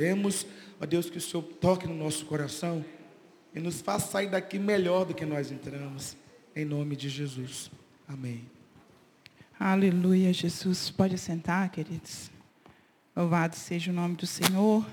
queremos, 0.00 0.46
ó 0.80 0.86
Deus, 0.86 1.10
que 1.10 1.18
o 1.18 1.20
Senhor 1.20 1.42
toque 1.42 1.86
no 1.86 1.92
nosso 1.92 2.24
coração 2.24 2.82
e 3.54 3.60
nos 3.60 3.82
faça 3.82 4.12
sair 4.12 4.30
daqui 4.30 4.58
melhor 4.58 5.04
do 5.04 5.12
que 5.12 5.26
nós 5.26 5.52
entramos. 5.52 6.16
Em 6.56 6.64
nome 6.64 6.96
de 6.96 7.10
Jesus. 7.10 7.70
Amém. 8.08 8.48
Aleluia, 9.58 10.32
Jesus. 10.32 10.88
Pode 10.88 11.18
sentar, 11.18 11.68
queridos. 11.68 12.30
Louvado 13.14 13.54
seja 13.54 13.90
o 13.90 13.94
nome 13.94 14.16
do 14.16 14.26
Senhor. 14.26 14.86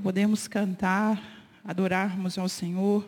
Podemos 0.00 0.46
cantar, 0.46 1.20
adorarmos 1.64 2.38
ao 2.38 2.48
Senhor 2.48 3.04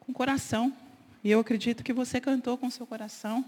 com 0.00 0.12
coração. 0.12 0.76
E 1.22 1.30
eu 1.30 1.38
acredito 1.38 1.84
que 1.84 1.92
você 1.92 2.20
cantou 2.20 2.58
com 2.58 2.68
seu 2.68 2.84
coração. 2.84 3.44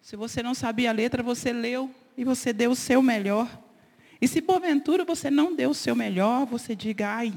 Se 0.00 0.16
você 0.16 0.42
não 0.42 0.52
sabia 0.52 0.90
a 0.90 0.92
letra, 0.92 1.22
você 1.22 1.52
leu 1.52 1.88
e 2.16 2.24
você 2.24 2.52
deu 2.52 2.72
o 2.72 2.76
seu 2.76 3.00
melhor. 3.00 3.48
E 4.22 4.28
se 4.28 4.40
porventura 4.40 5.04
você 5.04 5.32
não 5.32 5.52
deu 5.52 5.70
o 5.70 5.74
seu 5.74 5.96
melhor, 5.96 6.46
você 6.46 6.76
diga, 6.76 7.08
ai, 7.08 7.34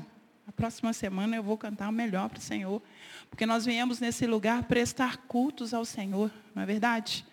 a 0.47 0.51
próxima 0.51 0.93
semana 0.93 1.35
eu 1.35 1.41
vou 1.41 1.57
cantar 1.57 1.89
o 1.89 1.91
melhor 1.91 2.29
para 2.29 2.37
o 2.37 2.41
Senhor. 2.41 2.79
Porque 3.27 3.43
nós 3.43 3.65
viemos 3.65 3.99
nesse 3.99 4.27
lugar 4.27 4.65
prestar 4.65 5.17
cultos 5.27 5.73
ao 5.73 5.83
Senhor, 5.83 6.29
não 6.53 6.61
é 6.61 6.65
verdade? 6.67 7.25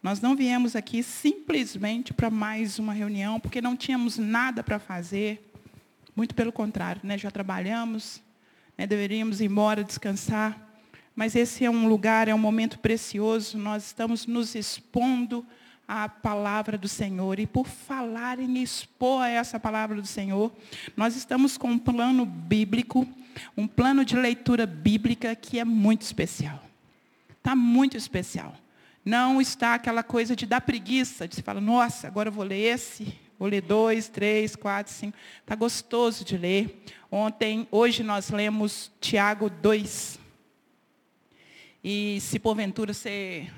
Nós 0.00 0.20
não 0.20 0.36
viemos 0.36 0.76
aqui 0.76 1.02
simplesmente 1.02 2.14
para 2.14 2.30
mais 2.30 2.78
uma 2.78 2.92
reunião, 2.92 3.40
porque 3.40 3.60
não 3.60 3.74
tínhamos 3.74 4.16
nada 4.16 4.62
para 4.62 4.78
fazer. 4.78 5.52
Muito 6.14 6.32
pelo 6.32 6.52
contrário, 6.52 7.00
né? 7.02 7.18
já 7.18 7.32
trabalhamos, 7.32 8.22
né? 8.78 8.86
deveríamos 8.86 9.40
ir 9.40 9.46
embora 9.46 9.82
descansar. 9.82 10.56
Mas 11.16 11.34
esse 11.34 11.64
é 11.64 11.70
um 11.70 11.88
lugar, 11.88 12.28
é 12.28 12.34
um 12.34 12.38
momento 12.38 12.78
precioso. 12.78 13.58
Nós 13.58 13.86
estamos 13.86 14.24
nos 14.24 14.54
expondo 14.54 15.44
à 15.90 16.08
palavra 16.08 16.78
do 16.78 16.86
Senhor. 16.86 17.40
E 17.40 17.48
por 17.48 17.66
falar 17.66 18.38
em 18.38 18.62
expor 18.62 19.26
essa 19.26 19.58
palavra 19.58 20.00
do 20.00 20.06
Senhor, 20.06 20.52
nós 20.96 21.16
estamos 21.16 21.58
com 21.58 21.72
um 21.72 21.78
plano 21.78 22.24
bíblico, 22.24 23.04
um 23.56 23.66
plano 23.66 24.04
de 24.04 24.14
leitura 24.14 24.66
bíblica 24.66 25.34
que 25.34 25.58
é 25.58 25.64
muito 25.64 26.02
especial. 26.02 26.62
Está 27.36 27.56
muito 27.56 27.96
especial. 27.96 28.54
Não 29.04 29.40
está 29.40 29.74
aquela 29.74 30.04
coisa 30.04 30.36
de 30.36 30.46
dar 30.46 30.60
preguiça, 30.60 31.26
de 31.26 31.34
se 31.34 31.42
falar, 31.42 31.60
nossa, 31.60 32.06
agora 32.06 32.28
eu 32.28 32.32
vou 32.32 32.44
ler 32.44 32.74
esse, 32.74 33.12
vou 33.36 33.48
ler 33.48 33.62
dois, 33.62 34.08
três, 34.08 34.54
quatro, 34.54 34.92
cinco. 34.92 35.16
Está 35.40 35.56
gostoso 35.56 36.24
de 36.24 36.38
ler. 36.38 36.84
Ontem, 37.10 37.66
hoje 37.72 38.04
nós 38.04 38.30
lemos 38.30 38.92
Tiago 39.00 39.50
2. 39.50 40.20
E 41.82 42.18
se 42.20 42.38
porventura 42.38 42.94
você 42.94 43.50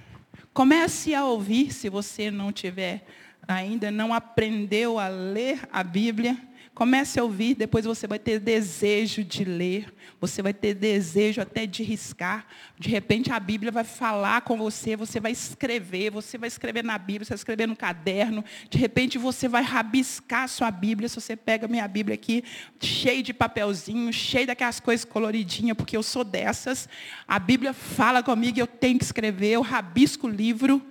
comece 0.52 1.14
a 1.14 1.24
ouvir, 1.24 1.72
se 1.72 1.88
você 1.88 2.30
não 2.30 2.52
tiver 2.52 3.04
ainda 3.46 3.90
não 3.90 4.14
aprendeu 4.14 4.98
a 4.98 5.08
ler 5.08 5.60
a 5.72 5.82
Bíblia, 5.82 6.36
Comece 6.74 7.20
a 7.20 7.22
ouvir, 7.22 7.54
depois 7.54 7.84
você 7.84 8.06
vai 8.06 8.18
ter 8.18 8.40
desejo 8.40 9.22
de 9.22 9.44
ler, 9.44 9.92
você 10.18 10.40
vai 10.40 10.54
ter 10.54 10.72
desejo 10.72 11.38
até 11.42 11.66
de 11.66 11.82
riscar. 11.82 12.46
De 12.78 12.88
repente 12.88 13.30
a 13.30 13.38
Bíblia 13.38 13.70
vai 13.70 13.84
falar 13.84 14.40
com 14.40 14.56
você, 14.56 14.96
você 14.96 15.20
vai 15.20 15.32
escrever, 15.32 16.10
você 16.10 16.38
vai 16.38 16.48
escrever 16.48 16.82
na 16.82 16.96
Bíblia, 16.96 17.26
você 17.26 17.34
vai 17.34 17.36
escrever 17.36 17.68
no 17.68 17.76
caderno. 17.76 18.42
De 18.70 18.78
repente 18.78 19.18
você 19.18 19.48
vai 19.48 19.62
rabiscar 19.62 20.44
a 20.44 20.48
sua 20.48 20.70
Bíblia. 20.70 21.10
Se 21.10 21.20
você 21.20 21.36
pega 21.36 21.68
minha 21.68 21.86
Bíblia 21.86 22.14
aqui, 22.14 22.42
cheio 22.80 23.22
de 23.22 23.34
papelzinho, 23.34 24.10
cheio 24.10 24.46
daquelas 24.46 24.80
coisas 24.80 25.04
coloridinhas, 25.04 25.76
porque 25.76 25.94
eu 25.94 26.02
sou 26.02 26.24
dessas. 26.24 26.88
A 27.28 27.38
Bíblia 27.38 27.74
fala 27.74 28.22
comigo, 28.22 28.58
eu 28.58 28.66
tenho 28.66 28.98
que 28.98 29.04
escrever, 29.04 29.50
eu 29.50 29.60
rabisco 29.60 30.26
o 30.26 30.30
livro. 30.30 30.82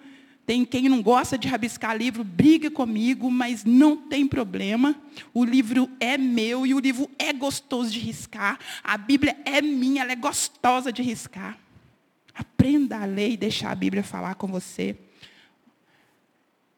Tem 0.46 0.66
quem 0.66 0.90
não 0.90 1.02
gosta 1.02 1.38
de 1.38 1.48
rabiscar 1.48 1.96
livro, 1.96 2.24
briga 2.24 2.70
comigo, 2.70 3.30
mas 3.30 3.64
não 3.64 3.96
tem 3.96 4.28
problema. 4.28 5.00
O 5.34 5.46
livro 5.46 5.90
é 6.00 6.18
meu 6.18 6.66
e 6.66 6.74
o 6.74 6.80
livro 6.80 7.10
é 7.18 7.32
gostoso 7.32 7.92
de 7.92 8.00
riscar. 8.00 8.60
A 8.84 8.98
Bíblia 8.98 9.38
é 9.46 9.62
minha, 9.62 10.02
ela 10.02 10.12
é 10.12 10.16
gostosa 10.16 10.92
de 10.92 11.02
riscar. 11.02 11.58
Aprenda 12.34 12.98
a 13.00 13.06
ler 13.06 13.32
e 13.32 13.38
deixar 13.38 13.72
a 13.72 13.76
Bíblia 13.76 14.04
falar 14.04 14.36
com 14.36 14.48
você. 14.48 14.98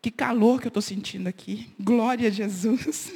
Que 0.02 0.12
calor 0.12 0.60
que 0.60 0.68
eu 0.68 0.70
estou 0.70 0.82
sentindo 0.82 1.28
aqui. 1.28 1.70
Glória 1.80 2.28
a 2.28 2.32
Jesus. 2.32 3.14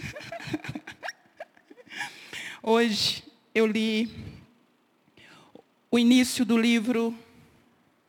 Hoje 2.63 3.23
eu 3.53 3.67
li 3.67 4.09
o 5.91 5.99
início 5.99 6.45
do 6.45 6.57
livro 6.57 7.13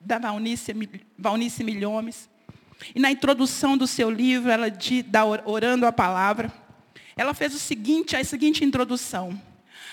da 0.09 0.19
Valnice, 0.19 0.75
Valnice 1.17 1.63
Milhomes. 1.63 2.29
E 2.95 2.99
na 2.99 3.11
introdução 3.11 3.77
do 3.77 3.87
seu 3.87 4.11
livro, 4.11 4.51
ela 4.51 4.67
dá 5.07 5.25
orando 5.25 5.87
a 5.87 5.93
palavra, 5.93 6.53
ela 7.17 7.35
fez 7.35 7.55
o 7.55 7.59
seguinte, 7.59 8.17
a 8.17 8.25
seguinte 8.25 8.65
introdução. 8.65 9.41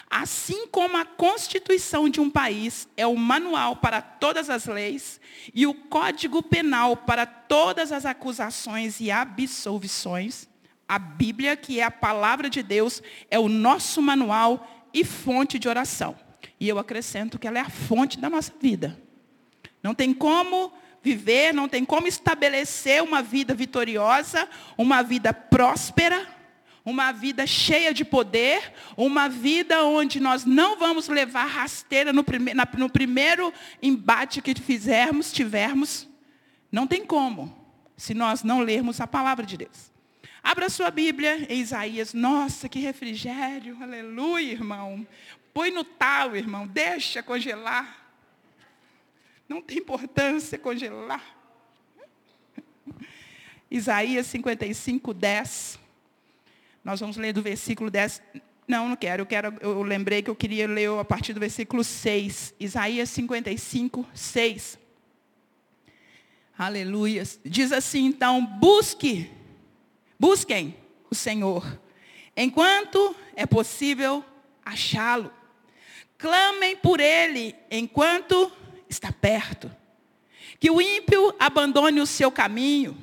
Assim 0.10 0.68
como 0.68 0.96
a 0.98 1.04
Constituição 1.04 2.08
de 2.08 2.22
um 2.22 2.30
país 2.30 2.88
é 2.96 3.06
o 3.06 3.18
manual 3.18 3.76
para 3.78 4.02
todas 4.02 4.50
as 4.50 4.66
leis 4.66 5.20
e 5.54 5.66
o 5.66 5.74
Código 5.74 6.44
Penal 6.44 6.96
para 6.96 7.26
todas 7.26 7.92
as 7.92 8.06
acusações 8.06 9.00
e 9.00 9.10
absolvições, 9.10 10.48
a 10.88 11.00
Bíblia, 11.00 11.58
que 11.58 11.80
é 11.80 11.84
a 11.84 11.92
palavra 11.92 12.50
de 12.50 12.62
Deus, 12.62 13.02
é 13.30 13.40
o 13.40 13.50
nosso 13.50 14.00
manual 14.02 14.88
e 14.94 15.04
fonte 15.04 15.58
de 15.58 15.68
oração. 15.68 16.16
E 16.60 16.70
eu 16.70 16.78
acrescento 16.78 17.40
que 17.40 17.48
ela 17.48 17.58
é 17.58 17.62
a 17.62 17.70
fonte 17.70 18.20
da 18.20 18.30
nossa 18.30 18.54
vida. 18.62 19.05
Não 19.86 19.94
tem 19.94 20.16
como 20.16 20.74
viver, 21.00 21.54
não 21.54 21.70
tem 21.70 21.86
como 21.86 22.08
estabelecer 22.08 23.04
uma 23.04 23.22
vida 23.22 23.54
vitoriosa, 23.54 24.50
uma 24.76 25.04
vida 25.04 25.32
próspera, 25.32 26.28
uma 26.84 27.12
vida 27.12 27.46
cheia 27.46 27.94
de 27.94 28.04
poder, 28.04 28.74
uma 28.98 29.30
vida 29.30 29.84
onde 29.84 30.20
nós 30.20 30.44
não 30.44 30.80
vamos 30.80 31.08
levar 31.08 31.46
rasteira 31.46 32.12
no, 32.12 32.24
prime 32.24 32.52
no 32.56 32.90
primeiro 32.90 33.54
embate 33.80 34.42
que 34.42 34.56
fizermos, 34.56 35.32
tivermos. 35.32 36.10
Não 36.72 36.88
tem 36.88 37.06
como, 37.06 37.56
se 37.96 38.16
nós 38.16 38.42
não 38.42 38.62
lermos 38.62 39.00
a 39.00 39.06
palavra 39.06 39.46
de 39.46 39.56
Deus. 39.56 39.92
Abra 40.42 40.68
sua 40.68 40.90
Bíblia 40.90 41.46
em 41.48 41.60
Isaías. 41.60 42.12
Nossa, 42.12 42.68
que 42.68 42.80
refrigério. 42.80 43.78
Aleluia, 43.80 44.52
irmão. 44.52 45.06
Põe 45.54 45.70
no 45.70 45.84
tal, 45.84 46.36
irmão. 46.36 46.66
Deixa 46.66 47.22
congelar. 47.22 48.05
Não 49.48 49.62
tem 49.62 49.78
importância 49.78 50.58
congelar. 50.58 51.24
Isaías 53.70 54.28
55, 54.28 55.14
10. 55.14 55.80
Nós 56.84 57.00
vamos 57.00 57.18
ler 57.18 57.34
do 57.34 57.42
versículo 57.42 57.90
10. 57.90 58.22
Não, 58.68 58.90
não 58.90 58.96
quero. 58.96 59.22
Eu, 59.22 59.26
quero, 59.26 59.54
eu 59.62 59.82
lembrei 59.84 60.22
que 60.22 60.30
eu 60.30 60.36
queria 60.36 60.68
ler 60.68 60.90
a 60.90 61.06
partir 61.06 61.34
do 61.34 61.40
versículo 61.40 61.84
6. 61.84 62.54
Isaías 62.60 63.10
55, 63.10 64.08
6. 64.14 64.80
Aleluia. 66.58 67.24
Diz 67.44 67.72
assim, 67.72 68.06
então, 68.06 68.46
busque, 68.46 69.30
busquem 70.18 70.76
o 71.12 71.16
Senhor, 71.16 71.80
enquanto 72.36 73.14
é 73.36 73.46
possível 73.46 74.24
achá-lo. 74.64 75.32
Clamem 76.18 76.78
por 76.78 77.02
Ele, 77.02 77.54
enquanto 77.70 78.50
está 78.96 79.12
perto. 79.12 79.72
Que 80.60 80.72
o 80.72 80.82
ímpio 80.82 81.34
abandone 81.40 82.02
o 82.02 82.06
seu 82.06 82.32
caminho 82.32 82.98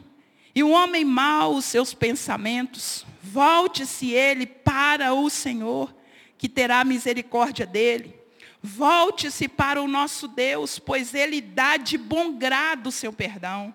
e 0.54 0.62
o 0.62 0.70
homem 0.70 1.04
mau 1.04 1.54
os 1.54 1.64
seus 1.64 1.94
pensamentos. 1.94 3.06
Volte-se 3.22 4.10
ele 4.10 4.47
para 4.47 5.14
o 5.14 5.31
Senhor, 5.31 5.94
que 6.36 6.48
terá 6.48 6.84
misericórdia 6.84 7.66
dele. 7.66 8.14
Volte-se 8.62 9.48
para 9.48 9.82
o 9.82 9.88
nosso 9.88 10.28
Deus, 10.28 10.78
pois 10.78 11.14
ele 11.14 11.41
dá 11.41 11.76
de 11.76 11.98
bom 11.98 12.32
grado 12.32 12.88
o 12.88 12.92
seu 12.92 13.12
perdão. 13.12 13.75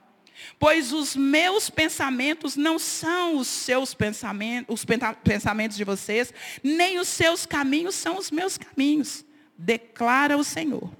Pois 0.59 0.93
os 0.93 1.15
meus 1.15 1.69
pensamentos 1.69 2.55
não 2.55 2.77
são 2.77 3.37
os 3.37 3.47
seus 3.47 3.93
pensamentos, 3.93 4.81
os 4.81 4.85
pensamentos 5.23 5.75
de 5.75 5.83
vocês, 5.83 6.33
nem 6.63 6.99
os 6.99 7.07
seus 7.07 7.45
caminhos 7.45 7.95
são 7.95 8.17
os 8.17 8.29
meus 8.29 8.57
caminhos, 8.57 9.25
declara 9.57 10.37
o 10.37 10.43
Senhor. 10.43 10.91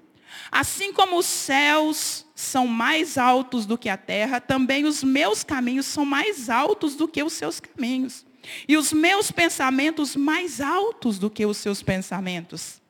Assim 0.52 0.94
como 0.94 1.18
os 1.18 1.26
céus 1.26 2.26
são 2.36 2.68
mais 2.68 3.18
altos 3.18 3.66
do 3.66 3.78
que 3.78 3.90
a 3.90 3.98
terra, 3.98 4.40
também 4.40 4.86
os 4.86 5.04
meus 5.04 5.44
caminhos 5.44 5.86
são 5.86 6.06
mais 6.06 6.50
altos 6.50 6.96
do 6.96 7.08
que 7.08 7.24
os 7.24 7.34
seus 7.34 7.60
caminhos. 7.60 8.26
E 8.68 8.78
os 8.78 8.94
meus 8.94 9.32
pensamentos 9.32 10.16
mais 10.16 10.62
altos 10.62 11.20
do 11.20 11.30
que 11.30 11.46
os 11.46 11.58
seus 11.58 11.82
pensamentos. 11.82 12.82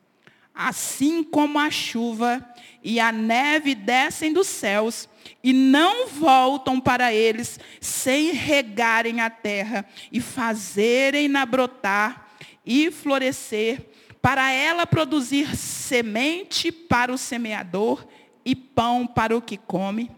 Assim 0.53 1.23
como 1.23 1.59
a 1.59 1.69
chuva 1.69 2.43
e 2.83 2.99
a 2.99 3.11
neve 3.11 3.75
descem 3.75 4.33
dos 4.33 4.47
céus 4.47 5.07
e 5.43 5.53
não 5.53 6.07
voltam 6.07 6.79
para 6.79 7.13
eles 7.13 7.59
sem 7.79 8.31
regarem 8.31 9.21
a 9.21 9.29
terra 9.29 9.85
e 10.11 10.19
fazerem-na 10.19 11.45
brotar 11.45 12.31
e 12.65 12.89
florescer 12.91 13.85
para 14.27 14.51
ela 14.51 14.85
produzir 14.85 15.55
semente 15.55 16.69
para 16.69 17.13
o 17.13 17.17
semeador 17.17 18.05
e 18.43 18.53
pão 18.53 19.07
para 19.07 19.37
o 19.37 19.41
que 19.41 19.55
come, 19.55 20.11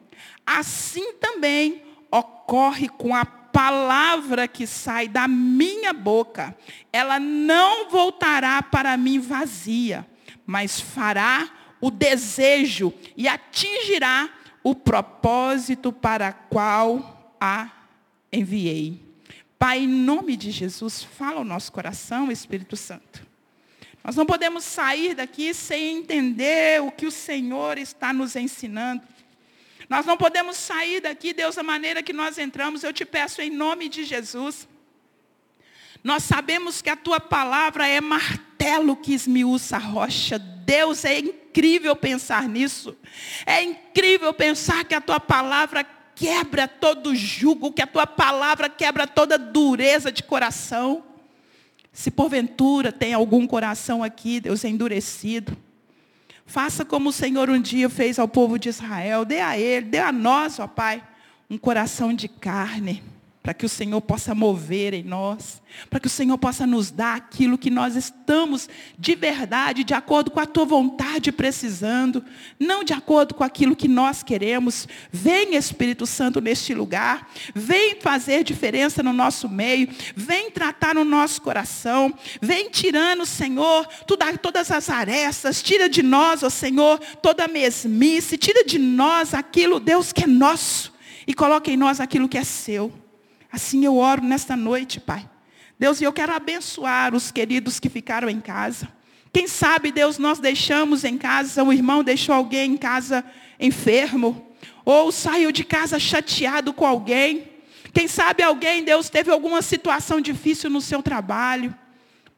assim 0.43 1.13
também 1.13 1.83
ocorre 2.09 2.89
com 2.89 3.13
a 3.13 3.23
palavra 3.23 4.47
que 4.47 4.65
sai 4.65 5.07
da 5.07 5.27
minha 5.27 5.93
boca, 5.93 6.57
ela 6.91 7.19
não 7.19 7.87
voltará 7.91 8.63
para 8.63 8.97
mim 8.97 9.19
vazia, 9.19 10.07
mas 10.43 10.81
fará 10.81 11.47
o 11.79 11.91
desejo 11.91 12.91
e 13.15 13.27
atingirá 13.27 14.27
o 14.63 14.73
propósito 14.73 15.93
para 15.93 16.33
qual 16.33 17.37
a 17.39 17.69
enviei. 18.33 19.05
Pai, 19.59 19.81
em 19.83 19.87
nome 19.87 20.35
de 20.35 20.49
Jesus, 20.49 21.03
fala 21.03 21.41
o 21.41 21.45
nosso 21.45 21.71
coração, 21.71 22.31
Espírito 22.31 22.75
Santo. 22.75 23.28
Nós 24.03 24.15
não 24.15 24.25
podemos 24.25 24.63
sair 24.63 25.13
daqui 25.13 25.53
sem 25.53 25.97
entender 25.97 26.81
o 26.81 26.91
que 26.91 27.05
o 27.05 27.11
Senhor 27.11 27.77
está 27.77 28.13
nos 28.13 28.35
ensinando. 28.35 29.03
Nós 29.89 30.05
não 30.05 30.15
podemos 30.15 30.55
sair 30.55 31.01
daqui, 31.01 31.33
Deus, 31.33 31.55
da 31.55 31.63
maneira 31.63 32.03
que 32.03 32.13
nós 32.13 32.37
entramos. 32.37 32.83
Eu 32.83 32.93
te 32.93 33.03
peço 33.03 33.41
em 33.41 33.49
nome 33.49 33.89
de 33.89 34.03
Jesus. 34.03 34.67
Nós 36.03 36.23
sabemos 36.23 36.81
que 36.81 36.89
a 36.89 36.95
tua 36.95 37.19
palavra 37.19 37.87
é 37.87 37.99
martelo 37.99 38.95
que 38.95 39.13
esmiuça 39.13 39.75
a 39.75 39.79
rocha. 39.79 40.39
Deus, 40.39 41.03
é 41.03 41.19
incrível 41.19 41.95
pensar 41.95 42.47
nisso. 42.47 42.95
É 43.45 43.63
incrível 43.63 44.33
pensar 44.33 44.85
que 44.85 44.93
a 44.93 45.01
tua 45.01 45.19
palavra 45.19 45.83
quebra 46.15 46.67
todo 46.67 47.15
jugo, 47.15 47.71
que 47.71 47.81
a 47.81 47.87
tua 47.87 48.05
palavra 48.05 48.69
quebra 48.69 49.07
toda 49.07 49.37
dureza 49.37 50.11
de 50.11 50.21
coração. 50.21 51.03
Se 51.91 52.11
porventura 52.11 52.91
tem 52.91 53.13
algum 53.13 53.45
coração 53.47 54.03
aqui, 54.03 54.39
Deus, 54.39 54.63
endurecido, 54.63 55.57
Faça 56.49 56.83
como 56.83 57.09
o 57.09 57.13
Senhor 57.13 57.47
um 57.47 57.61
dia 57.61 57.87
fez 57.91 58.17
ao 58.17 58.27
povo 58.27 58.57
de 58.57 58.69
Israel. 58.69 59.23
Dê 59.23 59.39
a 59.39 59.55
ele, 59.55 59.85
dê 59.85 59.99
a 59.99 60.11
nós, 60.11 60.57
ó 60.57 60.65
Pai, 60.65 60.99
um 61.47 61.59
coração 61.59 62.11
de 62.11 62.27
carne 62.27 63.03
para 63.41 63.53
que 63.53 63.65
o 63.65 63.69
Senhor 63.69 64.01
possa 64.01 64.35
mover 64.35 64.93
em 64.93 65.01
nós, 65.01 65.61
para 65.89 65.99
que 65.99 66.07
o 66.07 66.09
Senhor 66.09 66.37
possa 66.37 66.67
nos 66.67 66.91
dar 66.91 67.15
aquilo 67.15 67.57
que 67.57 67.69
nós 67.69 67.95
estamos 67.95 68.67
de 68.97 69.15
verdade, 69.15 69.85
de 69.85 69.93
acordo 69.93 70.29
com 70.29 70.41
a 70.41 70.45
tua 70.45 70.65
vontade 70.65 71.31
precisando, 71.31 72.23
não 72.59 72.83
de 72.83 72.91
acordo 72.91 73.33
com 73.33 73.43
aquilo 73.43 73.77
que 73.77 73.87
nós 73.87 74.23
queremos. 74.23 74.87
Vem 75.09 75.55
Espírito 75.55 76.05
Santo 76.05 76.41
neste 76.41 76.73
lugar, 76.73 77.31
vem 77.55 77.95
fazer 78.01 78.43
diferença 78.43 79.01
no 79.01 79.13
nosso 79.13 79.47
meio, 79.47 79.87
vem 80.15 80.51
tratar 80.51 80.93
no 80.93 81.05
nosso 81.05 81.41
coração, 81.41 82.13
vem 82.41 82.69
tirando, 82.69 83.25
Senhor, 83.25 83.87
todas 84.41 84.69
as 84.69 84.89
arestas, 84.89 85.63
tira 85.63 85.87
de 85.87 86.03
nós, 86.03 86.43
ó 86.43 86.49
Senhor, 86.49 86.99
toda 87.21 87.45
a 87.45 87.47
mesmice, 87.47 88.37
tira 88.37 88.65
de 88.65 88.77
nós 88.77 89.33
aquilo, 89.33 89.79
Deus, 89.79 90.11
que 90.11 90.25
é 90.25 90.27
nosso, 90.27 90.93
e 91.25 91.33
coloque 91.33 91.71
em 91.71 91.77
nós 91.77 92.01
aquilo 92.01 92.27
que 92.27 92.37
é 92.37 92.43
seu. 92.43 93.08
Assim 93.51 93.85
eu 93.85 93.97
oro 93.97 94.23
nesta 94.23 94.55
noite, 94.55 94.99
Pai. 94.99 95.29
Deus, 95.77 96.01
eu 96.01 96.11
quero 96.11 96.33
abençoar 96.33 97.15
os 97.15 97.31
queridos 97.31 97.79
que 97.79 97.89
ficaram 97.89 98.29
em 98.29 98.39
casa. 98.39 98.87
Quem 99.31 99.47
sabe, 99.47 99.91
Deus, 99.91 100.17
nós 100.17 100.39
deixamos 100.39 101.03
em 101.03 101.17
casa, 101.17 101.63
o 101.63 101.71
irmão 101.71 102.03
deixou 102.03 102.35
alguém 102.35 102.73
em 102.73 102.77
casa 102.77 103.23
enfermo, 103.59 104.47
ou 104.83 105.11
saiu 105.11 105.51
de 105.51 105.63
casa 105.63 105.99
chateado 105.99 106.73
com 106.73 106.85
alguém. 106.85 107.47
Quem 107.93 108.07
sabe 108.07 108.43
alguém, 108.43 108.83
Deus, 108.83 109.09
teve 109.09 109.31
alguma 109.31 109.61
situação 109.61 110.19
difícil 110.19 110.69
no 110.69 110.81
seu 110.81 111.01
trabalho. 111.01 111.73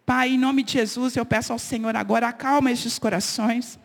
Pai, 0.06 0.30
em 0.30 0.38
nome 0.38 0.63
de 0.63 0.74
Jesus, 0.74 1.16
eu 1.16 1.25
peço 1.25 1.54
ao 1.54 1.60
Senhor 1.60 1.96
agora, 1.96 2.28
acalma 2.28 2.72
estes 2.72 3.00
corações 3.00 3.80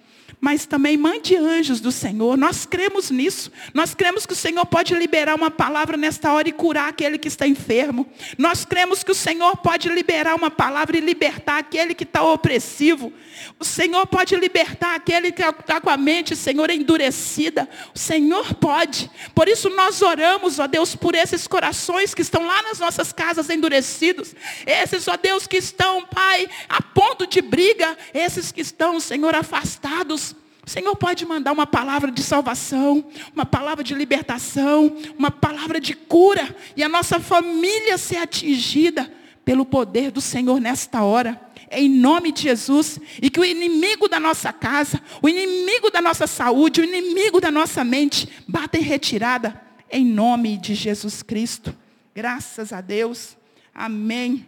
mas 0.47 0.65
também 0.65 0.97
mande 0.97 1.35
anjos 1.35 1.81
do 1.81 1.91
Senhor. 1.91 2.37
Nós 2.37 2.65
cremos 2.65 3.11
nisso. 3.11 3.51
Nós 3.75 3.97
cremos 3.97 4.25
que 4.25 4.33
o 4.33 4.37
Senhor 4.37 4.65
pode 4.65 4.95
liberar 4.95 5.35
uma 5.35 5.51
palavra 5.51 5.97
nesta 5.97 6.33
hora 6.33 6.49
e 6.49 6.53
curar 6.53 6.89
aquele 6.89 7.19
que 7.19 7.27
está 7.27 7.49
enfermo. 7.49 8.07
Nós 8.39 8.65
cremos 8.65 9.03
que 9.03 9.11
o 9.11 9.15
Senhor 9.15 9.57
pode 9.57 9.89
liberar 9.89 10.37
uma 10.37 10.49
palavra 10.49 10.97
e 10.97 11.01
libertar 11.01 11.59
aquele 11.59 11.95
que 11.95 12.05
está 12.05 12.23
opressivo. 12.23 13.13
O 13.59 13.65
Senhor 13.65 14.07
pode 14.07 14.37
libertar 14.37 14.95
aquele 14.95 15.33
que 15.33 15.43
está 15.43 15.81
com 15.81 15.91
a 15.91 15.97
mente, 15.97 16.37
Senhor, 16.37 16.71
endurecida. 16.71 17.69
O 17.93 17.99
Senhor 17.99 18.55
pode. 18.55 19.11
Por 19.35 19.49
isso 19.49 19.69
nós 19.71 20.01
oramos, 20.01 20.61
ó 20.61 20.69
Deus, 20.69 20.95
por 20.95 21.17
esses 21.17 21.49
corações 21.49 22.15
que 22.15 22.23
estão 22.23 22.47
lá 22.47 22.63
nas 22.63 22.79
nossas 22.79 23.13
casas 23.13 23.51
endurecidos. 23.51 24.33
Esses, 24.65 25.09
ó 25.09 25.17
Deus, 25.17 25.45
que 25.49 25.57
estão, 25.57 26.07
Pai, 26.07 26.49
a 26.69 26.81
ponto 26.81 27.27
de 27.27 27.43
briga. 27.43 27.99
Esses 28.15 28.53
que 28.53 28.61
estão, 28.61 29.01
Senhor, 29.01 29.35
afastados. 29.35 30.36
O 30.67 30.71
Senhor 30.71 30.97
pode 30.97 31.25
mandar 31.25 31.53
uma 31.53 31.67
palavra 31.67 32.11
de 32.11 32.25
salvação, 32.25 33.05
uma 33.33 33.47
palavra 33.47 33.85
de 33.85 33.95
libertação, 33.95 34.97
uma 35.17 35.31
palavra 35.31 35.81
de 35.81 35.95
cura, 35.95 36.57
e 36.77 36.83
a 36.83 36.89
nossa 36.89 37.21
família 37.21 37.97
ser 37.97 38.17
atingida 38.17 39.09
pelo 39.45 39.65
poder 39.65 40.11
do 40.11 40.21
Senhor 40.21 40.61
nesta 40.61 41.05
hora. 41.05 41.41
Em 41.71 41.89
nome 41.89 42.33
de 42.33 42.43
Jesus. 42.43 42.99
E 43.23 43.31
que 43.31 43.39
o 43.39 43.45
inimigo 43.45 44.09
da 44.09 44.19
nossa 44.19 44.53
casa, 44.53 45.01
o 45.23 45.29
inimigo 45.29 45.89
da 45.89 46.03
nossa 46.03 46.27
saúde, 46.27 46.81
o 46.81 46.85
inimigo 46.85 47.41
da 47.41 47.51
nossa 47.51 47.85
mente, 47.85 48.29
bata 48.49 48.77
em 48.77 48.83
retirada. 48.83 49.63
Em 49.89 50.05
nome 50.05 50.57
de 50.57 50.75
Jesus 50.75 51.23
Cristo. 51.23 51.77
Graças 52.13 52.73
a 52.73 52.81
Deus. 52.81 53.37
Amém. 53.73 54.45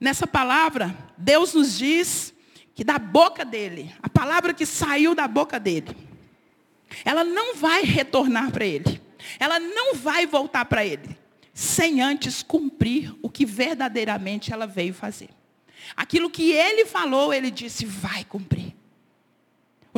Nessa 0.00 0.26
palavra, 0.26 0.96
Deus 1.18 1.52
nos 1.52 1.76
diz 1.76 2.32
que 2.78 2.84
da 2.84 2.96
boca 2.96 3.44
dele, 3.44 3.92
a 4.00 4.08
palavra 4.08 4.54
que 4.54 4.64
saiu 4.64 5.12
da 5.12 5.26
boca 5.26 5.58
dele, 5.58 5.96
ela 7.04 7.24
não 7.24 7.56
vai 7.56 7.82
retornar 7.82 8.52
para 8.52 8.64
ele. 8.64 9.02
Ela 9.40 9.58
não 9.58 9.96
vai 9.96 10.28
voltar 10.28 10.64
para 10.64 10.86
ele 10.86 11.18
sem 11.52 12.00
antes 12.00 12.40
cumprir 12.40 13.12
o 13.20 13.28
que 13.28 13.44
verdadeiramente 13.44 14.52
ela 14.52 14.64
veio 14.64 14.94
fazer. 14.94 15.30
Aquilo 15.96 16.30
que 16.30 16.52
ele 16.52 16.86
falou, 16.86 17.34
ele 17.34 17.50
disse, 17.50 17.84
vai 17.84 18.22
cumprir. 18.22 18.72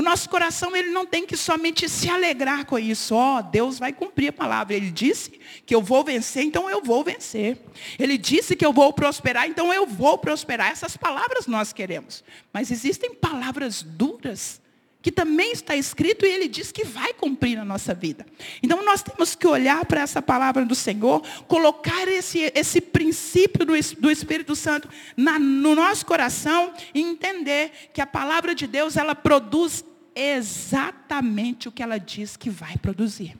O 0.00 0.02
nosso 0.02 0.30
coração 0.30 0.74
ele 0.74 0.88
não 0.88 1.04
tem 1.04 1.26
que 1.26 1.36
somente 1.36 1.86
se 1.86 2.08
alegrar 2.08 2.64
com 2.64 2.78
isso. 2.78 3.14
Ó, 3.14 3.36
oh, 3.36 3.42
Deus 3.42 3.78
vai 3.78 3.92
cumprir 3.92 4.28
a 4.28 4.32
palavra. 4.32 4.74
Ele 4.74 4.90
disse 4.90 5.38
que 5.66 5.74
eu 5.74 5.82
vou 5.82 6.02
vencer, 6.02 6.42
então 6.42 6.70
eu 6.70 6.82
vou 6.82 7.04
vencer. 7.04 7.58
Ele 7.98 8.16
disse 8.16 8.56
que 8.56 8.64
eu 8.64 8.72
vou 8.72 8.94
prosperar, 8.94 9.46
então 9.46 9.70
eu 9.74 9.86
vou 9.86 10.16
prosperar. 10.16 10.72
Essas 10.72 10.96
palavras 10.96 11.46
nós 11.46 11.74
queremos. 11.74 12.24
Mas 12.50 12.70
existem 12.70 13.14
palavras 13.14 13.82
duras 13.82 14.58
que 15.02 15.12
também 15.12 15.52
está 15.52 15.76
escrito 15.76 16.24
e 16.24 16.30
ele 16.30 16.48
diz 16.48 16.72
que 16.72 16.82
vai 16.82 17.12
cumprir 17.12 17.56
na 17.56 17.64
nossa 17.64 17.92
vida. 17.92 18.24
Então 18.62 18.82
nós 18.82 19.02
temos 19.02 19.34
que 19.34 19.46
olhar 19.46 19.84
para 19.84 20.00
essa 20.00 20.22
palavra 20.22 20.64
do 20.64 20.74
Senhor, 20.74 21.22
colocar 21.46 22.08
esse, 22.08 22.50
esse 22.54 22.80
princípio 22.80 23.66
do, 23.66 23.74
do 23.98 24.10
Espírito 24.10 24.56
Santo 24.56 24.88
na, 25.14 25.38
no 25.38 25.74
nosso 25.74 26.06
coração 26.06 26.72
e 26.94 27.02
entender 27.02 27.90
que 27.92 28.00
a 28.00 28.06
palavra 28.06 28.54
de 28.54 28.66
Deus 28.66 28.96
ela 28.96 29.14
produz 29.14 29.84
exatamente 30.14 31.68
o 31.68 31.72
que 31.72 31.82
ela 31.82 31.98
diz 31.98 32.36
que 32.36 32.50
vai 32.50 32.76
produzir. 32.76 33.36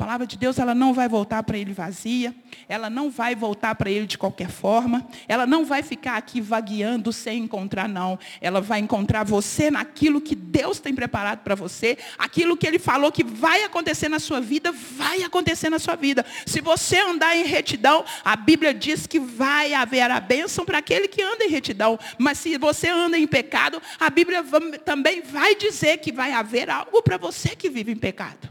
Palavra 0.00 0.26
de 0.26 0.38
Deus, 0.38 0.58
ela 0.58 0.74
não 0.74 0.94
vai 0.94 1.06
voltar 1.10 1.42
para 1.42 1.58
ele 1.58 1.74
vazia, 1.74 2.34
ela 2.66 2.88
não 2.88 3.10
vai 3.10 3.34
voltar 3.34 3.74
para 3.74 3.90
ele 3.90 4.06
de 4.06 4.16
qualquer 4.16 4.48
forma, 4.48 5.06
ela 5.28 5.46
não 5.46 5.62
vai 5.62 5.82
ficar 5.82 6.16
aqui 6.16 6.40
vagueando 6.40 7.12
sem 7.12 7.42
encontrar, 7.42 7.86
não. 7.86 8.18
Ela 8.40 8.62
vai 8.62 8.80
encontrar 8.80 9.24
você 9.24 9.70
naquilo 9.70 10.18
que 10.18 10.34
Deus 10.34 10.80
tem 10.80 10.94
preparado 10.94 11.40
para 11.40 11.54
você, 11.54 11.98
aquilo 12.16 12.56
que 12.56 12.66
ele 12.66 12.78
falou 12.78 13.12
que 13.12 13.22
vai 13.22 13.62
acontecer 13.62 14.08
na 14.08 14.18
sua 14.18 14.40
vida, 14.40 14.72
vai 14.72 15.22
acontecer 15.22 15.68
na 15.68 15.78
sua 15.78 15.96
vida. 15.96 16.24
Se 16.46 16.62
você 16.62 16.98
andar 16.98 17.36
em 17.36 17.44
retidão, 17.44 18.02
a 18.24 18.36
Bíblia 18.36 18.72
diz 18.72 19.06
que 19.06 19.20
vai 19.20 19.74
haver 19.74 20.10
a 20.10 20.18
bênção 20.18 20.64
para 20.64 20.78
aquele 20.78 21.08
que 21.08 21.20
anda 21.20 21.44
em 21.44 21.50
retidão. 21.50 21.98
Mas 22.16 22.38
se 22.38 22.56
você 22.56 22.88
anda 22.88 23.18
em 23.18 23.26
pecado, 23.26 23.82
a 24.00 24.08
Bíblia 24.08 24.42
também 24.82 25.20
vai 25.20 25.54
dizer 25.54 25.98
que 25.98 26.10
vai 26.10 26.32
haver 26.32 26.70
algo 26.70 27.02
para 27.02 27.18
você 27.18 27.50
que 27.50 27.68
vive 27.68 27.92
em 27.92 27.96
pecado. 27.96 28.49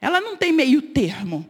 Ela 0.00 0.20
não 0.20 0.36
tem 0.36 0.52
meio 0.52 0.80
termo. 0.80 1.48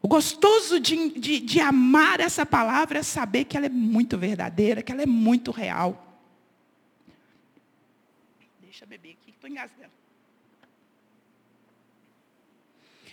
O 0.00 0.06
gostoso 0.06 0.78
de, 0.78 1.10
de, 1.18 1.40
de, 1.40 1.60
amar 1.60 2.20
essa 2.20 2.46
palavra 2.46 3.00
é 3.00 3.02
saber 3.02 3.44
que 3.44 3.56
ela 3.56 3.66
é 3.66 3.70
muito 3.70 4.16
verdadeira, 4.16 4.80
que 4.80 4.92
ela 4.92 5.02
é 5.02 5.06
muito 5.06 5.50
real. 5.50 6.20
Deixa 8.60 8.84
eu 8.84 8.88
beber 8.88 9.16
aqui, 9.20 9.30
estou 9.30 9.50
engasgando. 9.50 9.90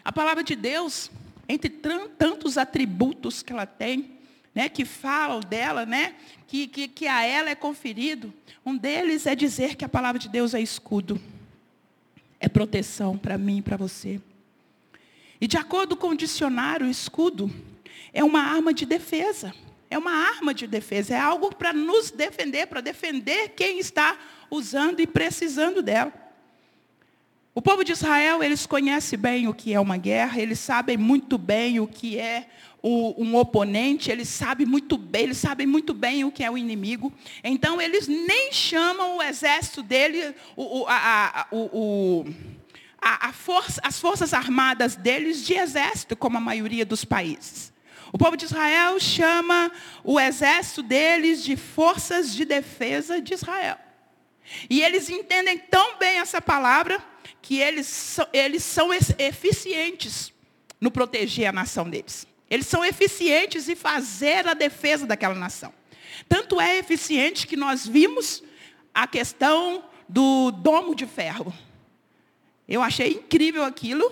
A 0.04 0.12
palavra 0.12 0.44
de 0.44 0.56
Deus, 0.56 1.10
entre 1.50 1.70
tantos 1.70 2.56
atributos 2.56 3.42
que 3.42 3.52
ela 3.52 3.66
tem, 3.66 4.12
né, 4.54 4.70
que 4.70 4.86
falam 4.86 5.40
dela, 5.40 5.88
né, 5.88 6.16
que, 6.48 6.68
que, 6.68 6.88
que 6.88 7.08
a 7.08 7.24
ela 7.24 7.50
é 7.50 7.56
conferido, 7.56 8.32
um 8.64 8.78
deles 8.78 9.25
é 9.25 9.36
dizer 9.36 9.75
que 9.75 9.84
a 9.84 9.90
palavra 9.90 10.20
de 10.20 10.30
Deus 10.30 10.54
é 10.54 10.62
escudo, 10.62 11.20
é 12.40 12.48
proteção 12.48 13.18
para 13.18 13.40
mim 13.40 13.58
e 13.58 13.62
para 13.64 13.75
você. 13.75 14.22
E 15.39 15.48
de 15.48 15.58
acordo 15.58 15.96
com 15.96 16.10
o 16.10 16.18
dicionário, 16.18 16.88
o 16.88 16.89
escudo 16.89 17.51
é 18.13 18.24
uma 18.24 18.42
arma 18.42 18.74
de 18.74 18.86
defesa. 18.86 19.54
É 19.89 19.98
uma 19.98 20.12
arma 20.12 20.54
de 20.54 20.65
defesa, 20.65 21.13
é 21.13 21.20
algo 21.20 21.54
para 21.56 21.72
nos 21.72 22.10
defender, 22.10 22.68
para 22.68 22.82
defender 22.82 23.50
quem 23.50 23.80
está 23.80 24.18
usando 24.50 25.00
e 25.00 25.08
precisando 25.08 25.82
dela. 25.82 26.12
O 27.54 27.62
povo 27.62 27.84
de 27.84 27.94
Israel, 27.94 28.44
eles 28.44 28.65
conhecem 28.65 29.18
bem 29.18 29.48
o 29.48 29.54
que 29.54 29.74
é 29.74 29.80
uma 29.80 29.96
guerra, 29.96 30.42
eles 30.42 30.60
sabem 30.60 30.98
muito 30.98 31.38
bem 31.38 31.80
o 31.80 31.88
que 31.88 32.20
é 32.20 32.48
um 32.84 33.36
oponente, 33.36 34.12
eles 34.12 34.30
sabem 34.30 34.68
muito 34.68 34.98
bem, 34.98 35.24
eles 35.24 35.38
sabem 35.38 35.65
muito 35.65 35.94
bem 35.94 36.24
o 36.24 36.32
que 36.32 36.44
é 36.44 36.51
o 36.51 36.58
inimigo. 36.58 37.12
Então 37.44 37.82
eles 37.82 38.08
nem 38.08 38.51
chamam 38.51 39.18
o 39.18 39.24
exército 39.24 39.82
dele, 39.82 40.36
o, 40.56 40.86
a, 40.88 41.42
a, 41.42 41.48
o, 41.51 42.25
a, 43.08 43.32
força, 43.32 43.80
as 43.84 44.00
forças 44.00 44.34
armadas 44.34 44.96
deles 44.96 45.46
de 45.46 45.54
exército, 45.54 46.16
como 46.16 46.38
a 46.38 46.42
maioria 46.42 46.84
dos 46.84 47.06
países. 47.06 47.72
O 48.12 48.18
povo 48.18 48.36
de 48.36 48.46
Israel 48.46 49.00
chama 49.00 49.72
o 50.04 50.20
exército 50.20 50.82
deles 50.82 51.44
de 51.44 51.56
forças 51.56 52.34
de 52.34 52.46
defesa 52.46 53.22
de 53.22 53.36
Israel. 53.36 53.78
E 54.70 54.82
eles 54.82 55.10
entendem 55.10 55.58
tão 55.58 55.98
bem 55.98 56.18
essa 56.18 56.42
palavra 56.42 57.04
que 57.42 57.60
eles, 57.60 58.18
eles 58.34 58.64
são 58.64 58.90
eficientes 58.92 60.34
no 60.82 60.90
proteger 60.90 61.48
a 61.48 61.52
nação 61.52 61.88
deles. 61.88 62.26
Eles 62.50 62.66
são 62.66 62.84
eficientes 62.84 63.70
em 63.70 63.76
fazer 63.76 64.48
a 64.48 64.54
defesa 64.54 65.06
daquela 65.06 65.36
nação. 65.36 65.74
Tanto 66.28 66.60
é 66.60 66.78
eficiente 66.78 67.46
que 67.46 67.56
nós 67.56 67.86
vimos 67.86 68.44
a 68.94 69.06
questão 69.06 69.84
do 70.08 70.52
domo 70.52 70.96
de 70.96 71.06
ferro. 71.06 71.54
Eu 72.67 72.81
achei 72.81 73.13
incrível 73.13 73.63
aquilo, 73.63 74.12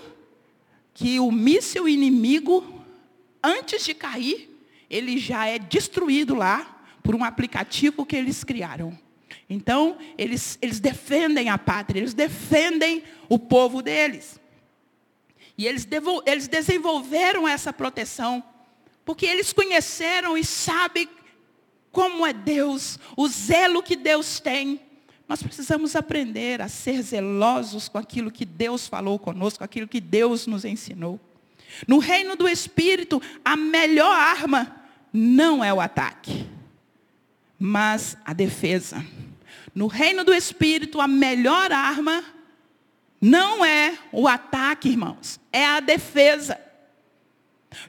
que 0.92 1.18
o 1.18 1.30
míssil 1.32 1.88
inimigo, 1.88 2.82
antes 3.42 3.84
de 3.84 3.94
cair, 3.94 4.50
ele 4.88 5.18
já 5.18 5.46
é 5.46 5.58
destruído 5.58 6.34
lá 6.34 6.86
por 7.02 7.14
um 7.14 7.24
aplicativo 7.24 8.06
que 8.06 8.14
eles 8.14 8.44
criaram. 8.44 8.96
Então, 9.50 9.98
eles, 10.16 10.56
eles 10.62 10.80
defendem 10.80 11.48
a 11.48 11.58
pátria, 11.58 12.00
eles 12.00 12.14
defendem 12.14 13.02
o 13.28 13.38
povo 13.38 13.82
deles. 13.82 14.40
E 15.58 15.66
eles, 15.66 15.86
eles 16.26 16.48
desenvolveram 16.48 17.46
essa 17.46 17.72
proteção, 17.72 18.42
porque 19.04 19.26
eles 19.26 19.52
conheceram 19.52 20.36
e 20.38 20.44
sabem 20.44 21.08
como 21.92 22.26
é 22.26 22.32
Deus, 22.32 22.98
o 23.16 23.28
zelo 23.28 23.82
que 23.82 23.94
Deus 23.94 24.40
tem. 24.40 24.80
Nós 25.28 25.42
precisamos 25.42 25.96
aprender 25.96 26.60
a 26.60 26.68
ser 26.68 27.00
zelosos 27.02 27.88
com 27.88 27.98
aquilo 27.98 28.30
que 28.30 28.44
Deus 28.44 28.86
falou 28.86 29.18
conosco, 29.18 29.58
com 29.58 29.64
aquilo 29.64 29.88
que 29.88 30.00
Deus 30.00 30.46
nos 30.46 30.64
ensinou. 30.64 31.18
No 31.88 31.98
reino 31.98 32.36
do 32.36 32.46
Espírito, 32.46 33.20
a 33.44 33.56
melhor 33.56 34.14
arma 34.14 34.84
não 35.12 35.64
é 35.64 35.72
o 35.72 35.80
ataque, 35.80 36.46
mas 37.58 38.16
a 38.24 38.32
defesa. 38.32 39.04
No 39.74 39.86
reino 39.86 40.24
do 40.24 40.32
Espírito, 40.32 41.00
a 41.00 41.08
melhor 41.08 41.72
arma 41.72 42.22
não 43.20 43.64
é 43.64 43.96
o 44.12 44.28
ataque, 44.28 44.90
irmãos, 44.90 45.40
é 45.50 45.64
a 45.64 45.80
defesa. 45.80 46.60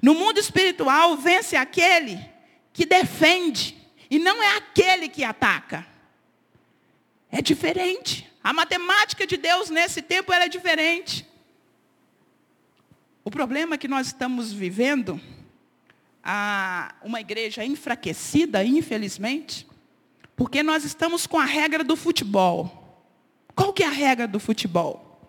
No 0.01 0.15
mundo 0.15 0.39
espiritual, 0.39 1.17
vence 1.17 1.55
aquele 1.55 2.19
que 2.71 2.85
defende, 2.85 3.77
e 4.09 4.17
não 4.17 4.41
é 4.41 4.55
aquele 4.57 5.09
que 5.09 5.23
ataca. 5.23 5.85
É 7.37 7.41
diferente. 7.41 8.31
A 8.41 8.53
matemática 8.53 9.27
de 9.27 9.35
Deus 9.35 9.69
nesse 9.69 10.01
tempo 10.01 10.31
era 10.31 10.47
diferente. 10.47 11.27
O 13.25 13.29
problema 13.29 13.77
que 13.77 13.89
nós 13.89 14.07
estamos 14.07 14.53
vivendo, 14.53 15.19
uma 17.03 17.19
igreja 17.19 17.65
enfraquecida, 17.65 18.63
infelizmente, 18.63 19.67
porque 20.33 20.63
nós 20.63 20.85
estamos 20.85 21.27
com 21.27 21.37
a 21.37 21.43
regra 21.43 21.83
do 21.83 21.97
futebol. 21.97 23.03
Qual 23.53 23.73
que 23.73 23.83
é 23.83 23.87
a 23.87 23.91
regra 23.91 24.29
do 24.29 24.39
futebol? 24.39 25.19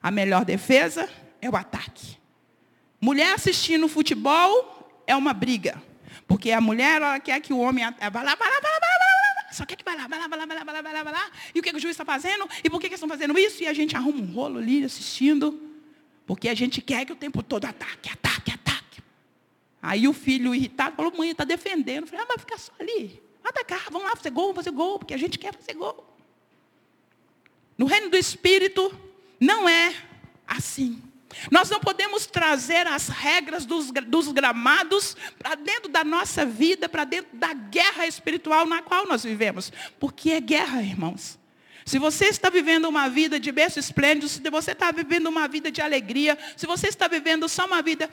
A 0.00 0.12
melhor 0.12 0.44
defesa 0.44 1.10
é 1.40 1.50
o 1.50 1.56
ataque. 1.56 2.18
Mulher 3.00 3.34
assistindo 3.34 3.88
futebol 3.88 5.02
é 5.08 5.16
uma 5.16 5.32
briga. 5.32 5.82
Porque 6.28 6.52
a 6.52 6.60
mulher 6.60 7.02
ela 7.02 7.18
quer 7.18 7.40
que 7.40 7.52
o 7.52 7.58
homem 7.58 7.84
vai 7.84 7.98
lá, 7.98 8.10
vai 8.10 8.24
lá, 8.24 8.36
vai 8.36 8.48
lá, 8.48 8.60
vai 8.60 8.80
lá. 8.80 8.91
Só 9.52 9.66
quer 9.66 9.76
que 9.76 9.84
vai 9.84 9.96
lá, 9.96 10.06
vai 10.08 10.18
lá, 10.18 10.26
vai 10.26 10.38
lá, 10.38 10.46
vai 10.46 10.56
lá, 10.56 10.64
vai 10.64 10.74
lá, 10.74 10.82
vai 10.82 10.92
lá, 10.92 11.02
vai 11.02 11.12
lá. 11.12 11.30
E 11.54 11.60
o 11.60 11.62
que, 11.62 11.70
que 11.70 11.76
o 11.76 11.80
juiz 11.80 11.92
está 11.92 12.04
fazendo? 12.04 12.48
E 12.64 12.70
por 12.70 12.80
que, 12.80 12.88
que 12.88 12.94
estão 12.94 13.08
fazendo 13.08 13.38
isso? 13.38 13.62
E 13.62 13.66
a 13.66 13.72
gente 13.72 13.94
arruma 13.96 14.20
um 14.20 14.32
rolo 14.32 14.58
ali 14.58 14.84
assistindo. 14.84 15.60
Porque 16.26 16.48
a 16.48 16.54
gente 16.54 16.80
quer 16.80 17.04
que 17.04 17.12
o 17.12 17.16
tempo 17.16 17.42
todo 17.42 17.64
ataque, 17.64 18.10
ataque, 18.10 18.50
ataque. 18.50 19.02
Aí 19.82 20.08
o 20.08 20.12
filho 20.12 20.54
irritado 20.54 20.96
falou, 20.96 21.12
mãe, 21.16 21.30
está 21.30 21.44
defendendo. 21.44 22.04
Eu 22.04 22.06
falei, 22.08 22.24
ah, 22.24 22.28
mas 22.28 22.40
fica 22.40 22.58
só 22.58 22.72
ali. 22.78 23.22
Atacar, 23.44 23.90
vamos 23.90 24.08
lá 24.08 24.16
fazer 24.16 24.30
gol, 24.30 24.54
fazer 24.54 24.70
gol, 24.70 24.98
porque 24.98 25.14
a 25.14 25.18
gente 25.18 25.38
quer 25.38 25.54
fazer 25.54 25.74
gol. 25.74 26.08
No 27.76 27.86
reino 27.86 28.08
do 28.08 28.16
Espírito, 28.16 28.96
não 29.40 29.68
é 29.68 29.94
assim. 30.46 31.02
Nós 31.50 31.70
não 31.70 31.80
podemos 31.80 32.26
trazer 32.26 32.86
as 32.86 33.08
regras 33.08 33.64
dos, 33.64 33.90
dos 33.90 34.32
gramados 34.32 35.16
para 35.38 35.54
dentro 35.54 35.88
da 35.88 36.04
nossa 36.04 36.44
vida, 36.44 36.88
para 36.88 37.04
dentro 37.04 37.36
da 37.36 37.52
guerra 37.52 38.06
espiritual 38.06 38.66
na 38.66 38.82
qual 38.82 39.06
nós 39.06 39.22
vivemos. 39.22 39.72
Porque 39.98 40.30
é 40.30 40.40
guerra, 40.40 40.82
irmãos. 40.82 41.38
Se 41.84 41.98
você 41.98 42.26
está 42.26 42.48
vivendo 42.48 42.88
uma 42.88 43.08
vida 43.08 43.40
de 43.40 43.50
berço 43.50 43.78
esplêndido, 43.78 44.28
se 44.28 44.40
você 44.50 44.72
está 44.72 44.90
vivendo 44.92 45.26
uma 45.26 45.48
vida 45.48 45.70
de 45.70 45.80
alegria, 45.80 46.38
se 46.56 46.66
você 46.66 46.88
está 46.88 47.08
vivendo 47.08 47.48
só 47.48 47.66
uma 47.66 47.82
vida, 47.82 48.08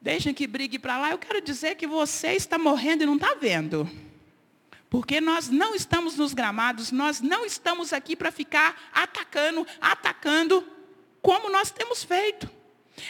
deixem 0.00 0.32
que 0.32 0.46
brigue 0.46 0.78
para 0.78 0.98
lá, 0.98 1.10
eu 1.10 1.18
quero 1.18 1.40
dizer 1.40 1.74
que 1.74 1.86
você 1.86 2.32
está 2.32 2.56
morrendo 2.56 3.02
e 3.02 3.06
não 3.06 3.16
está 3.16 3.34
vendo. 3.34 3.90
Porque 4.88 5.20
nós 5.20 5.48
não 5.48 5.74
estamos 5.74 6.16
nos 6.16 6.32
gramados, 6.32 6.92
nós 6.92 7.20
não 7.20 7.44
estamos 7.44 7.92
aqui 7.92 8.14
para 8.14 8.30
ficar 8.30 8.90
atacando, 8.92 9.66
atacando, 9.80 10.64
como 11.24 11.48
nós 11.48 11.70
temos 11.70 12.04
feito. 12.04 12.50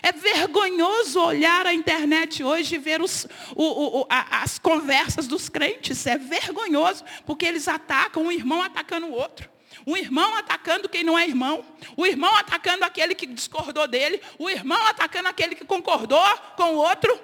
É 0.00 0.12
vergonhoso 0.12 1.20
olhar 1.20 1.66
a 1.66 1.74
internet 1.74 2.44
hoje 2.44 2.76
e 2.76 2.78
ver 2.78 3.02
os, 3.02 3.26
o, 3.56 4.00
o, 4.00 4.06
a, 4.08 4.42
as 4.42 4.56
conversas 4.56 5.26
dos 5.26 5.48
crentes. 5.48 6.06
É 6.06 6.16
vergonhoso, 6.16 7.04
porque 7.26 7.44
eles 7.44 7.66
atacam 7.66 8.22
um 8.22 8.32
irmão 8.32 8.62
atacando 8.62 9.08
o 9.08 9.12
outro. 9.12 9.50
Um 9.84 9.96
irmão 9.96 10.36
atacando 10.36 10.88
quem 10.88 11.02
não 11.02 11.18
é 11.18 11.26
irmão. 11.26 11.64
O 11.96 12.06
irmão 12.06 12.32
atacando 12.36 12.84
aquele 12.84 13.16
que 13.16 13.26
discordou 13.26 13.88
dele. 13.88 14.22
O 14.38 14.48
irmão 14.48 14.86
atacando 14.86 15.28
aquele 15.28 15.56
que 15.56 15.64
concordou 15.64 16.24
com 16.56 16.74
o 16.74 16.76
outro. 16.76 17.20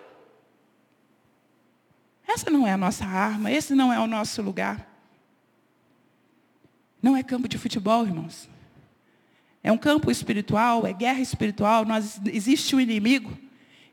Essa 2.26 2.50
não 2.50 2.66
é 2.66 2.72
a 2.72 2.76
nossa 2.76 3.04
arma, 3.04 3.50
esse 3.50 3.74
não 3.76 3.92
é 3.92 3.98
o 4.00 4.08
nosso 4.08 4.42
lugar. 4.42 4.86
Não 7.00 7.16
é 7.16 7.22
campo 7.22 7.48
de 7.48 7.56
futebol, 7.56 8.04
irmãos. 8.04 8.48
É 9.62 9.70
um 9.70 9.78
campo 9.78 10.10
espiritual, 10.10 10.86
é 10.86 10.92
guerra 10.92 11.20
espiritual. 11.20 11.84
Nós, 11.84 12.20
existe 12.26 12.74
um 12.74 12.80
inimigo. 12.80 13.36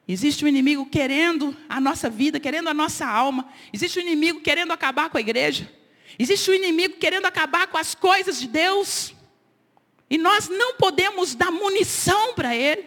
Existe 0.07 0.45
um 0.45 0.47
inimigo 0.47 0.86
querendo 0.86 1.55
a 1.67 1.81
nossa 1.81 2.09
vida, 2.09 2.39
querendo 2.39 2.69
a 2.69 2.74
nossa 2.74 3.05
alma. 3.05 3.47
Existe 3.74 4.00
um 4.00 4.01
inimigo 4.01 4.39
querendo 4.39 4.71
acabar 4.71 5.09
com 5.09 5.17
a 5.17 5.21
igreja. 5.21 5.69
Existe 6.17 6.50
um 6.50 6.53
inimigo 6.53 6.95
querendo 6.95 7.25
acabar 7.25 7.67
com 7.67 7.77
as 7.77 7.93
coisas 7.93 8.39
de 8.39 8.47
Deus. 8.47 9.13
E 10.09 10.17
nós 10.17 10.47
não 10.47 10.75
podemos 10.75 11.36
dar 11.36 11.51
munição 11.51 12.33
para 12.33 12.55
ele. 12.55 12.86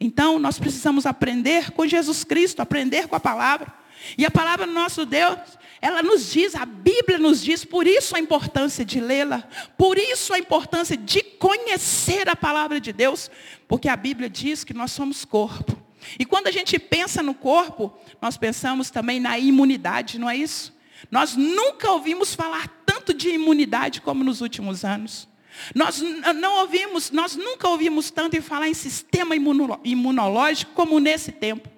Então, 0.00 0.38
nós 0.38 0.58
precisamos 0.58 1.04
aprender 1.04 1.70
com 1.72 1.86
Jesus 1.86 2.24
Cristo, 2.24 2.60
aprender 2.60 3.06
com 3.06 3.16
a 3.16 3.20
palavra. 3.20 3.83
E 4.18 4.24
a 4.24 4.30
palavra 4.30 4.66
do 4.66 4.72
nosso 4.72 5.06
Deus, 5.06 5.38
ela 5.80 6.02
nos 6.02 6.32
diz, 6.32 6.54
a 6.54 6.64
Bíblia 6.64 7.18
nos 7.18 7.42
diz, 7.42 7.64
por 7.64 7.86
isso 7.86 8.16
a 8.16 8.20
importância 8.20 8.84
de 8.84 9.00
lê-la, 9.00 9.46
por 9.76 9.98
isso 9.98 10.32
a 10.32 10.38
importância 10.38 10.96
de 10.96 11.22
conhecer 11.22 12.28
a 12.28 12.36
palavra 12.36 12.80
de 12.80 12.92
Deus, 12.92 13.30
porque 13.68 13.88
a 13.88 13.96
Bíblia 13.96 14.28
diz 14.28 14.64
que 14.64 14.74
nós 14.74 14.92
somos 14.92 15.24
corpo. 15.24 15.76
E 16.18 16.24
quando 16.24 16.48
a 16.48 16.50
gente 16.50 16.78
pensa 16.78 17.22
no 17.22 17.34
corpo, 17.34 17.96
nós 18.20 18.36
pensamos 18.36 18.90
também 18.90 19.18
na 19.18 19.38
imunidade, 19.38 20.18
não 20.18 20.28
é 20.28 20.36
isso? 20.36 20.74
Nós 21.10 21.34
nunca 21.36 21.90
ouvimos 21.90 22.34
falar 22.34 22.68
tanto 22.86 23.12
de 23.12 23.30
imunidade 23.30 24.00
como 24.00 24.22
nos 24.24 24.40
últimos 24.40 24.84
anos. 24.84 25.28
Nós 25.74 26.00
não 26.00 26.60
ouvimos, 26.60 27.10
nós 27.10 27.36
nunca 27.36 27.68
ouvimos 27.68 28.10
tanto 28.10 28.36
em 28.36 28.40
falar 28.40 28.68
em 28.68 28.74
sistema 28.74 29.34
imunológico 29.36 30.72
como 30.72 30.98
nesse 30.98 31.30
tempo. 31.30 31.68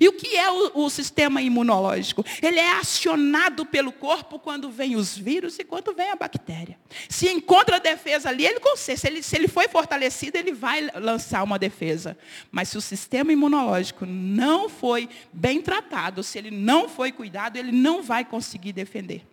E 0.00 0.08
o 0.08 0.12
que 0.12 0.36
é 0.36 0.50
o, 0.50 0.84
o, 0.84 0.90
sistema 0.90 1.42
imunológico? 1.42 2.24
Ele 2.42 2.58
é 2.58 2.78
acionado 2.78 3.66
pelo 3.66 3.92
corpo 3.92 4.38
quando 4.38 4.70
vem 4.70 4.96
os 4.96 5.16
vírus 5.16 5.58
e 5.58 5.64
quando 5.64 5.94
vem 5.94 6.10
a 6.10 6.16
bactéria. 6.16 6.78
Se 7.08 7.28
encontra 7.30 7.76
a 7.76 7.78
defesa 7.78 8.28
ali, 8.28 8.46
ele 8.46 8.60
consegue. 8.60 8.98
Se 8.98 9.06
ele, 9.06 9.22
se 9.22 9.36
ele 9.36 9.48
foi 9.48 9.68
fortalecido, 9.68 10.36
ele 10.36 10.52
vai 10.52 10.88
lançar 10.94 11.42
uma 11.42 11.58
defesa. 11.58 12.16
Mas 12.50 12.70
se 12.70 12.78
o 12.78 12.80
sistema 12.80 13.32
imunológico 13.32 14.06
não 14.06 14.68
foi 14.68 15.08
bem 15.32 15.60
tratado, 15.60 16.22
se 16.22 16.38
ele 16.38 16.50
não 16.50 16.88
foi 16.88 17.12
cuidado, 17.12 17.56
ele 17.56 17.72
não 17.72 18.02
vai 18.02 18.24
conseguir 18.24 18.72
defender. 18.72 19.24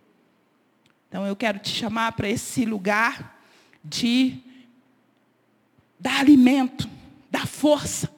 Então 1.08 1.26
eu 1.26 1.36
quero 1.36 1.58
te 1.58 1.70
chamar 1.70 2.12
para 2.12 2.28
esse 2.28 2.64
lugar 2.64 3.38
de 3.84 4.38
dar 5.98 6.20
alimento, 6.20 6.88
dar 7.30 7.46
força, 7.46 8.10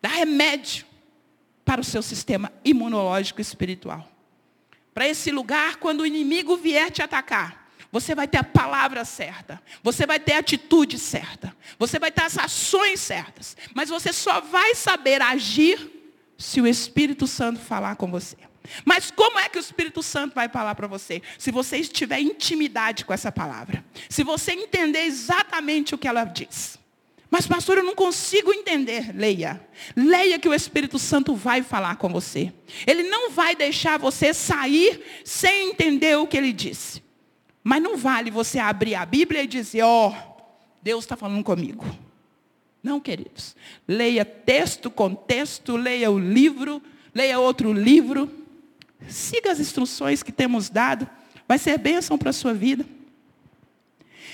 dar 0.00 0.10
remédio 0.10 0.87
para 1.68 1.82
o 1.82 1.84
seu 1.84 2.00
sistema 2.00 2.50
imunológico 2.64 3.42
espiritual. 3.42 4.10
Para 4.94 5.06
esse 5.06 5.30
lugar, 5.30 5.76
quando 5.76 6.00
o 6.00 6.06
inimigo 6.06 6.56
vier 6.56 6.90
te 6.90 7.02
atacar, 7.02 7.68
Você 7.90 8.14
vai 8.14 8.28
ter 8.28 8.38
a 8.38 8.44
palavra 8.44 9.04
certa. 9.04 9.62
Você 9.82 10.06
vai 10.06 10.20
ter 10.20 10.34
a 10.34 10.38
atitude 10.40 10.98
certa. 10.98 11.54
Você 11.78 11.98
vai 11.98 12.10
ter 12.10 12.22
as 12.22 12.36
ações 12.36 13.00
certas. 13.00 13.56
Mas 13.74 13.88
você 13.88 14.12
só 14.12 14.40
vai 14.40 14.74
saber 14.74 15.22
agir 15.22 15.90
se 16.36 16.60
o 16.60 16.66
Espírito 16.66 17.26
Santo 17.26 17.58
falar 17.58 17.96
com 17.96 18.10
você. 18.10 18.36
Mas 18.84 19.10
como 19.10 19.38
é 19.38 19.48
que 19.48 19.58
o 19.58 19.60
Espírito 19.60 20.02
Santo 20.02 20.34
vai 20.34 20.48
falar 20.48 20.74
para 20.74 20.86
você? 20.86 21.22
Se 21.38 21.50
você 21.50 21.78
estiver 21.78 22.20
intimidade 22.20 23.06
com 23.06 23.14
essa 23.14 23.32
palavra. 23.32 23.82
Se 24.10 24.22
você 24.22 24.52
entender 24.52 25.04
exatamente 25.04 25.94
o 25.94 25.98
que 25.98 26.06
ela 26.06 26.24
diz. 26.24 26.78
Mas, 27.30 27.46
pastor, 27.46 27.78
eu 27.78 27.84
não 27.84 27.94
consigo 27.94 28.52
entender. 28.52 29.14
Leia. 29.14 29.60
Leia 29.94 30.38
que 30.38 30.48
o 30.48 30.54
Espírito 30.54 30.98
Santo 30.98 31.34
vai 31.34 31.62
falar 31.62 31.96
com 31.96 32.08
você. 32.08 32.52
Ele 32.86 33.02
não 33.02 33.30
vai 33.30 33.54
deixar 33.54 33.98
você 33.98 34.32
sair 34.32 35.02
sem 35.24 35.70
entender 35.70 36.16
o 36.16 36.26
que 36.26 36.36
ele 36.36 36.52
disse. 36.52 37.02
Mas 37.62 37.82
não 37.82 37.96
vale 37.98 38.30
você 38.30 38.58
abrir 38.58 38.94
a 38.94 39.04
Bíblia 39.04 39.42
e 39.42 39.46
dizer, 39.46 39.82
ó, 39.82 40.08
oh, 40.08 40.42
Deus 40.82 41.04
está 41.04 41.16
falando 41.16 41.44
comigo. 41.44 41.84
Não, 42.82 42.98
queridos. 42.98 43.54
Leia 43.86 44.24
texto 44.24 44.90
com 44.90 45.14
texto, 45.14 45.76
leia 45.76 46.10
o 46.10 46.18
livro, 46.18 46.82
leia 47.14 47.38
outro 47.38 47.74
livro. 47.74 48.30
Siga 49.06 49.52
as 49.52 49.60
instruções 49.60 50.22
que 50.22 50.32
temos 50.32 50.70
dado. 50.70 51.06
Vai 51.46 51.58
ser 51.58 51.76
bênção 51.76 52.16
para 52.16 52.30
a 52.30 52.32
sua 52.32 52.54
vida. 52.54 52.86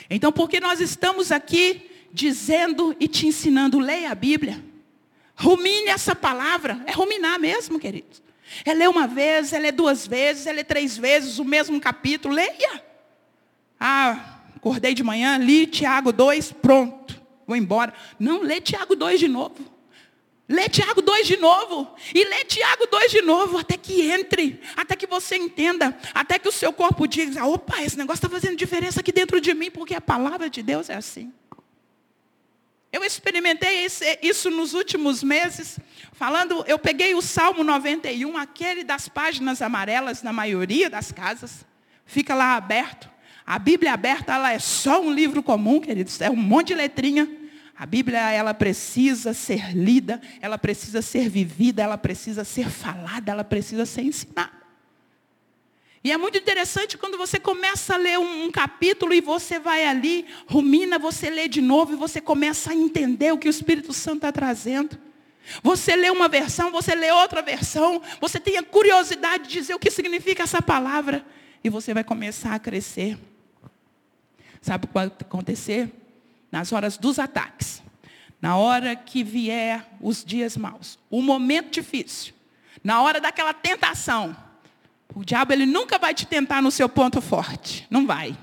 Então, 0.09 0.31
porque 0.31 0.61
nós 0.61 0.81
estamos 0.81 1.33
aqui 1.33 1.91
dizendo 2.15 2.95
e 3.01 3.09
te 3.09 3.27
ensinando, 3.27 3.81
leia 3.81 4.13
a 4.13 4.15
Bíblia. 4.15 4.65
Rumine 5.35 5.89
essa 5.89 6.15
palavra. 6.15 6.81
É 6.87 6.93
ruminar 6.93 7.41
mesmo, 7.41 7.77
queridos. 7.77 8.23
É 8.65 8.73
ler 8.73 8.89
uma 8.89 9.09
vez, 9.09 9.53
é 9.53 9.59
ler 9.59 9.73
duas 9.73 10.07
vezes, 10.07 10.47
é 10.47 10.53
ler 10.53 10.63
três 10.63 10.97
vezes 10.97 11.41
o 11.41 11.45
mesmo 11.45 11.81
capítulo. 11.81 12.33
Leia. 12.33 12.85
Ah, 13.81 14.43
acordei 14.55 14.95
de 14.95 15.03
manhã, 15.03 15.37
li 15.39 15.67
Tiago 15.67 16.13
2, 16.13 16.53
pronto, 16.53 17.21
vou 17.45 17.57
embora. 17.57 17.93
Não, 18.19 18.43
lê 18.43 18.61
Tiago 18.61 18.95
2 18.95 19.19
de 19.19 19.27
novo. 19.27 19.75
Lê 20.49 20.69
Tiago 20.69 21.03
2 21.03 21.27
de 21.27 21.37
novo. 21.37 21.97
E 22.15 22.25
lê 22.25 22.45
Tiago 22.45 22.87
2 22.87 23.11
de 23.11 23.23
novo, 23.23 23.59
até 23.59 23.77
que 23.77 24.03
entre, 24.03 24.61
até 24.77 24.95
que 24.95 25.07
você 25.07 25.37
entenda, 25.37 25.99
até 26.15 26.39
que 26.39 26.49
o 26.49 26.53
seu 26.53 26.73
corpo 26.73 27.09
diga, 27.09 27.45
opa, 27.45 27.83
esse 27.83 27.99
negócio 27.99 28.25
está 28.25 28.29
fazendo 28.29 28.57
diferença 28.57 29.01
aqui 29.01 29.11
dentro 29.11 29.41
de 29.41 29.53
mim, 29.53 29.71
porque 29.71 29.97
a 29.97 30.01
palavra 30.01 30.49
de 30.49 30.63
Deus 30.63 30.89
é 30.89 30.95
assim. 30.95 31.33
Eu 32.95 33.03
experimentei 33.03 33.85
isso 34.23 34.51
nos 34.53 34.73
últimos 34.73 35.21
meses, 35.21 35.81
falando, 36.13 36.65
eu 36.69 36.79
peguei 36.79 37.13
o 37.13 37.21
Salmo 37.21 37.65
91, 37.65 38.37
aquele 38.37 38.85
das 38.85 39.09
páginas 39.09 39.61
amarelas 39.61 40.23
na 40.23 40.33
maioria 40.33 40.89
das 40.89 41.11
casas, 41.11 41.67
fica 42.07 42.37
lá 42.37 42.55
aberto. 42.55 43.11
A 43.45 43.59
Bíblia 43.59 43.95
aberta, 43.95 44.35
ela 44.35 44.53
é 44.53 44.61
só 44.61 45.03
um 45.03 45.13
livro 45.13 45.43
comum, 45.43 45.81
queridos, 45.81 46.21
é 46.21 46.31
um 46.31 46.37
monte 46.37 46.69
de 46.69 46.75
letrinha. 46.75 47.29
A 47.77 47.85
Bíblia, 47.85 48.31
ela 48.31 48.55
precisa 48.55 49.35
ser 49.35 49.77
lida, 49.77 50.21
ela 50.41 50.57
precisa 50.57 51.03
ser 51.03 51.29
vivida, 51.29 51.83
ela 51.83 51.99
precisa 51.99 52.45
ser 52.45 52.71
falada, 52.71 53.33
ela 53.33 53.43
precisa 53.43 53.85
ser 53.85 54.03
ensinada. 54.03 54.64
E 56.05 56.13
é 56.13 56.19
muito 56.19 56.37
interessante 56.37 56.99
quando 56.99 57.17
você 57.17 57.41
começa 57.41 57.95
a 57.95 57.97
ler 57.97 58.19
um, 58.19 58.45
um, 58.45 58.51
capítulo 58.51 59.15
e 59.15 59.23
você 59.23 59.59
vai 59.59 59.87
ali, 59.87 60.27
rumina, 60.47 60.99
você 60.99 61.31
lê 61.31 61.49
de 61.49 61.63
novo 61.63 61.95
e 61.95 61.97
você 61.97 62.21
começa 62.21 62.73
a 62.73 62.75
entender 62.75 63.33
o 63.33 63.39
que 63.39 63.49
o 63.49 63.51
Espírito 63.51 63.91
Santo 63.95 64.17
está 64.17 64.31
trazendo. 64.31 64.99
Você 65.63 65.97
lê 65.97 66.11
uma 66.11 66.29
versão, 66.29 66.71
você 66.71 66.95
lê 66.95 67.11
outra 67.11 67.41
versão, 67.41 68.03
você 68.21 68.39
tem 68.39 68.59
a 68.59 68.63
curiosidade 68.63 69.45
de 69.45 69.55
dizer 69.55 69.75
o 69.75 69.79
que 69.79 69.91
significa 69.91 70.43
essa 70.43 70.61
palavra. 70.61 71.25
E 71.63 71.71
você 71.71 71.95
vai 71.95 72.05
começar 72.05 72.55
a 72.55 72.59
crescer. 72.59 73.19
Sabe 74.61 74.85
o 74.85 74.89
que 74.89 74.95
vai 74.95 75.07
acontecer? 75.07 75.91
Nas 76.53 76.71
horas 76.71 76.99
dos 76.99 77.19
ataques. 77.19 77.83
Na 78.43 78.59
hora 78.59 78.95
que 78.95 79.25
vier 79.25 79.89
os 80.03 80.23
dias 80.23 80.55
maus. 80.55 80.99
O 81.09 81.23
momento 81.23 81.71
difícil. 81.71 82.35
Na 82.83 83.01
hora 83.01 83.23
daquela 83.23 83.55
tentação. 83.55 84.44
O 85.13 85.25
diabo 85.25 85.53
ele 85.53 85.67
nunca 85.67 85.99
vai 85.99 86.15
te 86.15 86.27
tentar 86.27 86.63
no 86.63 86.71
seu 86.71 86.89
ponto 86.89 87.21
forte. 87.21 87.87
Não 87.91 88.07
vai. 88.07 88.37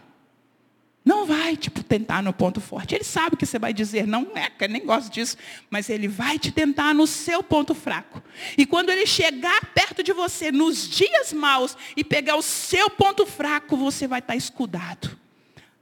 Não 1.04 1.26
vai, 1.26 1.58
tipo, 1.58 1.84
tentar 1.84 2.22
no 2.22 2.32
ponto 2.32 2.62
forte. 2.62 2.94
Ele 2.94 3.04
sabe 3.04 3.36
que 3.36 3.46
você 3.46 3.58
vai 3.58 3.74
dizer, 3.74 4.06
não 4.06 4.28
é, 4.36 4.68
nem 4.68 4.86
gosto 4.86 5.12
disso, 5.12 5.36
mas 5.70 5.90
ele 5.90 6.08
vai 6.08 6.38
te 6.38 6.52
tentar 6.52 6.94
no 6.94 7.08
seu 7.08 7.42
ponto 7.42 7.74
fraco. 7.74 8.22
E 8.56 8.68
quando 8.68 8.92
ele 8.92 9.08
chegar 9.08 9.74
perto 9.74 10.04
de 10.04 10.14
você 10.14 10.52
nos 10.52 10.88
dias 10.88 11.34
maus 11.34 11.76
e 11.98 12.04
pegar 12.04 12.36
o 12.36 12.44
seu 12.44 12.88
ponto 12.90 13.26
fraco, 13.26 13.76
você 13.76 14.08
vai 14.08 14.20
estar 14.20 14.36
escudado. 14.36 15.18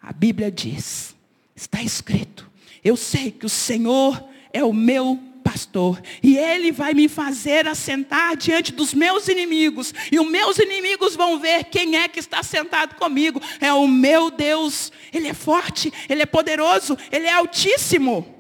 A 0.02 0.14
Bíblia 0.14 0.50
diz, 0.50 1.14
está 1.54 1.84
escrito, 1.84 2.50
eu 2.82 2.96
sei 2.96 3.30
que 3.30 3.46
o 3.46 3.50
Senhor 3.50 4.24
é 4.54 4.64
o 4.64 4.72
meu 4.72 5.20
pastor, 5.44 6.02
e 6.22 6.38
Ele 6.38 6.72
vai 6.72 6.94
me 6.94 7.08
fazer 7.08 7.68
assentar 7.68 8.36
diante 8.38 8.72
dos 8.72 8.94
meus 8.94 9.28
inimigos, 9.28 9.94
e 10.12 10.20
os 10.20 10.30
meus 10.30 10.58
inimigos 10.58 11.16
vão 11.16 11.40
ver 11.40 11.66
quem 11.66 11.98
é 11.98 12.08
que 12.08 12.20
está 12.20 12.42
sentado 12.44 12.96
comigo, 12.96 13.42
é 13.60 13.72
o 13.74 13.88
meu 13.88 14.32
Deus, 14.32 14.92
Ele 15.14 15.28
é 15.28 15.34
forte, 15.34 15.92
Ele 16.08 16.22
é 16.22 16.26
poderoso, 16.26 16.98
Ele 17.12 17.28
é 17.28 17.34
altíssimo. 17.34 18.36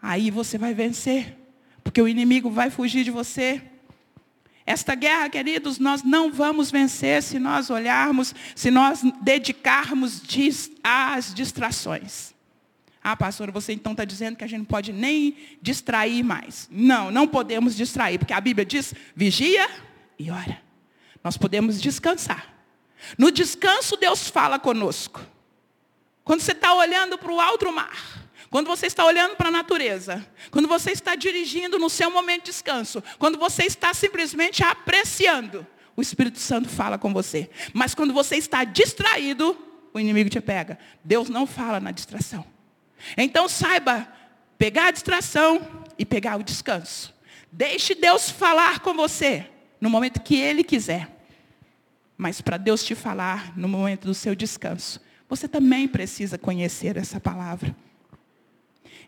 Aí 0.00 0.30
você 0.30 0.56
vai 0.56 0.72
vencer, 0.74 1.36
porque 1.82 2.00
o 2.00 2.06
inimigo 2.06 2.50
vai 2.50 2.70
fugir 2.70 3.04
de 3.04 3.10
você. 3.10 3.62
Esta 4.64 4.94
guerra, 4.94 5.28
queridos, 5.28 5.78
nós 5.78 6.02
não 6.02 6.32
vamos 6.32 6.70
vencer 6.70 7.22
se 7.22 7.38
nós 7.38 7.70
olharmos, 7.70 8.34
se 8.54 8.70
nós 8.70 9.00
dedicarmos 9.22 10.22
às 10.82 11.32
distrações. 11.32 12.35
Ah, 13.08 13.16
pastor, 13.16 13.52
você 13.52 13.72
então 13.72 13.92
está 13.92 14.04
dizendo 14.04 14.34
que 14.34 14.42
a 14.42 14.48
gente 14.48 14.58
não 14.58 14.64
pode 14.64 14.92
nem 14.92 15.36
distrair 15.62 16.24
mais. 16.24 16.68
Não, 16.72 17.08
não 17.08 17.24
podemos 17.28 17.76
distrair, 17.76 18.18
porque 18.18 18.32
a 18.32 18.40
Bíblia 18.40 18.66
diz, 18.66 18.92
vigia 19.14 19.70
e 20.18 20.28
ora. 20.28 20.60
Nós 21.22 21.36
podemos 21.36 21.80
descansar. 21.80 22.52
No 23.16 23.30
descanso, 23.30 23.96
Deus 23.96 24.26
fala 24.28 24.58
conosco. 24.58 25.24
Quando 26.24 26.40
você 26.40 26.50
está 26.50 26.74
olhando 26.74 27.16
para 27.16 27.30
o 27.30 27.40
alto 27.40 27.72
mar, 27.72 28.26
quando 28.50 28.66
você 28.66 28.86
está 28.86 29.04
olhando 29.04 29.36
para 29.36 29.50
a 29.50 29.52
natureza, 29.52 30.28
quando 30.50 30.66
você 30.66 30.90
está 30.90 31.14
dirigindo 31.14 31.78
no 31.78 31.88
seu 31.88 32.10
momento 32.10 32.46
de 32.46 32.50
descanso, 32.50 33.00
quando 33.20 33.38
você 33.38 33.66
está 33.66 33.94
simplesmente 33.94 34.64
apreciando, 34.64 35.64
o 35.94 36.02
Espírito 36.02 36.40
Santo 36.40 36.68
fala 36.68 36.98
com 36.98 37.12
você. 37.12 37.48
Mas 37.72 37.94
quando 37.94 38.12
você 38.12 38.34
está 38.34 38.64
distraído, 38.64 39.56
o 39.94 40.00
inimigo 40.00 40.28
te 40.28 40.40
pega. 40.40 40.76
Deus 41.04 41.28
não 41.28 41.46
fala 41.46 41.78
na 41.78 41.92
distração. 41.92 42.55
Então 43.16 43.48
saiba 43.48 44.08
pegar 44.58 44.88
a 44.88 44.90
distração 44.90 45.84
e 45.98 46.04
pegar 46.04 46.36
o 46.38 46.42
descanso. 46.42 47.14
Deixe 47.50 47.94
Deus 47.94 48.30
falar 48.30 48.80
com 48.80 48.94
você 48.94 49.46
no 49.80 49.88
momento 49.88 50.20
que 50.20 50.36
Ele 50.36 50.64
quiser. 50.64 51.08
Mas 52.16 52.40
para 52.40 52.56
Deus 52.56 52.82
te 52.82 52.94
falar 52.94 53.56
no 53.56 53.68
momento 53.68 54.06
do 54.06 54.14
seu 54.14 54.34
descanso, 54.34 55.00
você 55.28 55.46
também 55.46 55.86
precisa 55.86 56.38
conhecer 56.38 56.96
essa 56.96 57.20
palavra. 57.20 57.76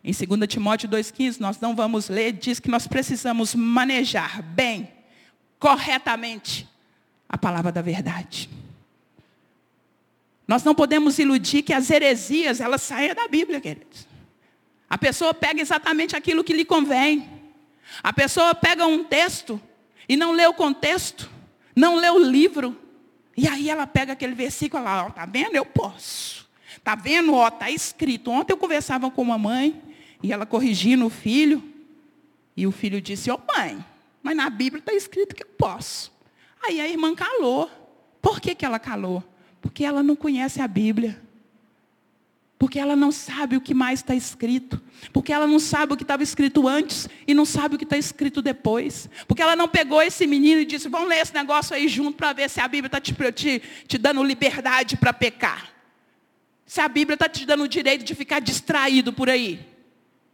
Em 0.04 0.12
2 0.12 0.48
Timóteo 0.48 0.88
2,15, 0.88 1.40
nós 1.40 1.58
não 1.58 1.74
vamos 1.74 2.08
ler, 2.08 2.32
diz 2.32 2.60
que 2.60 2.70
nós 2.70 2.86
precisamos 2.86 3.54
manejar 3.54 4.42
bem, 4.42 4.90
corretamente, 5.58 6.68
a 7.28 7.36
palavra 7.36 7.72
da 7.72 7.82
verdade. 7.82 8.48
Nós 10.48 10.64
não 10.64 10.74
podemos 10.74 11.18
iludir 11.18 11.62
que 11.62 11.74
as 11.74 11.90
heresias, 11.90 12.58
elas 12.58 12.80
saem 12.80 13.14
da 13.14 13.28
Bíblia, 13.28 13.60
queridos. 13.60 14.08
A 14.88 14.96
pessoa 14.96 15.34
pega 15.34 15.60
exatamente 15.60 16.16
aquilo 16.16 16.42
que 16.42 16.54
lhe 16.54 16.64
convém. 16.64 17.28
A 18.02 18.14
pessoa 18.14 18.54
pega 18.54 18.86
um 18.86 19.04
texto 19.04 19.60
e 20.08 20.16
não 20.16 20.32
lê 20.32 20.46
o 20.46 20.54
contexto, 20.54 21.30
não 21.76 21.96
lê 21.96 22.08
o 22.08 22.18
livro. 22.18 22.74
E 23.36 23.46
aí 23.46 23.68
ela 23.68 23.86
pega 23.86 24.14
aquele 24.14 24.34
versículo 24.34 24.82
lá, 24.82 25.04
ó, 25.04 25.10
tá 25.10 25.26
vendo? 25.26 25.54
Eu 25.54 25.66
posso. 25.66 26.48
Tá 26.82 26.94
vendo? 26.94 27.34
Ó, 27.34 27.50
tá 27.50 27.70
escrito. 27.70 28.30
Ontem 28.30 28.54
eu 28.54 28.56
conversava 28.56 29.10
com 29.10 29.20
uma 29.20 29.36
mãe 29.36 29.78
e 30.22 30.32
ela 30.32 30.46
corrigindo 30.46 31.04
o 31.04 31.10
filho. 31.10 31.62
E 32.56 32.66
o 32.66 32.72
filho 32.72 33.02
disse, 33.02 33.30
ô 33.30 33.34
oh, 33.38 33.58
mãe, 33.58 33.84
mas 34.22 34.34
na 34.34 34.48
Bíblia 34.48 34.80
está 34.80 34.94
escrito 34.94 35.36
que 35.36 35.42
eu 35.42 35.48
posso. 35.58 36.10
Aí 36.66 36.80
a 36.80 36.88
irmã 36.88 37.14
calou. 37.14 37.70
Por 38.22 38.40
que, 38.40 38.54
que 38.54 38.64
ela 38.64 38.78
calou? 38.78 39.22
Porque 39.60 39.84
ela 39.84 40.02
não 40.02 40.16
conhece 40.16 40.60
a 40.60 40.68
Bíblia. 40.68 41.20
Porque 42.58 42.78
ela 42.78 42.96
não 42.96 43.12
sabe 43.12 43.56
o 43.56 43.60
que 43.60 43.72
mais 43.72 44.00
está 44.00 44.14
escrito. 44.14 44.82
Porque 45.12 45.32
ela 45.32 45.46
não 45.46 45.60
sabe 45.60 45.92
o 45.92 45.96
que 45.96 46.02
estava 46.02 46.24
escrito 46.24 46.66
antes 46.66 47.08
e 47.26 47.32
não 47.32 47.44
sabe 47.44 47.76
o 47.76 47.78
que 47.78 47.84
está 47.84 47.96
escrito 47.96 48.42
depois. 48.42 49.08
Porque 49.28 49.40
ela 49.40 49.54
não 49.54 49.68
pegou 49.68 50.02
esse 50.02 50.26
menino 50.26 50.60
e 50.60 50.64
disse, 50.64 50.88
vamos 50.88 51.08
ler 51.08 51.18
esse 51.18 51.32
negócio 51.32 51.74
aí 51.74 51.86
junto 51.86 52.16
para 52.16 52.32
ver 52.32 52.50
se 52.50 52.60
a 52.60 52.66
Bíblia 52.66 52.88
está 52.88 53.00
te, 53.00 53.14
te, 53.32 53.62
te 53.86 53.98
dando 53.98 54.24
liberdade 54.24 54.96
para 54.96 55.12
pecar. 55.12 55.72
Se 56.66 56.80
a 56.80 56.88
Bíblia 56.88 57.14
está 57.14 57.28
te 57.28 57.46
dando 57.46 57.62
o 57.62 57.68
direito 57.68 58.04
de 58.04 58.14
ficar 58.14 58.40
distraído 58.40 59.12
por 59.12 59.30
aí. 59.30 59.64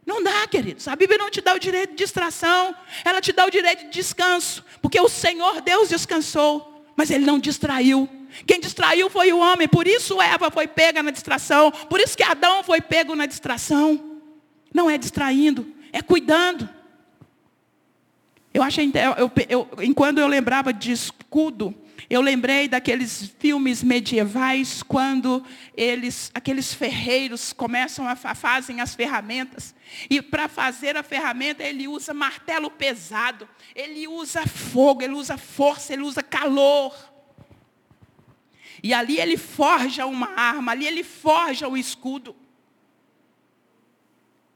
Não 0.05 0.21
dá, 0.23 0.47
queridos. 0.47 0.87
A 0.87 0.95
Bíblia 0.95 1.17
não 1.17 1.29
te 1.29 1.41
dá 1.41 1.53
o 1.53 1.59
direito 1.59 1.91
de 1.91 1.97
distração. 1.97 2.75
Ela 3.03 3.21
te 3.21 3.31
dá 3.31 3.45
o 3.45 3.51
direito 3.51 3.85
de 3.85 3.91
descanso. 3.91 4.65
Porque 4.81 4.99
o 4.99 5.09
Senhor 5.09 5.61
Deus 5.61 5.89
descansou. 5.89 6.85
Mas 6.95 7.09
Ele 7.09 7.25
não 7.25 7.39
distraiu. 7.39 8.09
Quem 8.45 8.59
distraiu 8.59 9.09
foi 9.09 9.31
o 9.31 9.39
homem, 9.39 9.67
por 9.67 9.87
isso 9.87 10.21
Eva 10.21 10.51
foi 10.51 10.67
pega 10.67 11.01
na 11.01 11.11
distração, 11.11 11.71
por 11.71 11.99
isso 11.99 12.17
que 12.17 12.23
Adão 12.23 12.63
foi 12.63 12.81
pego 12.81 13.15
na 13.15 13.25
distração. 13.25 14.19
Não 14.73 14.89
é 14.89 14.97
distraindo, 14.97 15.65
é 15.93 16.01
cuidando. 16.01 16.67
Eu 18.53 18.63
achei, 18.63 18.91
eu, 19.17 19.31
eu, 19.49 19.69
enquanto 19.83 20.17
eu 20.17 20.27
lembrava 20.27 20.71
de 20.71 20.91
escudo, 20.91 21.75
eu 22.09 22.21
lembrei 22.21 22.67
daqueles 22.67 23.33
filmes 23.39 23.81
medievais 23.81 24.83
quando 24.83 25.43
eles, 25.75 26.29
aqueles 26.33 26.73
ferreiros 26.73 27.51
começam 27.51 28.07
a 28.07 28.15
fazem 28.15 28.79
as 28.79 28.93
ferramentas 28.93 29.73
e 30.09 30.21
para 30.21 30.47
fazer 30.47 30.95
a 30.95 31.03
ferramenta 31.03 31.63
ele 31.63 31.87
usa 31.87 32.13
martelo 32.13 32.69
pesado, 32.69 33.47
ele 33.75 34.07
usa 34.07 34.45
fogo, 34.45 35.01
ele 35.01 35.13
usa 35.13 35.37
força, 35.37 35.93
ele 35.93 36.03
usa 36.03 36.21
calor. 36.21 36.93
E 38.83 38.93
ali 38.93 39.19
ele 39.19 39.37
forja 39.37 40.05
uma 40.05 40.29
arma, 40.35 40.71
ali 40.71 40.85
ele 40.85 41.03
forja 41.03 41.67
um 41.67 41.77
escudo. 41.77 42.35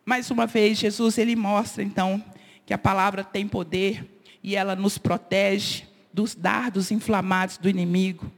Mais 0.06 0.32
uma 0.32 0.46
vez 0.46 0.78
Jesus 0.78 1.18
ele 1.18 1.36
mostra 1.36 1.84
então 1.84 2.24
que 2.66 2.74
a 2.74 2.78
palavra 2.78 3.24
tem 3.24 3.48
poder 3.48 4.06
e 4.44 4.56
ela 4.56 4.76
nos 4.76 4.98
protege 4.98 5.84
dos 6.14 6.36
dardos 6.36 6.92
inflamados 6.92 7.58
do 7.58 7.70
inimigo. 7.70 8.32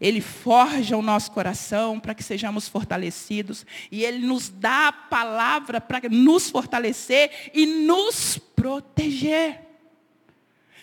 Ele 0.00 0.22
forja 0.22 0.96
o 0.96 1.02
nosso 1.02 1.30
coração 1.30 2.00
para 2.00 2.14
que 2.14 2.22
sejamos 2.22 2.66
fortalecidos. 2.66 3.66
E 3.92 4.02
Ele 4.02 4.26
nos 4.26 4.48
dá 4.48 4.88
a 4.88 4.92
palavra 4.92 5.78
para 5.80 6.00
nos 6.08 6.48
fortalecer 6.48 7.50
e 7.52 7.66
nos 7.66 8.38
proteger. 8.56 9.60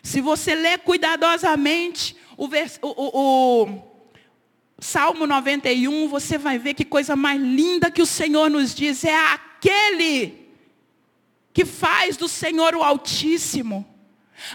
Se 0.04 0.22
você 0.22 0.54
ler 0.54 0.80
cuidadosamente 0.80 2.16
o, 2.38 2.48
vers, 2.48 2.80
o, 2.82 2.88
o, 2.88 3.64
o 3.64 3.87
Salmo 4.80 5.26
91, 5.26 6.08
você 6.08 6.38
vai 6.38 6.58
ver 6.58 6.74
que 6.74 6.86
coisa 6.86 7.16
mais 7.16 7.42
linda 7.42 7.92
que 7.92 8.02
o 8.02 8.06
Senhor 8.06 8.50
nos 8.50 8.76
diz. 8.76 9.04
É 9.04 9.16
aquele 9.16 10.48
que 11.54 11.66
faz 11.66 12.16
do 12.16 12.28
Senhor 12.28 12.76
o 12.76 12.84
Altíssimo 12.84 13.98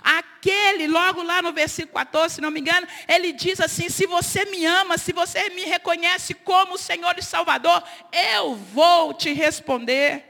Aquele, 0.02 0.86
logo 0.86 1.22
lá 1.22 1.42
no 1.42 1.52
versículo 1.52 1.94
14, 1.94 2.36
se 2.36 2.40
não 2.40 2.50
me 2.50 2.60
engano, 2.60 2.86
ele 3.08 3.32
diz 3.32 3.60
assim: 3.60 3.88
se 3.88 4.06
você 4.06 4.44
me 4.46 4.64
ama, 4.64 4.96
se 4.96 5.12
você 5.12 5.50
me 5.50 5.64
reconhece 5.64 6.34
como 6.34 6.78
Senhor 6.78 7.14
e 7.18 7.22
Salvador, 7.22 7.82
eu 8.12 8.54
vou 8.54 9.12
te 9.12 9.32
responder. 9.32 10.28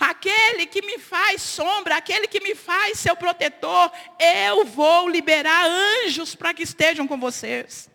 Aquele 0.00 0.66
que 0.66 0.82
me 0.82 0.98
faz 0.98 1.40
sombra, 1.40 1.96
aquele 1.96 2.26
que 2.26 2.40
me 2.40 2.54
faz 2.56 2.98
seu 2.98 3.14
protetor, 3.14 3.92
eu 4.18 4.64
vou 4.64 5.08
liberar 5.08 5.66
anjos 5.66 6.34
para 6.34 6.52
que 6.52 6.64
estejam 6.64 7.06
com 7.06 7.16
vocês. 7.16 7.88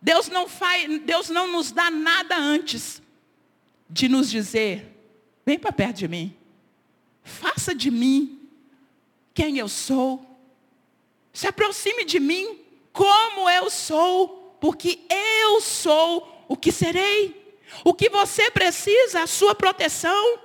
Deus 0.00 0.28
não, 0.28 0.48
faz, 0.48 1.00
Deus 1.00 1.28
não 1.30 1.50
nos 1.50 1.72
dá 1.72 1.90
nada 1.90 2.36
antes 2.36 3.02
de 3.88 4.08
nos 4.08 4.30
dizer: 4.30 4.94
vem 5.44 5.58
para 5.58 5.72
perto 5.72 5.96
de 5.96 6.08
mim, 6.08 6.36
faça 7.22 7.74
de 7.74 7.90
mim 7.90 8.48
quem 9.34 9.58
eu 9.58 9.68
sou. 9.68 10.24
Se 11.32 11.46
aproxime 11.46 12.04
de 12.04 12.18
mim 12.18 12.58
como 12.92 13.48
eu 13.50 13.68
sou, 13.68 14.56
porque 14.60 15.00
eu 15.10 15.60
sou 15.60 16.44
o 16.48 16.56
que 16.56 16.72
serei. 16.72 17.44
O 17.84 17.92
que 17.92 18.08
você 18.08 18.50
precisa, 18.50 19.22
a 19.22 19.26
sua 19.26 19.54
proteção. 19.54 20.38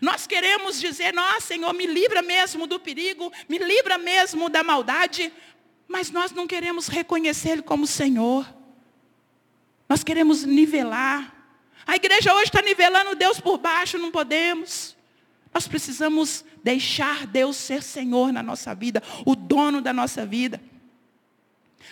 Nós 0.00 0.26
queremos 0.26 0.80
dizer, 0.80 1.12
nossa 1.12 1.40
Senhor, 1.40 1.72
me 1.74 1.86
livra 1.86 2.22
mesmo 2.22 2.66
do 2.66 2.78
perigo, 2.78 3.32
me 3.48 3.58
livra 3.58 3.98
mesmo 3.98 4.48
da 4.48 4.62
maldade, 4.62 5.32
mas 5.86 6.10
nós 6.10 6.32
não 6.32 6.46
queremos 6.46 6.86
reconhecer 6.88 7.50
Ele 7.50 7.62
como 7.62 7.86
Senhor. 7.86 8.46
Nós 9.94 10.02
queremos 10.02 10.42
nivelar. 10.42 11.32
A 11.86 11.94
igreja 11.94 12.34
hoje 12.34 12.46
está 12.46 12.60
nivelando 12.60 13.14
Deus 13.14 13.38
por 13.38 13.58
baixo, 13.58 13.96
não 13.96 14.10
podemos. 14.10 14.96
Nós 15.54 15.68
precisamos 15.68 16.44
deixar 16.64 17.28
Deus 17.28 17.54
ser 17.56 17.80
Senhor 17.80 18.32
na 18.32 18.42
nossa 18.42 18.74
vida, 18.74 19.00
o 19.24 19.36
dono 19.36 19.80
da 19.80 19.92
nossa 19.92 20.26
vida. 20.26 20.60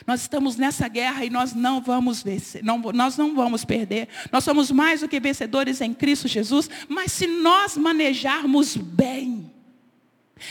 Nós 0.04 0.22
estamos 0.22 0.56
nessa 0.56 0.88
guerra 0.88 1.24
e 1.24 1.30
nós 1.30 1.54
não 1.54 1.80
vamos 1.80 2.24
vencer, 2.24 2.64
não, 2.64 2.76
nós 2.92 3.16
não 3.16 3.36
vamos 3.36 3.64
perder. 3.64 4.08
Nós 4.32 4.42
somos 4.42 4.72
mais 4.72 5.02
do 5.02 5.08
que 5.08 5.20
vencedores 5.20 5.80
em 5.80 5.94
Cristo 5.94 6.26
Jesus, 6.26 6.68
mas 6.88 7.12
se 7.12 7.28
nós 7.28 7.76
manejarmos 7.76 8.76
bem, 8.76 9.48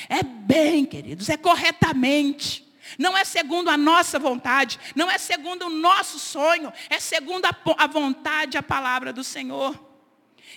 é 0.07 0.23
bem, 0.23 0.85
queridos, 0.85 1.27
é 1.27 1.35
corretamente. 1.35 2.70
Não 2.97 3.17
é 3.17 3.23
segundo 3.23 3.69
a 3.69 3.77
nossa 3.77 4.19
vontade, 4.19 4.79
não 4.95 5.09
é 5.09 5.17
segundo 5.17 5.67
o 5.67 5.69
nondo 5.69 6.03
sonho, 6.03 6.71
é 6.89 6.99
segundo 6.99 7.45
a, 7.45 7.55
a 7.77 7.87
vontade, 7.87 8.57
a 8.57 8.63
palavra 8.63 9.11
do 9.13 9.23
Senhor. 9.23 9.79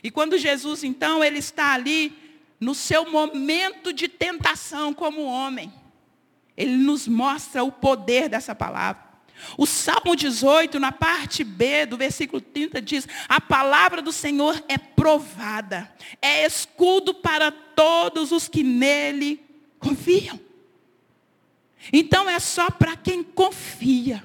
E 0.03 0.11
quando 0.11 0.39
Jesus, 0.39 0.85
então, 0.85 1.23
ele 1.23 1.39
está 1.39 1.73
ali 1.73 2.13
no 2.61 2.75
seu 2.75 3.11
momento 3.11 3.93
de 3.93 4.09
tentação 4.09 4.93
como 4.93 5.25
homem. 5.25 5.73
Ele 6.57 6.77
nos 6.77 7.09
mostra 7.09 7.65
o 7.65 7.73
poder 7.73 8.29
dessa 8.29 8.55
palavra. 8.55 9.03
O 9.59 9.67
Salmo 9.67 10.15
18, 10.15 10.79
na 10.79 10.93
parte 10.93 11.43
B 11.43 11.87
do 11.87 11.97
versículo 11.97 12.41
30, 12.41 12.81
diz: 12.81 13.07
A 13.29 13.41
palavra 13.41 14.01
do 14.01 14.13
Senhor 14.13 14.63
é 14.69 14.79
provada, 14.79 15.93
é 16.23 16.47
escudo 16.47 17.13
para 17.13 17.51
todos 17.51 18.31
os 18.33 18.49
que 18.49 18.63
nele 18.63 19.41
confiam. 19.79 20.39
Então 21.93 22.29
é 22.29 22.39
só 22.39 22.71
para 22.71 22.97
quem 22.97 23.23
confia, 23.23 24.23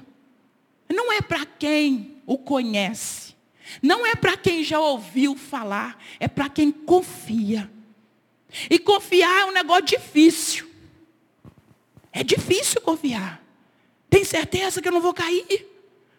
não 0.88 1.12
é 1.12 1.20
para 1.20 1.44
quem 1.44 2.22
o 2.26 2.38
conhece, 2.38 3.34
não 3.82 4.06
é 4.06 4.14
para 4.14 4.36
quem 4.36 4.64
já 4.64 4.80
ouviu 4.80 5.36
falar, 5.36 6.02
é 6.18 6.26
para 6.26 6.48
quem 6.48 6.72
confia. 6.72 7.70
E 8.68 8.78
confiar 8.78 9.42
é 9.42 9.44
um 9.44 9.52
negócio 9.52 9.84
difícil. 9.84 10.68
É 12.12 12.24
difícil 12.24 12.80
confiar. 12.80 13.40
Tem 14.08 14.24
certeza 14.24 14.82
que 14.82 14.88
eu 14.88 14.92
não 14.92 15.00
vou 15.00 15.14
cair? 15.14 15.68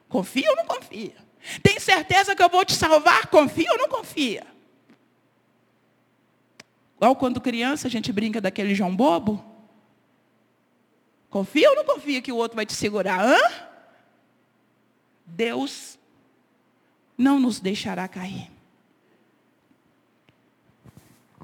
Confia 0.07 0.49
ou 0.49 0.55
não 0.55 0.65
confia? 0.65 1.15
Tem 1.61 1.79
certeza 1.79 2.35
que 2.35 2.41
eu 2.41 2.49
vou 2.49 2.63
te 2.63 2.73
salvar? 2.73 3.27
Confia 3.27 3.69
ou 3.71 3.77
não 3.77 3.89
confia? 3.89 4.45
Igual 6.95 7.15
quando 7.15 7.41
criança 7.41 7.87
a 7.87 7.91
gente 7.91 8.11
brinca 8.13 8.39
daquele 8.39 8.75
João 8.75 8.95
Bobo. 8.95 9.50
Confia 11.31 11.69
ou 11.69 11.75
não 11.77 11.85
confia 11.85 12.21
que 12.21 12.31
o 12.31 12.35
outro 12.35 12.57
vai 12.57 12.65
te 12.65 12.73
segurar? 12.73 13.25
Hã? 13.25 13.39
Deus 15.25 15.97
não 17.17 17.39
nos 17.39 17.61
deixará 17.61 18.05
cair. 18.05 18.51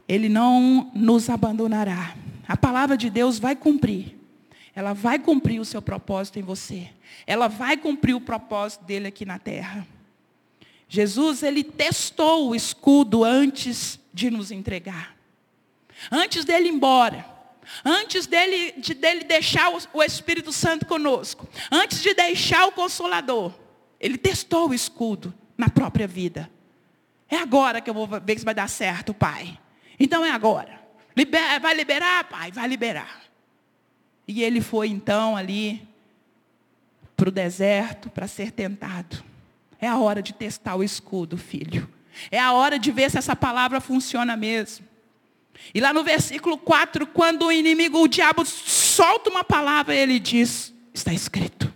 Ele 0.06 0.28
não 0.28 0.92
nos 0.94 1.30
abandonará. 1.30 2.16
A 2.46 2.58
palavra 2.58 2.98
de 2.98 3.10
Deus 3.10 3.40
vai 3.40 3.56
cumprir. 3.56 4.18
Ela 4.76 4.92
vai 4.92 5.18
cumprir 5.18 5.60
o 5.60 5.66
seu 5.66 5.82
propósito 5.82 6.38
em 6.38 6.44
você. 6.44 6.90
Ela 7.26 7.48
vai 7.48 7.78
cumprir 7.78 8.14
o 8.14 8.22
propósito 8.22 8.84
dele 8.84 9.08
aqui 9.08 9.26
na 9.26 9.40
terra. 9.40 9.88
Jesus, 10.90 11.44
ele 11.44 11.64
testou 11.64 12.50
o 12.50 12.56
escudo 12.56 13.24
antes 13.24 14.00
de 14.14 14.30
nos 14.30 14.52
entregar. 14.52 15.16
Antes 16.12 16.44
dele 16.44 16.68
ir 16.68 16.74
embora. 16.74 17.37
Antes 17.84 18.26
dele, 18.26 18.74
de, 18.78 18.94
dele 18.94 19.24
deixar 19.24 19.74
o, 19.74 19.80
o 19.94 20.04
Espírito 20.04 20.52
Santo 20.52 20.86
conosco. 20.86 21.48
Antes 21.72 22.02
de 22.02 22.14
deixar 22.14 22.68
o 22.68 22.72
Consolador. 22.72 23.54
Ele 24.00 24.18
testou 24.18 24.70
o 24.70 24.74
escudo 24.74 25.34
na 25.58 25.70
própria 25.70 26.08
vida. 26.08 26.50
É 27.30 27.38
agora 27.38 27.82
que 27.82 27.90
eu 27.90 27.94
vou 27.94 28.08
ver 28.08 28.40
se 28.40 28.46
vai 28.46 28.54
dar 28.54 28.70
certo, 28.70 29.14
Pai. 29.14 29.58
Então 30.00 30.24
é 30.24 30.32
agora. 30.32 30.80
Libera, 31.16 31.60
vai 31.60 31.74
liberar, 31.74 32.26
pai? 32.26 32.52
Vai 32.52 32.68
liberar. 32.68 33.24
E 34.28 34.44
ele 34.44 34.62
foi 34.62 34.90
então 34.90 35.36
ali 35.36 35.88
para 37.16 37.30
o 37.30 37.32
deserto 37.32 38.10
para 38.10 38.28
ser 38.28 38.52
tentado. 38.52 39.24
É 39.82 39.88
a 39.88 39.98
hora 39.98 40.22
de 40.22 40.34
testar 40.34 40.76
o 40.76 40.84
escudo, 40.84 41.36
filho. 41.36 41.90
É 42.30 42.40
a 42.40 42.52
hora 42.52 42.78
de 42.78 42.92
ver 42.92 43.10
se 43.10 43.18
essa 43.18 43.36
palavra 43.36 43.82
funciona 43.82 44.38
mesmo. 44.38 44.86
E 45.74 45.80
lá 45.80 45.94
no 45.94 46.04
versículo 46.04 46.58
4, 46.58 47.08
quando 47.08 47.46
o 47.46 47.52
inimigo, 47.52 48.02
o 48.02 48.08
diabo, 48.08 48.46
solta 48.46 49.30
uma 49.30 49.44
palavra, 49.44 49.96
ele 49.96 50.20
diz: 50.20 50.74
Está 50.94 51.14
escrito. 51.14 51.72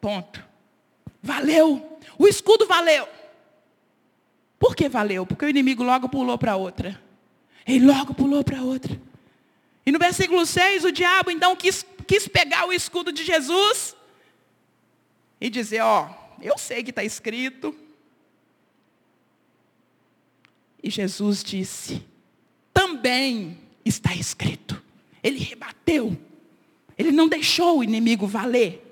Ponto. 0.00 0.42
Valeu. 1.22 1.98
O 2.18 2.26
escudo 2.26 2.66
valeu. 2.66 3.08
Por 4.58 4.74
que 4.74 4.88
valeu? 4.88 5.26
Porque 5.26 5.44
o 5.44 5.48
inimigo 5.48 5.82
logo 5.82 6.08
pulou 6.08 6.38
para 6.38 6.56
outra. 6.56 7.00
Ele 7.66 7.86
logo 7.86 8.14
pulou 8.14 8.42
para 8.42 8.62
outra. 8.62 9.00
E 9.84 9.90
no 9.92 9.98
versículo 9.98 10.44
6, 10.46 10.84
o 10.84 10.92
diabo 10.92 11.30
então 11.30 11.54
quis, 11.56 11.84
quis 12.06 12.28
pegar 12.28 12.66
o 12.66 12.72
escudo 12.72 13.12
de 13.12 13.24
Jesus 13.24 13.96
e 15.40 15.50
dizer, 15.50 15.80
ó, 15.80 16.08
eu 16.40 16.56
sei 16.56 16.82
que 16.82 16.90
está 16.90 17.02
escrito. 17.02 17.74
E 20.82 20.90
Jesus 20.90 21.42
disse, 21.42 22.04
também 22.72 23.58
está 23.84 24.14
escrito. 24.14 24.82
Ele 25.22 25.38
rebateu. 25.38 26.16
Ele 26.96 27.12
não 27.12 27.28
deixou 27.28 27.78
o 27.78 27.84
inimigo 27.84 28.26
valer. 28.26 28.88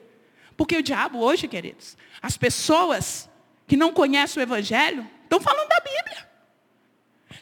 Porque 0.57 0.77
o 0.77 0.83
diabo 0.83 1.19
hoje, 1.19 1.49
queridos, 1.49 1.97
as 2.21 2.37
pessoas 2.37 3.29
que 3.66 3.77
não 3.77 3.93
conhecem 3.93 4.40
o 4.40 4.45
Evangelho, 4.45 5.09
estão 5.23 5.40
falando 5.40 5.69
da 5.69 5.81
Bíblia. 5.81 6.29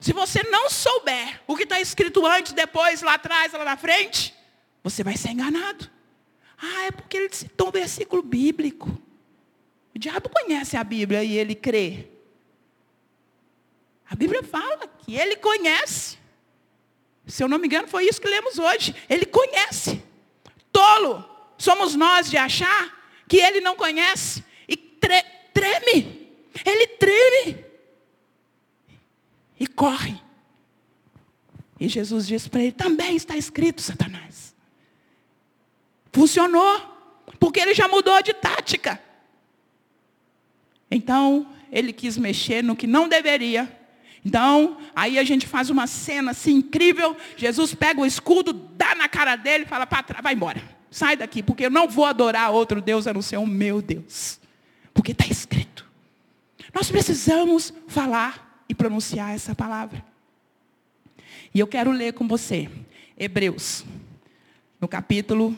Se 0.01 0.12
você 0.12 0.42
não 0.44 0.70
souber 0.70 1.40
o 1.46 1.57
que 1.57 1.64
está 1.64 1.81
escrito 1.81 2.24
antes, 2.27 2.53
depois, 2.53 3.03
lá 3.03 3.14
atrás, 3.14 3.53
lá 3.53 3.64
na 3.64 3.77
frente, 3.77 4.35
você 4.83 5.03
vai 5.03 5.16
ser 5.16 5.31
enganado. 5.31 5.90
Ah, 6.61 6.85
é 6.85 6.90
porque 6.90 7.16
ele 7.16 7.33
citou 7.33 7.68
um 7.68 7.72
versículo 7.72 8.22
bíblico. 8.22 8.90
O 9.94 9.98
diabo 9.98 10.29
conhece 10.29 10.77
a 10.77 10.85
Bíblia 10.85 11.24
e 11.24 11.37
ele 11.37 11.55
crê. 11.55 12.09
A 14.09 14.14
Bíblia 14.14 14.42
fala 14.42 14.87
que 14.87 15.16
ele 15.16 15.37
conhece. 15.37 16.17
Se 17.29 17.45
eu 17.45 17.49
não 17.49 17.59
me 17.59 17.67
engano, 17.67 17.87
foi 17.87 18.09
isso 18.09 18.21
que 18.21 18.29
lemos 18.29 18.59
hoje. 18.59 18.95
Ele 19.09 19.27
conhece. 19.27 20.03
Tolo 20.73 21.25
somos 21.59 21.95
nós 21.95 22.31
de 22.31 22.37
achar 22.37 22.97
que 23.29 23.37
ele 23.37 23.61
não 23.61 23.77
conhece 23.77 24.43
e 24.67 24.77
tre 24.77 25.23
treme. 25.53 26.33
Ele 26.64 26.87
treme 26.87 27.64
e 29.61 29.67
corre. 29.67 30.21
E 31.79 31.87
Jesus 31.88 32.27
diz 32.27 32.49
para 32.49 32.62
ele: 32.62 32.73
também 32.73 33.14
está 33.14 33.37
escrito, 33.37 33.83
Satanás. 33.83 34.55
Funcionou, 36.12 36.81
porque 37.38 37.61
ele 37.61 37.75
já 37.75 37.87
mudou 37.87 38.23
de 38.23 38.33
tática. 38.33 39.01
Então, 40.91 41.55
ele 41.71 41.93
quis 41.93 42.17
mexer 42.17 42.64
no 42.64 42.75
que 42.75 42.87
não 42.87 43.07
deveria. 43.07 43.78
Então, 44.24 44.78
aí 44.94 45.18
a 45.18 45.24
gente 45.24 45.46
faz 45.46 45.70
uma 45.70 45.87
cena 45.87 46.33
assim 46.33 46.57
incrível. 46.57 47.16
Jesus 47.37 47.74
pega 47.74 48.00
o 48.00 48.07
escudo, 48.07 48.52
dá 48.52 48.94
na 48.94 49.09
cara 49.09 49.37
dele 49.37 49.64
e 49.64 49.66
fala 49.66 49.87
para 49.87 50.02
trás, 50.02 50.22
vai 50.22 50.35
embora. 50.35 50.62
Sai 50.90 51.16
daqui, 51.16 51.42
porque 51.42 51.66
eu 51.66 51.70
não 51.70 51.88
vou 51.88 52.04
adorar 52.04 52.50
outro 52.50 52.81
Deus 52.81 53.07
a 53.07 53.14
não 53.14 53.22
ser 53.22 53.37
o 53.37 53.46
meu 53.46 53.81
Deus. 53.81 54.40
Porque 54.92 55.12
está 55.12 55.26
escrito. 55.26 55.87
Nós 56.74 56.90
precisamos 56.90 57.72
falar 57.87 58.64
e 58.68 58.74
pronunciar 58.74 59.35
essa 59.35 59.54
palavra. 59.54 60.04
E 61.54 61.61
eu 61.61 61.66
quero 61.66 61.90
ler 61.90 62.12
com 62.12 62.28
você, 62.28 62.68
Hebreus, 63.16 63.85
no 64.81 64.87
capítulo 64.87 65.57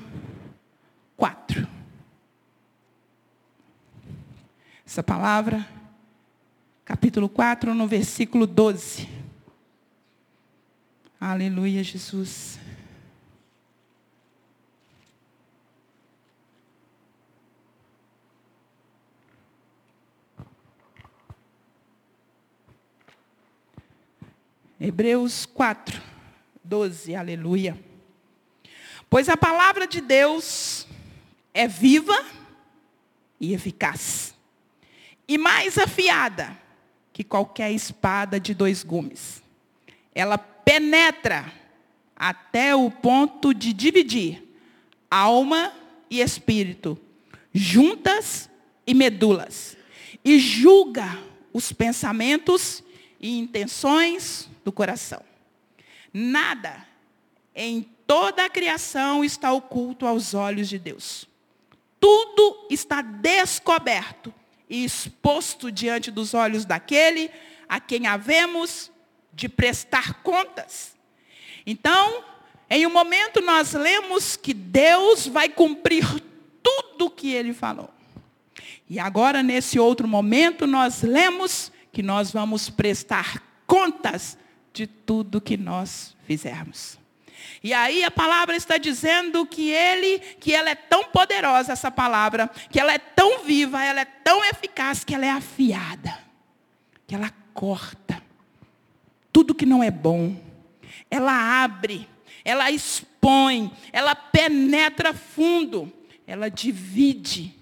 4. 1.17 1.67
Essa 4.87 5.03
palavra, 5.03 5.67
capítulo 6.91 7.29
4, 7.29 7.73
no 7.73 7.87
versículo 7.87 8.49
12. 8.49 9.09
Aleluia, 11.21 11.85
Jesus. 11.85 12.59
Hebreus 24.81 25.47
4, 25.47 26.03
12, 26.65 27.15
aleluia. 27.15 27.79
Pois 29.09 29.29
a 29.29 29.37
palavra 29.37 29.87
de 29.87 30.01
Deus 30.01 30.89
é 31.55 31.69
viva 31.69 32.25
e 33.39 33.55
eficaz, 33.55 34.35
e 35.29 35.39
mais 35.39 35.79
afiada 35.79 36.59
que 37.21 37.25
qualquer 37.25 37.71
espada 37.71 38.41
de 38.41 38.55
dois 38.55 38.83
gumes. 38.83 39.43
Ela 40.15 40.39
penetra 40.39 41.53
até 42.17 42.75
o 42.75 42.91
ponto 42.91 43.53
de 43.53 43.75
dividir 43.75 44.43
alma 45.11 45.71
e 46.09 46.23
espírito, 46.23 46.99
juntas 47.53 48.49
e 48.87 48.95
medulas, 48.95 49.77
e 50.25 50.39
julga 50.39 51.19
os 51.53 51.75
pensamentos 51.75 52.83
e 53.21 53.39
intenções 53.39 54.49
do 54.65 54.73
coração. 54.73 55.23
Nada 56.15 56.87
em 57.55 57.83
toda 58.07 58.47
a 58.47 58.49
criação 58.49 59.23
está 59.23 59.53
oculto 59.53 60.07
aos 60.07 60.33
olhos 60.33 60.71
de 60.71 60.79
Deus. 60.79 61.29
Tudo 62.01 62.67
está 62.71 63.03
descoberto 63.03 64.33
e 64.71 64.85
exposto 64.85 65.73
diante 65.73 66.13
dos 66.13 66.33
olhos 66.33 66.65
daquele 66.65 67.29
a 67.69 67.81
quem 67.81 68.07
havemos 68.07 68.91
de 69.33 69.49
prestar 69.49 70.23
contas. 70.23 70.97
Então, 71.67 72.23
em 72.71 72.87
um 72.87 72.93
momento 72.93 73.41
nós 73.41 73.73
lemos 73.73 74.37
que 74.37 74.55
Deus 74.55 75.27
vai 75.27 75.49
cumprir 75.49 76.07
tudo 76.63 77.07
o 77.07 77.11
que 77.11 77.33
ele 77.33 77.53
falou. 77.53 77.91
E 78.89 78.99
agora, 78.99 79.43
nesse 79.43 79.79
outro 79.79 80.07
momento, 80.07 80.67
nós 80.67 81.03
lemos 81.03 81.73
que 81.93 82.03
nós 82.03 82.33
vamos 82.33 82.71
prestar 82.71 83.43
contas 83.67 84.39
de 84.73 84.87
tudo 84.87 85.41
que 85.41 85.57
nós 85.57 86.17
fizermos. 86.27 87.00
E 87.63 87.73
aí 87.73 88.05
a 88.05 88.11
palavra 88.11 88.57
está 88.57 88.79
dizendo 88.79 89.45
que 89.47 89.71
ele, 89.71 90.19
que 90.41 90.55
ela 90.55 90.71
é 90.71 90.75
tão 90.75 91.05
poderosa 91.05 91.73
essa 91.73 91.91
palavra, 91.91 92.49
que 92.71 92.81
ela 92.81 92.93
é 92.93 92.99
tão 92.99 93.45
viva, 93.45 93.83
ela 93.85 94.01
é 94.01 94.05
tão 94.05 94.45
eficaz 94.45 95.05
que 95.05 95.15
ela 95.15 95.27
é 95.27 95.31
afiada. 95.31 96.19
Que 97.07 97.15
ela 97.15 97.31
corta 97.53 98.31
tudo 99.33 99.55
que 99.55 99.67
não 99.67 99.83
é 99.83 99.91
bom. 99.91 100.37
Ela 101.11 101.65
abre, 101.65 102.09
ela 102.45 102.71
expõe, 102.71 103.71
ela 103.93 104.15
penetra 104.15 105.15
fundo, 105.15 105.93
ela 106.27 106.49
divide. 106.49 107.55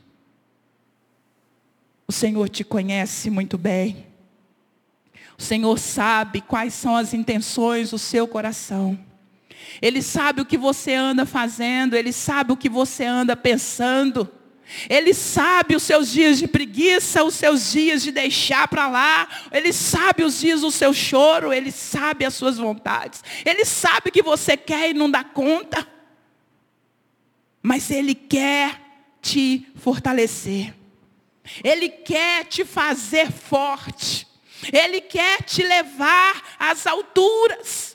O 2.07 2.13
Senhor 2.13 2.49
te 2.49 2.65
conhece 2.65 3.31
muito 3.31 3.59
bem. 3.59 4.07
O 5.39 5.43
Senhor 5.43 5.79
sabe 5.79 6.41
quais 6.41 6.75
são 6.75 6.97
as 6.97 7.15
intenções 7.15 7.91
do 7.91 7.99
seu 7.99 8.27
coração. 8.27 8.99
Ele 9.81 10.03
sabe 10.03 10.41
o 10.41 10.47
que 10.47 10.59
você 10.59 10.95
anda 10.95 11.25
fazendo, 11.25 11.95
ele 11.95 12.13
sabe 12.13 12.53
o 12.53 12.57
que 12.57 12.69
você 12.69 13.05
anda 13.05 13.37
pensando. 13.37 14.31
Ele 14.89 15.15
sabe 15.15 15.75
os 15.75 15.83
seus 15.83 16.11
dias 16.11 16.39
de 16.39 16.47
preguiça, 16.47 17.25
os 17.25 17.35
seus 17.35 17.73
dias 17.73 18.03
de 18.03 18.13
deixar 18.13 18.69
para 18.69 18.87
lá. 18.87 19.27
Ele 19.51 19.73
sabe 19.73 20.23
os 20.23 20.39
dias 20.39 20.61
do 20.61 20.71
seu 20.71 20.93
choro, 20.93 21.53
ele 21.53 21.73
sabe 21.73 22.25
as 22.25 22.35
suas 22.35 22.59
vontades. 22.59 23.25
Ele 23.45 23.65
sabe 23.65 24.11
que 24.11 24.23
você 24.23 24.57
quer 24.57 24.91
e 24.91 24.95
não 24.95 25.11
dá 25.11 25.25
conta. 25.25 25.87
Mas 27.63 27.91
ele 27.91 28.15
quer 28.15 28.79
te 29.23 29.67
fortalecer. 29.77 30.75
Ele 31.65 31.89
quer 31.89 32.45
te 32.45 32.65
fazer 32.65 33.33
forte. 33.33 34.27
Ele 34.71 35.01
quer 35.01 35.43
te 35.45 35.63
levar 35.63 36.57
às 36.59 36.87
alturas. 36.87 37.88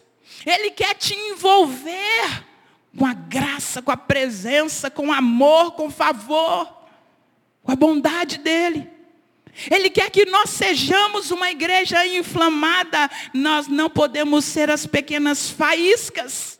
Ele 0.45 0.71
quer 0.71 0.93
te 0.95 1.13
envolver 1.13 2.43
com 2.97 3.05
a 3.05 3.13
graça, 3.13 3.81
com 3.81 3.91
a 3.91 3.97
presença, 3.97 4.89
com 4.89 5.11
amor, 5.11 5.71
com 5.71 5.89
favor, 5.89 6.71
com 7.63 7.71
a 7.71 7.75
bondade 7.75 8.37
dele. 8.37 8.89
Ele 9.69 9.89
quer 9.89 10.09
que 10.09 10.25
nós 10.25 10.49
sejamos 10.49 11.31
uma 11.31 11.49
igreja 11.51 12.05
inflamada. 12.05 13.09
Nós 13.33 13.67
não 13.67 13.89
podemos 13.89 14.45
ser 14.45 14.69
as 14.69 14.85
pequenas 14.85 15.49
faíscas. 15.49 16.59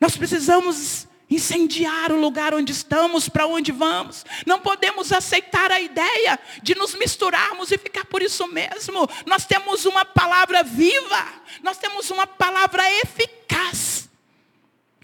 Nós 0.00 0.16
precisamos 0.16 1.08
incendiar 1.28 2.12
o 2.12 2.20
lugar 2.20 2.54
onde 2.54 2.72
estamos, 2.72 3.28
para 3.28 3.46
onde 3.46 3.72
vamos. 3.72 4.24
Não 4.46 4.60
podemos 4.60 5.12
aceitar 5.12 5.70
a 5.72 5.80
ideia 5.80 6.38
de 6.62 6.74
nos 6.74 6.94
misturarmos 6.94 7.70
e 7.72 7.78
ficar 7.78 8.04
por 8.04 8.22
isso 8.22 8.46
mesmo. 8.46 9.08
Nós 9.26 9.44
temos 9.44 9.84
uma 9.84 10.04
palavra 10.04 10.62
viva, 10.62 11.24
nós 11.62 11.78
temos 11.78 12.10
uma 12.10 12.26
palavra 12.26 12.82
eficaz. 13.02 14.08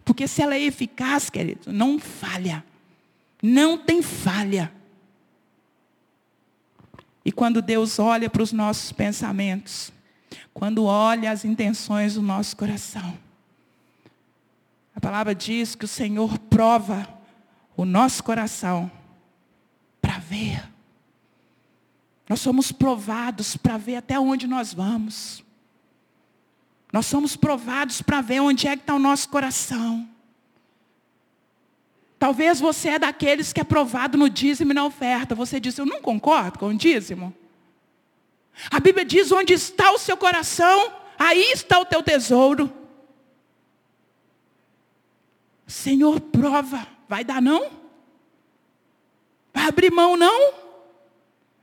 Porque 0.04 0.26
se 0.26 0.42
ela 0.42 0.54
é 0.54 0.61
eficaz, 0.61 1.30
querido, 1.30 1.72
não 1.72 1.98
falha. 1.98 2.64
Não 3.42 3.76
tem 3.76 4.02
falha. 4.02 4.72
E 7.24 7.30
quando 7.30 7.62
Deus 7.62 7.98
olha 7.98 8.28
para 8.28 8.42
os 8.42 8.52
nossos 8.52 8.92
pensamentos, 8.92 9.92
quando 10.52 10.85
olha 10.85 11.30
as 11.30 11.44
intenções 11.44 12.14
do 12.14 12.22
nosso 12.22 12.56
coração, 12.56 13.16
a 14.94 15.00
palavra 15.00 15.35
diz 15.35 15.74
que 15.74 15.85
o 15.85 15.88
Senhor 15.88 16.38
prova 16.38 17.09
o 17.76 17.85
nosso 17.85 18.22
coração 18.22 18.90
para 20.00 20.18
ver. 20.18 20.68
Nós 22.28 22.40
somos 22.40 22.72
provados 22.72 23.57
para 23.57 23.76
ver 23.76 23.96
até 23.96 24.18
onde 24.18 24.46
nós 24.46 24.72
vamos. 24.72 25.44
Nós 26.92 27.07
somos 27.07 27.37
provados 27.37 28.02
para 28.02 28.20
ver 28.20 28.40
onde 28.40 28.68
é 28.68 28.76
que 28.76 28.83
está 28.83 28.94
o 28.94 28.98
nosso 28.98 29.28
coração. 29.28 30.09
Talvez 32.18 32.61
você 32.61 32.90
é 32.90 32.98
daqueles 32.98 33.52
que 33.52 33.61
é 33.61 33.64
provado 33.64 34.16
no 34.16 34.28
dízimo 34.28 34.70
e 34.72 34.74
na 34.74 34.85
oferta. 34.85 35.35
Você 35.35 35.59
diz, 35.59 35.76
eu 35.76 35.87
não 35.87 36.00
concordo 36.00 36.59
com 36.59 36.68
o 36.68 36.74
dízimo. 36.76 37.35
A 38.70 38.78
Bíblia 38.78 39.05
diz, 39.05 39.33
onde 39.33 39.55
está 39.55 39.90
o 39.90 39.98
seu 39.98 40.16
coração, 40.16 40.92
aí 41.18 41.50
está 41.52 41.81
o 41.81 41.85
teu 41.85 42.02
tesouro. 42.02 42.72
Senhor, 45.66 46.20
prova. 46.20 46.87
Vai 47.09 47.25
dar 47.25 47.40
não? 47.42 47.70
Vai 49.53 49.68
abrir 49.68 49.90
mão 49.90 50.16
não? 50.16 50.55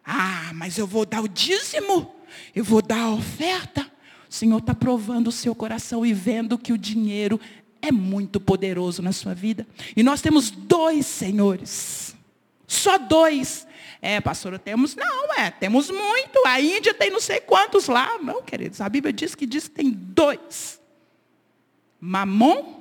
Ah, 0.06 0.52
mas 0.54 0.78
eu 0.78 0.88
vou 0.88 1.06
dar 1.06 1.22
o 1.22 1.28
dízimo. 1.28 2.14
Eu 2.56 2.64
vou 2.64 2.82
dar 2.82 3.02
a 3.02 3.12
oferta. 3.12 3.90
O 4.30 4.34
Senhor 4.34 4.60
está 4.60 4.76
provando 4.76 5.28
o 5.28 5.32
seu 5.32 5.56
coração 5.56 6.06
e 6.06 6.14
vendo 6.14 6.58
que 6.58 6.72
o 6.72 6.78
dinheiro 6.78 7.40
é 7.82 7.92
muito 7.92 8.40
poderoso 8.40 9.02
na 9.02 9.12
sua 9.12 9.34
vida. 9.34 9.68
E 9.96 10.04
nós 10.04 10.22
temos 10.22 10.52
dois 10.52 11.06
senhores. 11.06 12.16
Só 12.68 12.98
dois. 12.98 13.68
É, 14.02 14.22
pastora, 14.22 14.60
temos. 14.60 14.96
Não, 14.96 15.34
é, 15.34 15.50
temos 15.50 15.90
muito. 15.90 16.46
A 16.46 16.62
Índia 16.62 16.94
tem 16.94 17.10
não 17.10 17.20
sei 17.20 17.40
quantos 17.40 17.88
lá. 17.88 18.18
Não, 18.20 18.42
queridos. 18.42 18.82
A 18.82 18.88
Bíblia 18.88 19.12
diz 19.12 19.36
que 19.36 19.46
diz 19.46 19.68
que 19.68 19.76
tem 19.76 19.90
dois. 19.90 20.80
Mamon 22.00 22.79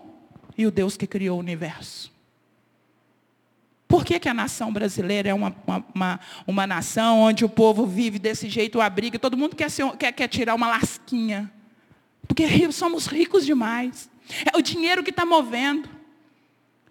e 0.58 0.66
o 0.66 0.70
Deus 0.72 0.96
que 0.96 1.06
criou 1.06 1.36
o 1.36 1.40
universo. 1.40 2.12
Por 3.86 4.04
que, 4.04 4.18
que 4.18 4.28
a 4.28 4.34
nação 4.34 4.70
brasileira 4.70 5.30
é 5.30 5.34
uma, 5.34 5.56
uma, 5.66 5.84
uma, 5.94 6.20
uma, 6.46 6.66
nação 6.66 7.20
onde 7.20 7.44
o 7.44 7.48
povo 7.48 7.86
vive 7.86 8.18
desse 8.18 8.48
jeito, 8.48 8.80
abriga, 8.80 9.18
todo 9.18 9.36
mundo 9.36 9.56
quer, 9.56 9.70
ser, 9.70 9.90
quer, 9.96 10.12
quer 10.12 10.28
tirar 10.28 10.54
uma 10.54 10.68
lasquinha? 10.68 11.50
Porque 12.26 12.70
somos 12.70 13.06
ricos 13.06 13.46
demais. 13.46 14.10
É 14.52 14.58
o 14.58 14.60
dinheiro 14.60 15.02
que 15.02 15.08
está 15.08 15.24
movendo. 15.24 15.88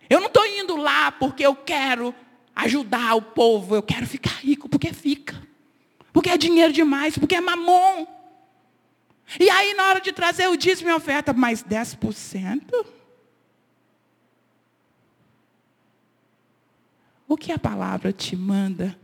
Eu 0.10 0.20
não 0.20 0.28
estou 0.28 0.44
indo 0.48 0.76
lá 0.76 1.12
porque 1.12 1.46
eu 1.46 1.56
quero 1.56 2.16
ajudar 2.56 3.14
o 3.14 3.22
povo, 3.22 3.76
eu 3.76 3.84
quero 3.84 4.08
ficar 4.08 4.40
rico, 4.40 4.68
porque 4.68 4.92
fica. 4.92 5.40
Porque 6.12 6.30
é 6.30 6.38
dinheiro 6.38 6.74
demais, 6.74 7.16
porque 7.16 7.36
é 7.36 7.42
mamon. 7.42 8.08
E 9.40 9.50
aí, 9.52 9.76
na 9.76 9.90
hora 9.90 10.02
de 10.02 10.12
trazer 10.12 10.48
o 10.48 10.58
dízimo 10.58 10.90
e 10.90 10.94
oferta, 10.94 11.32
mais 11.34 11.64
10%? 11.64 12.97
O 17.28 17.36
que 17.36 17.52
a 17.52 17.60
palavra 17.60 18.14
te 18.14 18.36
manda 18.36 18.98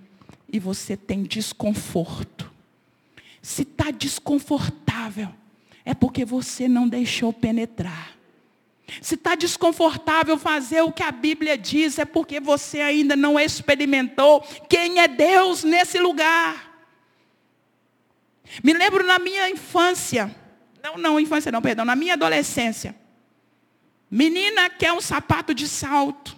e 0.52 0.60
você 0.60 0.96
tem 0.96 1.24
desconforto? 1.24 2.52
Se 3.42 3.64
está 3.64 3.92
desconfortável, 3.92 5.30
é 5.84 5.94
porque 5.94 6.24
você 6.24 6.68
não 6.68 6.88
deixou 6.88 7.34
penetrar. 7.34 8.14
Se 9.02 9.16
está 9.16 9.36
desconfortável 9.36 10.38
fazer 10.38 10.82
o 10.82 10.92
que 10.92 11.04
a 11.04 11.12
Bíblia 11.12 11.58
diz, 11.58 12.00
é 12.00 12.06
porque 12.06 12.40
você 12.40 12.80
ainda 12.80 13.16
não 13.16 13.40
experimentou 13.40 14.42
quem 14.70 15.00
é 15.00 15.08
Deus 15.08 15.64
nesse 15.64 16.00
lugar. 16.00 16.72
Me 18.64 18.74
lembro 18.74 19.06
na 19.06 19.18
minha 19.20 19.50
infância, 19.50 20.34
não, 20.82 20.98
não, 20.98 21.20
infância 21.20 21.52
não, 21.52 21.62
perdão, 21.62 21.86
na 21.86 21.96
minha 21.96 22.14
adolescência. 22.14 22.96
Menina 24.12 24.70
quer 24.70 24.94
um 24.94 25.02
sapato 25.02 25.54
de 25.56 25.68
salto. 25.68 26.33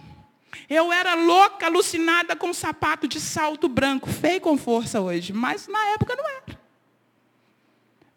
Eu 0.69 0.91
era 0.91 1.13
louca, 1.13 1.67
alucinada 1.67 2.35
com 2.35 2.47
um 2.47 2.53
sapato 2.53 3.07
de 3.07 3.19
salto 3.19 3.67
branco, 3.69 4.09
feio 4.09 4.41
com 4.41 4.57
força 4.57 4.99
hoje, 4.99 5.31
mas 5.31 5.67
na 5.67 5.85
época 5.89 6.15
não 6.15 6.27
era. 6.27 6.59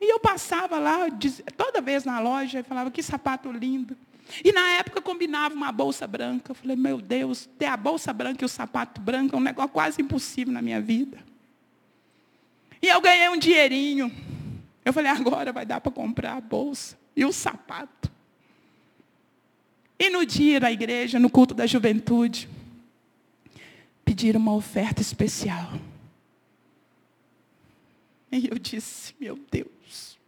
E 0.01 0.13
eu 0.13 0.21
passava 0.21 0.79
lá, 0.79 1.09
toda 1.57 1.81
vez 1.81 2.05
na 2.05 2.21
loja, 2.21 2.61
e 2.61 2.63
falava, 2.63 2.91
que 2.91 3.03
sapato 3.03 3.51
lindo. 3.51 3.97
E 4.45 4.53
na 4.53 4.73
época 4.73 5.01
combinava 5.01 5.55
uma 5.55 5.73
bolsa 5.73 6.07
branca. 6.07 6.53
Eu 6.53 6.55
falei, 6.55 6.77
meu 6.77 7.01
Deus, 7.01 7.49
ter 7.59 7.67
a 7.67 7.77
bolsa 7.77 8.13
branca 8.13 8.45
e 8.45 8.47
o 8.47 8.49
sapato 8.49 9.01
branco 9.01 9.35
é 9.35 9.39
um 9.39 9.43
negócio 9.43 9.71
quase 9.71 10.01
impossível 10.01 10.53
na 10.53 10.63
minha 10.63 10.81
vida. 10.81 11.19
E 12.81 12.87
eu 12.87 13.01
ganhei 13.01 13.29
um 13.29 13.39
dinheirinho. 13.39 14.13
Eu 14.85 14.93
falei, 14.93 15.11
agora 15.11 15.53
vai 15.53 15.67
dar 15.67 15.81
para 15.81 15.91
comprar 15.91 16.37
a 16.37 16.41
bolsa 16.41 16.97
e 17.17 17.25
o 17.25 17.33
sapato. 17.33 17.98
E 19.99 20.11
no 20.11 20.25
dia 20.25 20.61
da 20.61 20.71
igreja, 20.71 21.19
no 21.19 21.29
culto 21.29 21.55
da 21.55 21.67
juventude, 21.67 22.49
pediram 24.05 24.41
uma 24.41 24.55
oferta 24.55 25.03
especial. 25.03 25.73
E 28.31 28.49
eu 28.49 28.59
disse, 28.59 29.15
meu 29.19 29.39
Deus. 29.51 30.19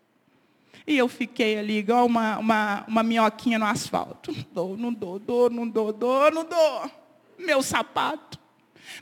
E 0.86 0.98
eu 0.98 1.06
fiquei 1.06 1.58
ali 1.58 1.78
igual 1.78 2.06
uma, 2.06 2.38
uma, 2.38 2.84
uma 2.88 3.02
minhoquinha 3.02 3.58
no 3.58 3.66
asfalto. 3.66 4.34
Dou, 4.52 4.76
não 4.76 4.92
dou, 4.92 5.18
dou, 5.18 5.48
não 5.48 5.68
dou, 5.68 5.92
dou, 5.92 6.30
não 6.30 6.44
dou. 6.44 6.90
Meu 7.38 7.62
sapato. 7.62 8.38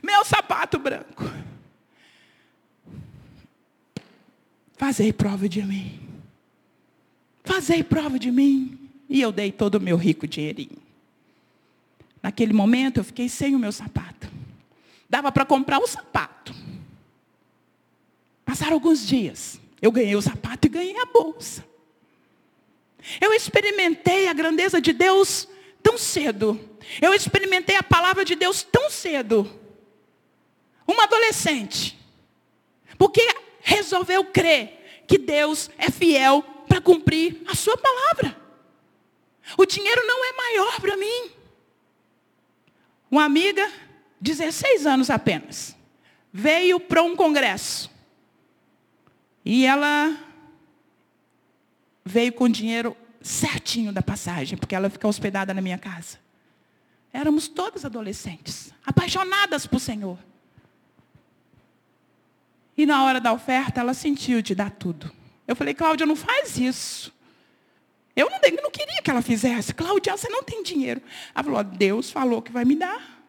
Meu 0.03 0.23
sapato 0.23 0.77
branco. 0.77 1.23
Fazei 4.77 5.11
prova 5.11 5.49
de 5.49 5.61
mim. 5.63 5.99
Fazei 7.43 7.83
prova 7.83 8.19
de 8.19 8.31
mim. 8.31 8.78
E 9.09 9.19
eu 9.19 9.31
dei 9.31 9.51
todo 9.51 9.75
o 9.75 9.81
meu 9.81 9.97
rico 9.97 10.27
dinheirinho. 10.27 10.77
Naquele 12.21 12.53
momento 12.53 12.97
eu 12.97 13.03
fiquei 13.03 13.27
sem 13.27 13.55
o 13.55 13.59
meu 13.59 13.71
sapato. 13.71 14.29
Dava 15.09 15.31
para 15.31 15.45
comprar 15.45 15.79
o 15.79 15.87
sapato. 15.87 16.53
Passaram 18.45 18.73
alguns 18.73 19.05
dias. 19.05 19.59
Eu 19.81 19.91
ganhei 19.91 20.15
o 20.15 20.21
sapato 20.21 20.67
e 20.67 20.69
ganhei 20.69 20.99
a 20.99 21.05
bolsa. 21.05 21.65
Eu 23.19 23.33
experimentei 23.33 24.27
a 24.27 24.33
grandeza 24.33 24.79
de 24.79 24.93
Deus 24.93 25.47
tão 25.81 25.97
cedo. 25.97 26.59
Eu 27.01 27.13
experimentei 27.13 27.75
a 27.75 27.83
palavra 27.83 28.23
de 28.23 28.35
Deus 28.35 28.61
tão 28.61 28.89
cedo. 28.89 29.49
Uma 30.85 31.03
adolescente. 31.03 31.97
Porque 32.97 33.21
resolveu 33.61 34.25
crer 34.25 35.03
que 35.07 35.17
Deus 35.17 35.69
é 35.77 35.89
fiel 35.89 36.43
para 36.67 36.81
cumprir 36.81 37.41
a 37.47 37.55
sua 37.55 37.77
palavra. 37.77 38.38
O 39.57 39.65
dinheiro 39.65 40.05
não 40.05 40.25
é 40.25 40.33
maior 40.33 40.79
para 40.79 40.97
mim. 40.97 41.31
Uma 43.09 43.25
amiga, 43.25 43.71
16 44.21 44.85
anos 44.85 45.09
apenas, 45.09 45.75
veio 46.31 46.79
para 46.79 47.01
um 47.01 47.15
congresso. 47.15 47.89
E 49.43 49.65
ela 49.65 50.15
veio 52.05 52.33
com 52.33 52.45
o 52.45 52.49
dinheiro 52.49 52.95
certinho 53.21 53.91
da 53.91 54.01
passagem, 54.01 54.57
porque 54.57 54.75
ela 54.75 54.89
fica 54.89 55.07
hospedada 55.07 55.53
na 55.53 55.61
minha 55.61 55.77
casa. 55.77 56.19
Éramos 57.11 57.47
todas 57.47 57.83
adolescentes, 57.83 58.71
apaixonadas 58.85 59.65
por 59.65 59.79
Senhor. 59.79 60.17
E 62.77 62.85
na 62.85 63.03
hora 63.03 63.19
da 63.19 63.33
oferta, 63.33 63.81
ela 63.81 63.93
sentiu 63.93 64.41
de 64.41 64.55
dar 64.55 64.71
tudo. 64.71 65.11
Eu 65.47 65.55
falei, 65.55 65.73
Cláudia, 65.73 66.05
não 66.05 66.15
faz 66.15 66.57
isso. 66.57 67.13
Eu 68.19 68.29
não, 68.29 68.63
não 68.63 68.69
queria 68.69 69.01
que 69.01 69.09
ela 69.09 69.21
fizesse. 69.21 69.73
Cláudia, 69.73 70.17
você 70.17 70.27
não 70.27 70.43
tem 70.43 70.61
dinheiro. 70.61 71.01
Ela 71.33 71.41
falou, 71.41 71.63
Deus 71.63 72.11
falou 72.11 72.41
que 72.41 72.51
vai 72.51 72.65
me 72.65 72.75
dar. 72.75 73.23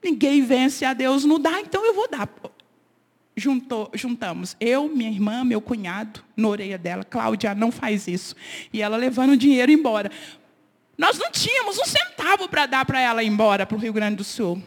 Ninguém 0.00 0.44
vence 0.44 0.84
a 0.84 0.94
Deus 0.94 1.24
não 1.24 1.40
dá, 1.40 1.60
então 1.60 1.84
eu 1.84 1.92
vou 1.92 2.08
dar. 2.08 2.28
Juntou, 3.36 3.90
juntamos 3.92 4.56
eu, 4.60 4.88
minha 4.88 5.10
irmã, 5.10 5.42
meu 5.42 5.60
cunhado, 5.60 6.22
na 6.36 6.46
orelha 6.46 6.78
dela. 6.78 7.02
Cláudia, 7.02 7.52
não 7.52 7.72
faz 7.72 8.06
isso. 8.06 8.36
E 8.72 8.80
ela 8.80 8.96
levando 8.96 9.32
o 9.32 9.36
dinheiro 9.36 9.72
embora. 9.72 10.08
Nós 10.96 11.18
não 11.18 11.32
tínhamos 11.32 11.76
um 11.78 11.84
centavo 11.84 12.48
para 12.48 12.66
dar 12.66 12.84
para 12.84 13.00
ela 13.00 13.24
ir 13.24 13.26
embora 13.26 13.66
para 13.66 13.76
o 13.76 13.80
Rio 13.80 13.92
Grande 13.92 14.16
do 14.18 14.24
Sul. 14.24 14.62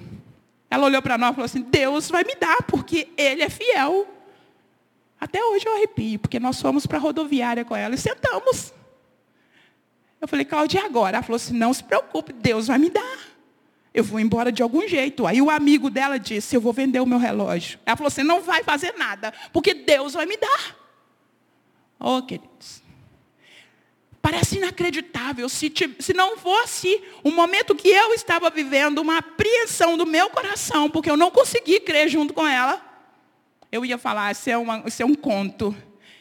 Ela 0.70 0.86
olhou 0.86 1.02
para 1.02 1.18
nós 1.18 1.32
e 1.32 1.36
falou 1.36 1.46
assim: 1.46 1.62
Deus 1.62 2.10
vai 2.10 2.26
me 2.26 2.36
dar, 2.36 2.62
porque 2.64 3.08
Ele 3.16 3.42
é 3.42 3.50
fiel. 3.50 4.19
Até 5.20 5.44
hoje 5.44 5.68
eu 5.68 5.76
arrepio, 5.76 6.20
porque 6.20 6.40
nós 6.40 6.62
fomos 6.62 6.86
para 6.86 6.98
a 6.98 7.02
rodoviária 7.02 7.66
com 7.66 7.76
ela 7.76 7.96
e 7.96 7.98
sentamos. 7.98 8.74
Eu 10.22 10.28
falei, 10.28 10.46
Cláudia, 10.46 10.80
e 10.80 10.86
agora? 10.86 11.18
Ela 11.18 11.24
falou 11.24 11.36
assim, 11.36 11.54
não 11.54 11.74
se 11.74 11.84
preocupe, 11.84 12.34
Deus 12.34 12.68
vai 12.68 12.78
me 12.78 12.90
dar. 12.90 13.20
Eu 13.94 14.04
vou 14.04 14.20
embora 14.20 14.52
de 14.52 14.62
algum 14.62 14.88
jeito. 14.88 15.26
Aí 15.26 15.42
o 15.42 15.50
amigo 15.50 15.90
dela 15.90 16.18
disse, 16.18 16.56
eu 16.56 16.62
vou 16.62 16.72
vender 16.72 17.00
o 17.00 17.06
meu 17.06 17.18
relógio. 17.18 17.80
Ela 17.86 17.98
falou 17.98 18.08
assim, 18.08 18.24
não 18.24 18.42
vai 18.42 18.64
fazer 18.64 18.94
nada, 18.98 19.34
porque 19.52 19.74
Deus 19.74 20.14
vai 20.14 20.26
me 20.26 20.38
dar. 20.38 20.78
Oh, 22.00 22.22
queridos. 22.22 22.82
Parece 24.22 24.58
inacreditável. 24.58 25.48
Se, 25.50 25.72
se 26.00 26.14
não 26.14 26.38
fosse 26.38 27.02
o 27.24 27.32
momento 27.32 27.76
que 27.76 27.90
eu 27.90 28.14
estava 28.14 28.50
vivendo, 28.50 29.00
uma 29.00 29.18
apreensão 29.18 29.98
do 29.98 30.06
meu 30.06 30.30
coração, 30.30 30.90
porque 30.90 31.10
eu 31.10 31.18
não 31.18 31.32
consegui 31.32 31.80
crer 31.80 32.10
junto 32.10 32.34
com 32.34 32.46
ela, 32.46 32.89
eu 33.72 33.86
ia 33.86 33.98
falar, 33.98 34.32
isso 34.32 34.50
é, 34.50 34.58
uma, 34.58 34.84
isso 34.86 35.02
é 35.02 35.06
um 35.06 35.16
conto. 35.16 35.76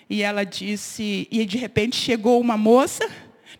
E 0.09 0.23
ela 0.23 0.45
disse, 0.45 1.29
e 1.31 1.45
de 1.45 1.59
repente 1.59 1.97
chegou 1.97 2.41
uma 2.41 2.57
moça. 2.57 3.09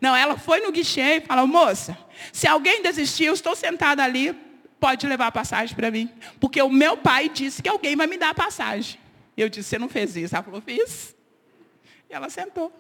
Não, 0.01 0.15
ela 0.15 0.39
foi 0.39 0.61
no 0.61 0.73
guichê 0.73 1.17
e 1.17 1.21
falou, 1.21 1.47
moça, 1.47 1.97
se 2.33 2.47
alguém 2.47 2.83
desistir, 2.83 3.25
eu 3.25 3.35
estou 3.35 3.55
sentada 3.55 4.03
ali, 4.03 4.35
pode 4.79 5.07
levar 5.07 5.27
a 5.27 5.33
passagem 5.33 5.75
para 5.75 5.91
mim. 5.91 6.11
Porque 6.41 6.61
o 6.63 6.71
meu 6.71 6.97
pai 6.97 7.29
disse 7.29 7.63
que 7.63 7.69
alguém 7.69 7.97
vai 7.97 8.07
me 8.07 8.17
dar 8.17 8.31
a 8.31 8.35
passagem. 8.35 8.99
Eu 9.37 9.49
disse, 9.49 9.71
você 9.71 9.79
não 9.79 9.89
fez 9.89 10.17
isso? 10.17 10.35
Ela 10.35 10.45
falou, 10.45 10.61
fiz. 10.61 11.15
E 12.09 12.15
ela 12.15 12.31
sentou. 12.31 12.73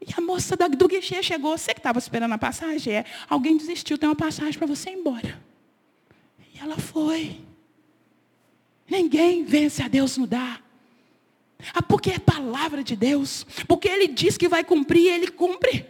E 0.00 0.12
a 0.16 0.20
moça 0.20 0.56
do 0.56 0.88
guichê 0.88 1.22
chegou, 1.22 1.56
você 1.56 1.72
que 1.72 1.80
estava 1.80 1.98
esperando 1.98 2.32
a 2.32 2.38
passagem? 2.38 2.94
É, 2.94 3.04
alguém 3.28 3.56
desistiu, 3.56 3.96
tem 3.96 4.08
uma 4.08 4.16
passagem 4.16 4.58
para 4.58 4.66
você 4.66 4.90
ir 4.90 4.94
embora. 4.94 5.40
E 6.54 6.58
ela 6.58 6.76
foi. 6.76 7.40
Ninguém 8.88 9.44
vence 9.44 9.82
a 9.82 9.88
Deus 9.88 10.16
no 10.16 10.26
dar. 10.26 10.62
Ah, 11.72 11.82
porque 11.82 12.10
é 12.10 12.18
palavra 12.18 12.82
de 12.82 12.94
Deus. 12.94 13.46
Porque 13.66 13.88
Ele 13.88 14.08
diz 14.08 14.36
que 14.36 14.48
vai 14.48 14.62
cumprir, 14.62 15.12
Ele 15.12 15.28
cumpre. 15.28 15.86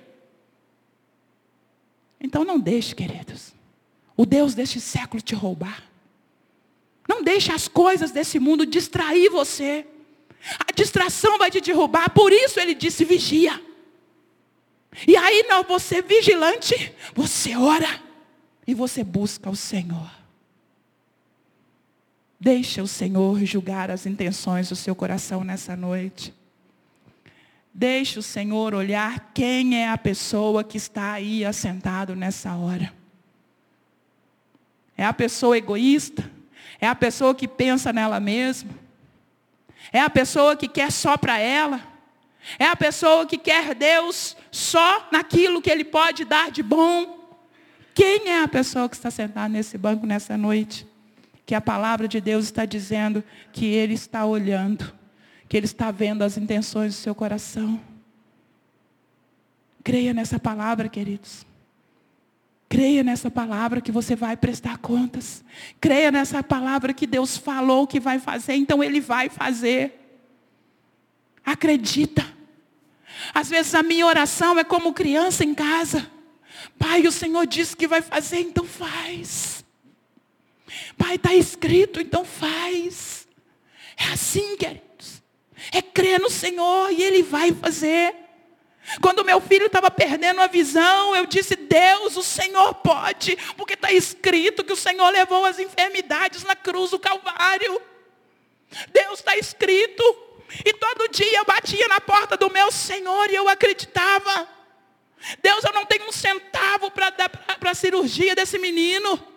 Então 2.20 2.44
não 2.44 2.58
deixe, 2.58 2.94
queridos, 2.94 3.54
o 4.16 4.24
Deus 4.24 4.54
deste 4.54 4.80
século 4.80 5.20
te 5.20 5.34
roubar. 5.34 5.82
Não 7.08 7.22
deixe 7.22 7.52
as 7.52 7.68
coisas 7.68 8.10
desse 8.10 8.38
mundo 8.38 8.64
distrair 8.64 9.28
você. 9.28 9.86
A 10.66 10.72
distração 10.72 11.38
vai 11.38 11.50
te 11.50 11.60
derrubar, 11.60 12.10
por 12.10 12.32
isso 12.32 12.58
ele 12.58 12.74
disse: 12.74 13.04
vigia. 13.04 13.60
E 15.06 15.16
aí, 15.16 15.44
não, 15.48 15.64
você 15.64 16.00
vigilante, 16.00 16.94
você 17.14 17.56
ora 17.56 18.02
e 18.66 18.74
você 18.74 19.02
busca 19.02 19.50
o 19.50 19.56
Senhor. 19.56 20.10
Deixa 22.44 22.82
o 22.82 22.86
Senhor 22.86 23.42
julgar 23.46 23.90
as 23.90 24.04
intenções 24.04 24.68
do 24.68 24.76
seu 24.76 24.94
coração 24.94 25.42
nessa 25.42 25.74
noite. 25.74 26.34
Deixa 27.72 28.20
o 28.20 28.22
Senhor 28.22 28.74
olhar 28.74 29.32
quem 29.32 29.80
é 29.80 29.88
a 29.88 29.96
pessoa 29.96 30.62
que 30.62 30.76
está 30.76 31.12
aí 31.12 31.42
assentado 31.42 32.14
nessa 32.14 32.54
hora. 32.54 32.92
É 34.94 35.06
a 35.06 35.12
pessoa 35.14 35.56
egoísta? 35.56 36.30
É 36.78 36.86
a 36.86 36.94
pessoa 36.94 37.34
que 37.34 37.48
pensa 37.48 37.94
nela 37.94 38.20
mesma? 38.20 38.72
É 39.90 40.00
a 40.00 40.10
pessoa 40.10 40.54
que 40.54 40.68
quer 40.68 40.92
só 40.92 41.16
para 41.16 41.38
ela? 41.38 41.80
É 42.58 42.66
a 42.66 42.76
pessoa 42.76 43.24
que 43.24 43.38
quer 43.38 43.74
Deus 43.74 44.36
só 44.50 45.08
naquilo 45.10 45.62
que 45.62 45.70
Ele 45.70 45.82
pode 45.82 46.26
dar 46.26 46.50
de 46.50 46.62
bom? 46.62 47.26
Quem 47.94 48.28
é 48.28 48.42
a 48.42 48.48
pessoa 48.48 48.86
que 48.86 48.96
está 48.96 49.10
sentada 49.10 49.48
nesse 49.48 49.78
banco 49.78 50.04
nessa 50.04 50.36
noite? 50.36 50.86
Que 51.46 51.54
a 51.54 51.60
palavra 51.60 52.08
de 52.08 52.20
Deus 52.20 52.46
está 52.46 52.64
dizendo 52.64 53.22
que 53.52 53.66
Ele 53.66 53.94
está 53.94 54.24
olhando, 54.24 54.92
que 55.48 55.56
Ele 55.56 55.66
está 55.66 55.90
vendo 55.90 56.22
as 56.22 56.36
intenções 56.38 56.94
do 56.94 56.98
seu 56.98 57.14
coração. 57.14 57.80
Creia 59.82 60.14
nessa 60.14 60.38
palavra, 60.38 60.88
queridos. 60.88 61.46
Creia 62.68 63.04
nessa 63.04 63.30
palavra 63.30 63.80
que 63.80 63.92
você 63.92 64.16
vai 64.16 64.36
prestar 64.36 64.78
contas. 64.78 65.44
Creia 65.80 66.10
nessa 66.10 66.42
palavra 66.42 66.94
que 66.94 67.06
Deus 67.06 67.36
falou 67.36 67.86
que 67.86 68.00
vai 68.00 68.18
fazer, 68.18 68.54
então 68.54 68.82
Ele 68.82 69.00
vai 69.00 69.28
fazer. 69.28 70.00
Acredita. 71.44 72.26
Às 73.32 73.48
vezes 73.48 73.74
a 73.74 73.82
minha 73.82 74.06
oração 74.06 74.58
é 74.58 74.64
como 74.64 74.92
criança 74.92 75.44
em 75.44 75.54
casa. 75.54 76.10
Pai, 76.78 77.06
o 77.06 77.12
Senhor 77.12 77.46
disse 77.46 77.76
que 77.76 77.86
vai 77.86 78.02
fazer, 78.02 78.40
então 78.40 78.64
faz. 78.64 79.63
Pai, 80.96 81.16
está 81.16 81.34
escrito, 81.34 82.00
então 82.00 82.24
faz. 82.24 83.26
É 83.96 84.12
assim, 84.12 84.56
queridos. 84.56 85.22
É 85.72 85.80
crer 85.80 86.20
no 86.20 86.30
Senhor 86.30 86.90
e 86.90 87.02
Ele 87.02 87.22
vai 87.22 87.52
fazer. 87.52 88.14
Quando 89.00 89.24
meu 89.24 89.40
filho 89.40 89.66
estava 89.66 89.90
perdendo 89.90 90.40
a 90.40 90.46
visão, 90.46 91.16
eu 91.16 91.26
disse, 91.26 91.56
Deus, 91.56 92.16
o 92.16 92.22
Senhor 92.22 92.74
pode, 92.74 93.36
porque 93.56 93.74
está 93.74 93.90
escrito 93.90 94.62
que 94.62 94.72
o 94.72 94.76
Senhor 94.76 95.08
levou 95.10 95.44
as 95.44 95.58
enfermidades 95.58 96.44
na 96.44 96.54
cruz 96.54 96.90
do 96.90 96.98
Calvário. 96.98 97.80
Deus 98.92 99.20
está 99.20 99.36
escrito. 99.36 100.02
E 100.64 100.72
todo 100.74 101.08
dia 101.08 101.38
eu 101.38 101.44
batia 101.44 101.88
na 101.88 102.00
porta 102.00 102.36
do 102.36 102.50
meu 102.50 102.70
Senhor 102.70 103.30
e 103.30 103.34
eu 103.34 103.48
acreditava. 103.48 104.48
Deus, 105.42 105.64
eu 105.64 105.72
não 105.72 105.86
tenho 105.86 106.06
um 106.06 106.12
centavo 106.12 106.90
para 106.90 107.10
dar 107.10 107.28
para 107.28 107.70
a 107.70 107.74
cirurgia 107.74 108.34
desse 108.34 108.58
menino. 108.58 109.33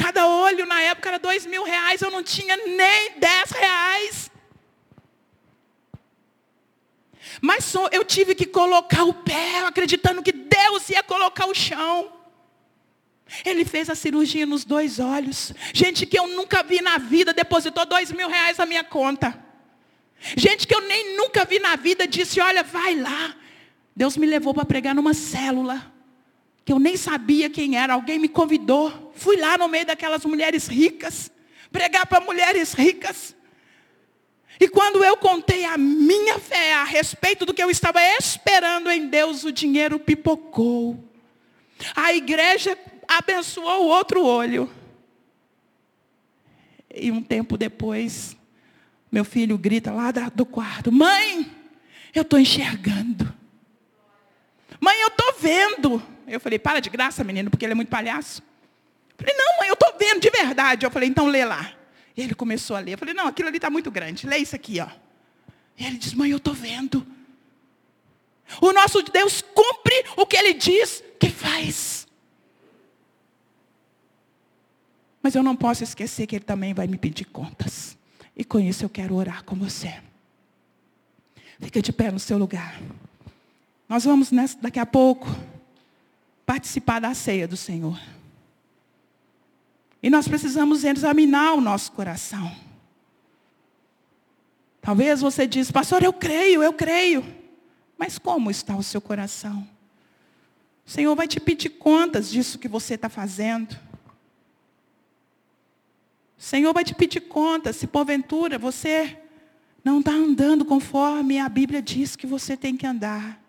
Cada 0.00 0.26
olho 0.26 0.64
na 0.64 0.80
época 0.80 1.10
era 1.10 1.18
dois 1.18 1.44
mil 1.44 1.62
reais, 1.62 2.00
eu 2.00 2.10
não 2.10 2.22
tinha 2.22 2.56
nem 2.56 3.18
dez 3.18 3.50
reais. 3.50 4.30
Mas 7.42 7.64
só 7.64 7.86
eu 7.92 8.02
tive 8.02 8.34
que 8.34 8.46
colocar 8.46 9.04
o 9.04 9.12
pé, 9.12 9.60
acreditando 9.66 10.22
que 10.22 10.32
Deus 10.32 10.88
ia 10.88 11.02
colocar 11.02 11.46
o 11.46 11.54
chão. 11.54 12.10
Ele 13.44 13.64
fez 13.64 13.90
a 13.90 13.94
cirurgia 13.94 14.46
nos 14.46 14.64
dois 14.64 14.98
olhos. 14.98 15.52
Gente 15.72 16.06
que 16.06 16.18
eu 16.18 16.26
nunca 16.26 16.62
vi 16.62 16.80
na 16.80 16.96
vida 16.96 17.32
depositou 17.32 17.84
dois 17.84 18.10
mil 18.10 18.28
reais 18.28 18.56
na 18.56 18.64
minha 18.66 18.82
conta. 18.82 19.38
Gente 20.36 20.66
que 20.66 20.74
eu 20.74 20.80
nem 20.80 21.16
nunca 21.16 21.44
vi 21.44 21.58
na 21.58 21.76
vida 21.76 22.08
disse, 22.08 22.40
olha, 22.40 22.62
vai 22.62 22.94
lá. 22.94 23.34
Deus 23.94 24.16
me 24.16 24.26
levou 24.26 24.54
para 24.54 24.64
pregar 24.64 24.94
numa 24.94 25.14
célula. 25.14 25.92
Que 26.64 26.72
eu 26.72 26.78
nem 26.78 26.96
sabia 26.96 27.50
quem 27.50 27.76
era. 27.76 27.94
Alguém 27.94 28.18
me 28.18 28.28
convidou. 28.28 29.12
Fui 29.14 29.36
lá 29.36 29.56
no 29.58 29.68
meio 29.68 29.86
daquelas 29.86 30.24
mulheres 30.24 30.66
ricas. 30.66 31.30
Pregar 31.72 32.06
para 32.06 32.20
mulheres 32.20 32.72
ricas. 32.72 33.34
E 34.60 34.68
quando 34.68 35.02
eu 35.02 35.16
contei 35.16 35.64
a 35.64 35.78
minha 35.78 36.38
fé 36.38 36.74
a 36.74 36.84
respeito 36.84 37.46
do 37.46 37.54
que 37.54 37.62
eu 37.62 37.70
estava 37.70 38.00
esperando 38.18 38.90
em 38.90 39.08
Deus, 39.08 39.42
o 39.42 39.50
dinheiro 39.50 39.98
pipocou. 39.98 41.02
A 41.96 42.12
igreja 42.12 42.76
abençoou 43.08 43.86
o 43.86 43.88
outro 43.88 44.22
olho. 44.22 44.70
E 46.94 47.10
um 47.10 47.22
tempo 47.22 47.56
depois, 47.56 48.36
meu 49.10 49.24
filho 49.24 49.56
grita 49.56 49.92
lá 49.92 50.10
do 50.10 50.44
quarto: 50.44 50.92
Mãe, 50.92 51.50
eu 52.14 52.20
estou 52.22 52.38
enxergando. 52.38 53.32
Mãe, 54.78 55.00
eu 55.00 55.08
estou 55.08 55.34
vendo. 55.40 56.02
Eu 56.32 56.40
falei: 56.40 56.58
Para 56.58 56.80
de 56.80 56.88
graça, 56.88 57.22
menino, 57.24 57.50
porque 57.50 57.64
ele 57.64 57.72
é 57.72 57.74
muito 57.74 57.88
palhaço. 57.88 58.42
Eu 59.18 59.26
falei: 59.26 59.34
Não, 59.36 59.58
mãe, 59.58 59.68
eu 59.68 59.74
estou 59.74 59.94
vendo 59.98 60.20
de 60.20 60.30
verdade. 60.30 60.86
Eu 60.86 60.90
falei: 60.90 61.08
Então 61.08 61.26
lê 61.26 61.44
lá. 61.44 61.74
E 62.16 62.22
ele 62.22 62.34
começou 62.34 62.76
a 62.76 62.80
ler. 62.80 62.92
Eu 62.92 62.98
falei, 62.98 63.14
não, 63.14 63.26
aquilo 63.26 63.48
ali 63.48 63.56
está 63.56 63.70
muito 63.70 63.90
grande. 63.90 64.26
Lê 64.26 64.38
isso 64.38 64.54
aqui, 64.54 64.80
ó. 64.80 64.88
E 65.78 65.86
ele 65.86 65.96
diz, 65.96 66.12
mãe, 66.12 66.30
eu 66.30 66.36
estou 66.36 66.54
vendo. 66.54 67.06
O 68.60 68.72
nosso 68.72 69.02
Deus 69.02 69.42
cumpre 69.42 70.04
o 70.16 70.26
que 70.26 70.36
ele 70.36 70.52
diz 70.52 71.02
que 71.18 71.30
faz. 71.30 72.06
Mas 75.22 75.34
eu 75.34 75.42
não 75.42 75.54
posso 75.54 75.84
esquecer 75.84 76.26
que 76.26 76.36
ele 76.36 76.44
também 76.44 76.74
vai 76.74 76.86
me 76.86 76.98
pedir 76.98 77.24
contas. 77.26 77.96
E 78.36 78.44
com 78.44 78.58
isso 78.58 78.84
eu 78.84 78.90
quero 78.90 79.14
orar 79.14 79.44
com 79.44 79.54
você. 79.54 80.00
Fica 81.60 81.80
de 81.80 81.92
pé 81.92 82.10
no 82.10 82.18
seu 82.18 82.38
lugar. 82.38 82.80
Nós 83.88 84.04
vamos 84.04 84.30
nessa, 84.30 84.58
daqui 84.60 84.78
a 84.78 84.86
pouco 84.86 85.26
participar 86.50 86.98
da 86.98 87.14
ceia 87.14 87.46
do 87.46 87.56
Senhor. 87.56 87.96
E 90.02 90.10
nós 90.10 90.26
precisamos 90.26 90.82
examinar 90.82 91.54
o 91.54 91.60
nosso 91.60 91.92
coração. 91.92 92.52
Talvez 94.80 95.20
você 95.20 95.46
diz, 95.46 95.70
pastor, 95.70 96.02
eu 96.02 96.12
creio, 96.12 96.60
eu 96.60 96.72
creio. 96.72 97.24
Mas 97.96 98.18
como 98.18 98.50
está 98.50 98.74
o 98.74 98.82
seu 98.82 99.00
coração? 99.00 99.64
O 100.84 100.90
Senhor 100.90 101.14
vai 101.14 101.28
te 101.28 101.38
pedir 101.38 101.68
contas 101.68 102.28
disso 102.28 102.58
que 102.58 102.66
você 102.66 102.94
está 102.94 103.08
fazendo. 103.08 103.78
O 106.36 106.42
Senhor 106.42 106.74
vai 106.74 106.82
te 106.82 106.96
pedir 106.96 107.20
contas 107.20 107.76
se 107.76 107.86
porventura 107.86 108.58
você 108.58 109.16
não 109.84 110.00
está 110.00 110.10
andando 110.10 110.64
conforme 110.64 111.38
a 111.38 111.48
Bíblia 111.48 111.80
diz 111.80 112.16
que 112.16 112.26
você 112.26 112.56
tem 112.56 112.76
que 112.76 112.88
andar. 112.88 113.40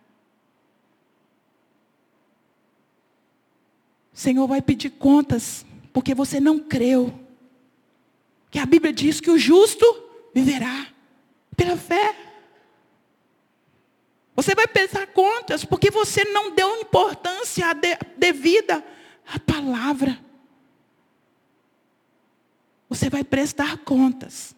Senhor 4.14 4.48
vai 4.48 4.62
pedir 4.62 4.92
contas 4.92 5.66
porque 5.94 6.14
você 6.14 6.40
não 6.40 6.60
creu. 6.60 7.14
Que 8.50 8.60
a 8.60 8.66
Bíblia 8.66 8.92
diz 8.92 9.20
que 9.22 9.32
o 9.32 9.38
justo 9.38 9.86
viverá 10.34 10.88
pela 11.56 11.78
fé. 11.78 12.16
Você 14.36 14.56
vai 14.56 14.68
pensar 14.68 15.08
contas 15.08 15.64
porque 15.64 15.90
você 15.92 16.24
não 16.26 16.54
deu 16.54 16.82
importância 16.82 17.68
devida 18.18 18.84
à 19.26 19.40
palavra. 19.40 20.20
Você 22.90 23.10
vai 23.10 23.24
prestar 23.24 23.78
contas 23.80 24.56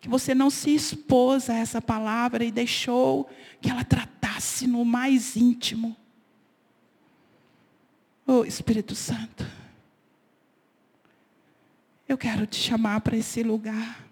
que 0.00 0.08
você 0.08 0.34
não 0.34 0.50
se 0.50 0.74
expôs 0.74 1.48
a 1.48 1.54
essa 1.54 1.80
palavra 1.80 2.44
e 2.44 2.52
deixou 2.52 3.28
que 3.60 3.70
ela 3.70 3.82
tratasse 3.82 4.66
no 4.66 4.84
mais 4.84 5.34
íntimo. 5.34 5.96
Oh 8.26 8.44
Espírito 8.44 8.94
Santo. 8.94 9.46
Eu 12.08 12.16
quero 12.16 12.46
te 12.46 12.56
chamar 12.56 13.00
para 13.00 13.16
esse 13.16 13.42
lugar. 13.42 14.04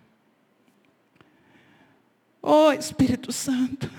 Oh 2.40 2.72
Espírito 2.72 3.32
Santo. 3.32 3.90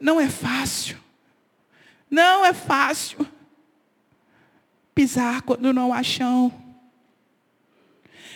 Não 0.00 0.20
é 0.20 0.28
fácil. 0.28 0.98
Não 2.10 2.44
é 2.44 2.52
fácil 2.52 3.26
pisar 4.94 5.42
quando 5.42 5.72
não 5.72 5.92
há 5.92 6.02
chão. 6.02 6.52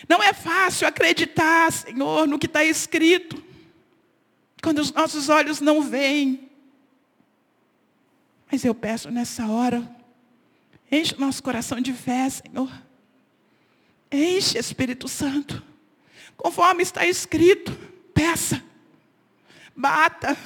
Não 0.07 0.21
é 0.21 0.33
fácil 0.33 0.87
acreditar, 0.87 1.71
Senhor, 1.71 2.27
no 2.27 2.37
que 2.37 2.45
está 2.45 2.63
escrito. 2.63 3.43
Quando 4.61 4.79
os 4.79 4.91
nossos 4.91 5.29
olhos 5.29 5.59
não 5.59 5.81
veem. 5.81 6.50
Mas 8.51 8.65
eu 8.65 8.75
peço 8.75 9.09
nessa 9.09 9.47
hora, 9.47 9.81
enche 10.91 11.15
o 11.15 11.19
nosso 11.19 11.41
coração 11.41 11.79
de 11.79 11.93
fé, 11.93 12.29
Senhor. 12.29 12.69
Enche, 14.11 14.57
Espírito 14.57 15.07
Santo. 15.07 15.63
Conforme 16.35 16.83
está 16.83 17.05
escrito, 17.05 17.71
peça, 18.13 18.61
bata, 19.75 20.37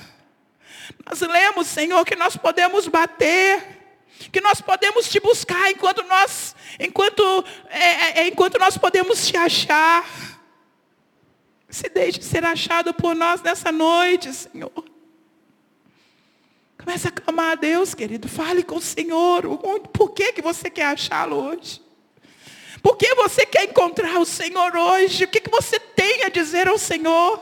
Nós 1.06 1.20
lemos, 1.22 1.68
Senhor, 1.68 2.06
que 2.06 2.16
nós 2.16 2.38
podemos 2.38 2.88
bater, 2.88 4.06
que 4.32 4.41
nós 4.41 4.62
podemos 4.62 5.10
te 5.10 5.20
buscar 5.20 5.72
enquanto 5.72 6.03
nós, 6.03 6.56
enquanto, 6.80 7.24
é, 7.70 7.80
é, 7.80 8.20
é 8.20 8.28
enquanto 8.28 8.60
nós 8.60 8.78
podemos 8.78 9.28
te 9.28 9.36
achar. 9.36 10.06
Se 11.70 11.89
deixe 11.89 12.22
ser 12.22 12.45
achado 12.45 12.93
por 12.93 13.16
nós 13.16 13.41
nessa 13.41 13.72
noite, 13.72 14.32
Senhor. 14.34 14.94
Comece 16.86 17.07
a 17.07 17.11
clamar 17.11 17.53
a 17.53 17.55
Deus, 17.55 17.95
querido. 17.95 18.27
Fale 18.27 18.61
com 18.61 18.75
o 18.75 18.81
Senhor. 18.81 19.41
Por 19.91 20.11
que, 20.11 20.33
que 20.33 20.41
você 20.43 20.69
quer 20.69 20.86
achá-lo 20.86 21.36
hoje? 21.36 21.81
Por 22.79 22.95
que 22.95 23.15
você 23.15 23.43
quer 23.43 23.63
encontrar 23.63 24.19
o 24.19 24.25
Senhor 24.25 24.77
hoje? 24.77 25.23
O 25.23 25.27
que, 25.27 25.41
que 25.41 25.49
você 25.49 25.79
tem 25.79 26.23
a 26.23 26.29
dizer 26.29 26.67
ao 26.67 26.77
Senhor? 26.77 27.41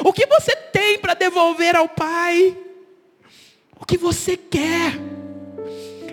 O 0.00 0.12
que 0.12 0.26
você 0.26 0.54
tem 0.54 0.98
para 0.98 1.14
devolver 1.14 1.74
ao 1.74 1.88
Pai? 1.88 2.54
O 3.80 3.86
que 3.86 3.96
você 3.96 4.36
quer? 4.36 4.92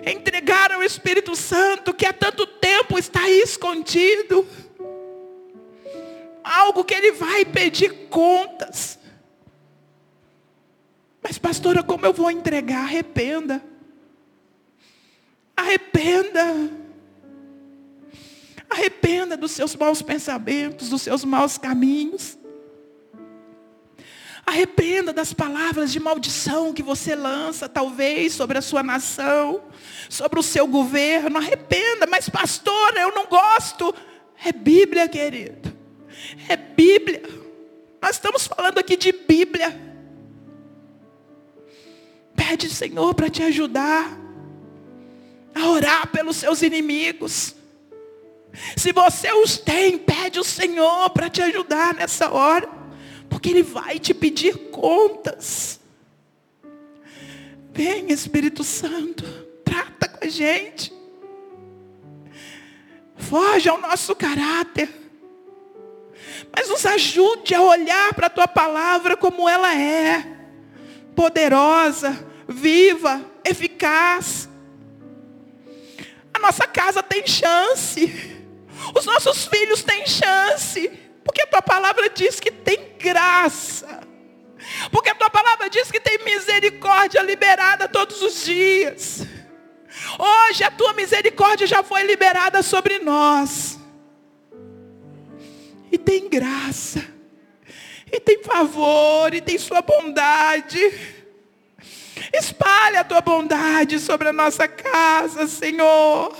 Entregar 0.06 0.72
ao 0.72 0.82
Espírito 0.82 1.36
Santo 1.36 1.92
que 1.92 2.06
há 2.06 2.12
tanto 2.14 2.46
tempo 2.46 2.98
está 2.98 3.20
aí 3.24 3.42
escondido. 3.42 4.48
Algo 6.42 6.84
que 6.84 6.94
Ele 6.94 7.12
vai 7.12 7.44
pedir 7.44 8.08
contas. 8.08 8.98
Mas, 11.22 11.38
pastora, 11.38 11.82
como 11.82 12.04
eu 12.04 12.12
vou 12.12 12.30
entregar? 12.30 12.84
Arrependa. 12.84 13.62
Arrependa. 15.56 16.70
Arrependa 18.68 19.36
dos 19.36 19.52
seus 19.52 19.76
maus 19.76 20.02
pensamentos, 20.02 20.88
dos 20.88 21.02
seus 21.02 21.24
maus 21.24 21.58
caminhos. 21.58 22.38
Arrependa 24.44 25.12
das 25.12 25.32
palavras 25.32 25.92
de 25.92 26.00
maldição 26.00 26.72
que 26.72 26.82
você 26.82 27.14
lança, 27.14 27.68
talvez, 27.68 28.32
sobre 28.32 28.58
a 28.58 28.62
sua 28.62 28.82
nação, 28.82 29.62
sobre 30.08 30.40
o 30.40 30.42
seu 30.42 30.66
governo. 30.66 31.38
Arrependa, 31.38 32.06
mas 32.08 32.28
pastor, 32.28 32.96
eu 32.96 33.14
não 33.14 33.26
gosto. 33.26 33.94
É 34.44 34.50
Bíblia, 34.50 35.08
querido. 35.08 35.72
É 36.48 36.56
Bíblia. 36.56 37.22
Nós 38.00 38.16
estamos 38.16 38.46
falando 38.46 38.78
aqui 38.78 38.96
de 38.96 39.12
Bíblia. 39.12 39.91
Pede, 42.48 42.68
Senhor, 42.68 43.14
para 43.14 43.30
te 43.30 43.40
ajudar 43.44 44.18
a 45.54 45.68
orar 45.68 46.08
pelos 46.08 46.36
seus 46.36 46.60
inimigos. 46.60 47.54
Se 48.76 48.92
você 48.92 49.30
os 49.32 49.58
tem, 49.58 49.96
pede 49.96 50.40
o 50.40 50.44
Senhor 50.44 51.08
para 51.10 51.30
te 51.30 51.40
ajudar 51.40 51.94
nessa 51.94 52.32
hora. 52.32 52.68
Porque 53.28 53.50
Ele 53.50 53.62
vai 53.62 54.00
te 54.00 54.12
pedir 54.12 54.70
contas. 54.70 55.78
Vem, 57.72 58.10
Espírito 58.10 58.64
Santo, 58.64 59.24
trata 59.64 60.08
com 60.08 60.24
a 60.24 60.28
gente. 60.28 60.92
Foge 63.16 63.68
ao 63.68 63.80
nosso 63.80 64.16
caráter. 64.16 64.90
Mas 66.54 66.68
nos 66.68 66.84
ajude 66.84 67.54
a 67.54 67.62
olhar 67.62 68.12
para 68.14 68.26
a 68.26 68.30
tua 68.30 68.48
palavra 68.48 69.16
como 69.16 69.48
ela 69.48 69.72
é. 69.74 70.26
Poderosa, 71.14 72.31
viva, 72.52 73.24
eficaz. 73.44 74.48
A 76.32 76.38
nossa 76.38 76.66
casa 76.66 77.02
tem 77.02 77.26
chance. 77.26 78.40
Os 78.94 79.04
nossos 79.04 79.46
filhos 79.46 79.82
têm 79.82 80.06
chance. 80.06 80.88
Porque 81.24 81.42
a 81.42 81.46
tua 81.46 81.62
palavra 81.62 82.08
diz 82.08 82.40
que 82.40 82.50
tem 82.50 82.96
graça. 82.98 84.00
Porque 84.90 85.10
a 85.10 85.14
tua 85.14 85.30
palavra 85.30 85.68
diz 85.68 85.90
que 85.90 86.00
tem 86.00 86.18
misericórdia 86.24 87.20
liberada 87.22 87.88
todos 87.88 88.22
os 88.22 88.44
dias. 88.44 89.26
Hoje 90.18 90.64
a 90.64 90.70
tua 90.70 90.92
misericórdia 90.94 91.66
já 91.66 91.82
foi 91.82 92.02
liberada 92.02 92.62
sobre 92.62 92.98
nós. 92.98 93.78
E 95.90 95.98
tem 95.98 96.28
graça. 96.28 97.04
E 98.10 98.18
tem 98.18 98.42
favor. 98.42 99.34
E 99.34 99.40
tem 99.40 99.58
sua 99.58 99.82
bondade. 99.82 100.80
Espalha 102.32 103.00
a 103.00 103.04
tua 103.04 103.20
bondade 103.20 103.98
sobre 103.98 104.28
a 104.28 104.32
nossa 104.32 104.66
casa, 104.66 105.46
Senhor. 105.46 106.34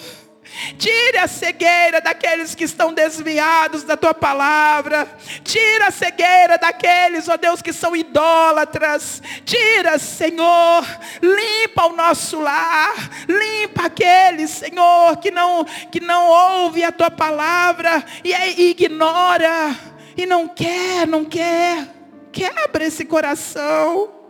Tire 0.77 1.19
a 1.19 1.27
cegueira 1.27 2.01
daqueles 2.01 2.55
que 2.55 2.65
estão 2.65 2.93
desviados 2.93 3.85
da 3.85 3.97
tua 3.97 4.13
palavra. 4.13 5.09
Tira 5.43 5.89
a 5.89 5.91
cegueira 5.91 6.59
daqueles, 6.59 7.29
ó 7.29 7.37
Deus, 7.37 7.63
que 7.63 7.73
são 7.73 7.97
idólatras. 7.97 9.23
Tira, 9.45 9.99
Senhor. 9.99 10.85
Limpa 11.23 11.87
o 11.87 11.97
nosso 11.97 12.41
lar. 12.41 12.95
Limpa 13.29 13.87
aqueles, 13.87 14.51
Senhor, 14.51 15.17
que 15.17 15.31
não, 15.31 15.65
que 15.91 16.01
não 16.01 16.29
ouve 16.29 16.85
a 16.85 16.93
tua 16.93 17.11
palavra 17.11 18.05
e 18.23 18.71
ignora. 18.71 19.75
E 20.17 20.27
não 20.27 20.49
quer, 20.49 21.07
não 21.07 21.25
quer. 21.25 21.87
Quebra 22.31 22.85
esse 22.85 23.05
coração. 23.05 24.22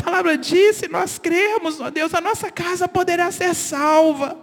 A 0.00 0.02
palavra 0.02 0.38
disse, 0.38 0.88
nós 0.88 1.18
cremos, 1.18 1.78
ó 1.78 1.90
Deus, 1.90 2.14
a 2.14 2.20
nossa 2.20 2.50
casa 2.50 2.88
poderá 2.88 3.30
ser 3.30 3.54
salva. 3.54 4.36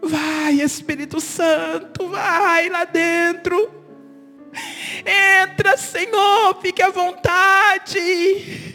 Vai, 0.00 0.54
Espírito 0.54 1.20
Santo, 1.20 2.08
vai 2.08 2.68
lá 2.68 2.84
dentro. 2.84 3.70
Entra, 5.42 5.76
Senhor, 5.76 6.60
fique 6.62 6.80
à 6.80 6.90
vontade. 6.90 8.72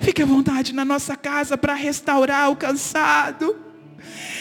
Fique 0.00 0.22
à 0.22 0.26
vontade 0.26 0.74
na 0.74 0.84
nossa 0.84 1.16
casa 1.16 1.56
para 1.56 1.72
restaurar 1.72 2.50
o 2.50 2.56
cansado. 2.56 3.56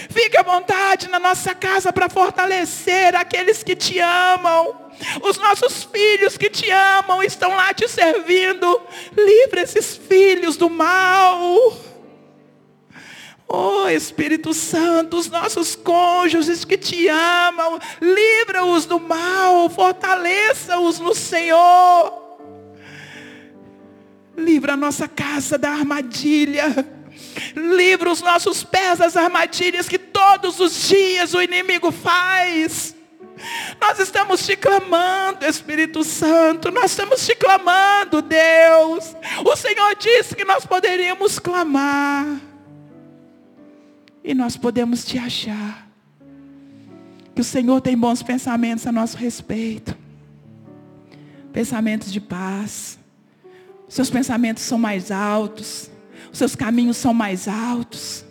Fique 0.09 0.38
à 0.38 0.43
vontade 0.43 1.07
na 1.09 1.19
nossa 1.19 1.55
casa 1.55 1.93
para 1.93 2.09
fortalecer 2.09 3.15
aqueles 3.15 3.63
que 3.63 3.75
te 3.75 3.97
amam. 3.99 4.82
Os 5.21 5.37
nossos 5.37 5.83
filhos 5.83 6.37
que 6.37 6.49
te 6.49 6.69
amam 6.69 7.21
estão 7.23 7.55
lá 7.55 7.73
te 7.73 7.87
servindo. 7.87 8.81
Livre 9.15 9.61
esses 9.61 9.95
filhos 9.97 10.57
do 10.57 10.69
mal. 10.69 11.73
Oh 13.47 13.87
Espírito 13.87 14.53
Santo, 14.53 15.17
os 15.17 15.29
nossos 15.29 15.75
cônjuges 15.75 16.65
que 16.65 16.75
te 16.75 17.07
amam, 17.07 17.79
livra-os 18.01 18.85
do 18.85 18.99
mal, 18.99 19.69
fortaleça-os 19.69 20.99
no 20.99 21.13
Senhor. 21.13 22.23
Livra 24.35 24.73
a 24.73 24.77
nossa 24.77 25.07
casa 25.07 25.57
da 25.57 25.69
armadilha. 25.69 26.65
Livra 27.55 28.11
os 28.11 28.21
nossos 28.21 28.63
pés 28.63 28.97
das 28.97 29.15
armadilhas 29.15 29.87
que 29.87 29.99
todos 29.99 30.59
os 30.59 30.87
dias 30.87 31.33
o 31.35 31.41
inimigo 31.41 31.91
faz. 31.91 32.95
Nós 33.79 33.99
estamos 33.99 34.45
te 34.45 34.55
clamando, 34.55 35.45
Espírito 35.45 36.03
Santo. 36.03 36.71
Nós 36.71 36.91
estamos 36.91 37.25
te 37.25 37.35
clamando, 37.35 38.21
Deus. 38.21 39.15
O 39.45 39.55
Senhor 39.55 39.95
disse 39.95 40.35
que 40.35 40.45
nós 40.45 40.65
poderíamos 40.65 41.39
clamar 41.39 42.25
e 44.23 44.33
nós 44.33 44.55
podemos 44.55 45.03
te 45.03 45.17
achar. 45.17 45.87
Que 47.35 47.41
o 47.41 47.43
Senhor 47.43 47.81
tem 47.81 47.97
bons 47.97 48.23
pensamentos 48.23 48.85
a 48.87 48.91
nosso 48.91 49.17
respeito. 49.17 49.97
Pensamentos 51.51 52.11
de 52.11 52.21
paz. 52.21 52.97
Seus 53.89 54.09
pensamentos 54.09 54.63
são 54.63 54.77
mais 54.77 55.11
altos. 55.11 55.89
Os 56.31 56.37
seus 56.37 56.55
caminhos 56.55 56.97
são 56.97 57.13
mais 57.13 57.47
altos. 57.47 58.23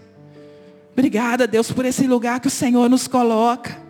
Obrigada, 0.92 1.46
Deus, 1.46 1.70
por 1.70 1.84
esse 1.84 2.06
lugar 2.06 2.40
que 2.40 2.48
o 2.48 2.50
Senhor 2.50 2.88
nos 2.88 3.06
coloca. 3.06 3.80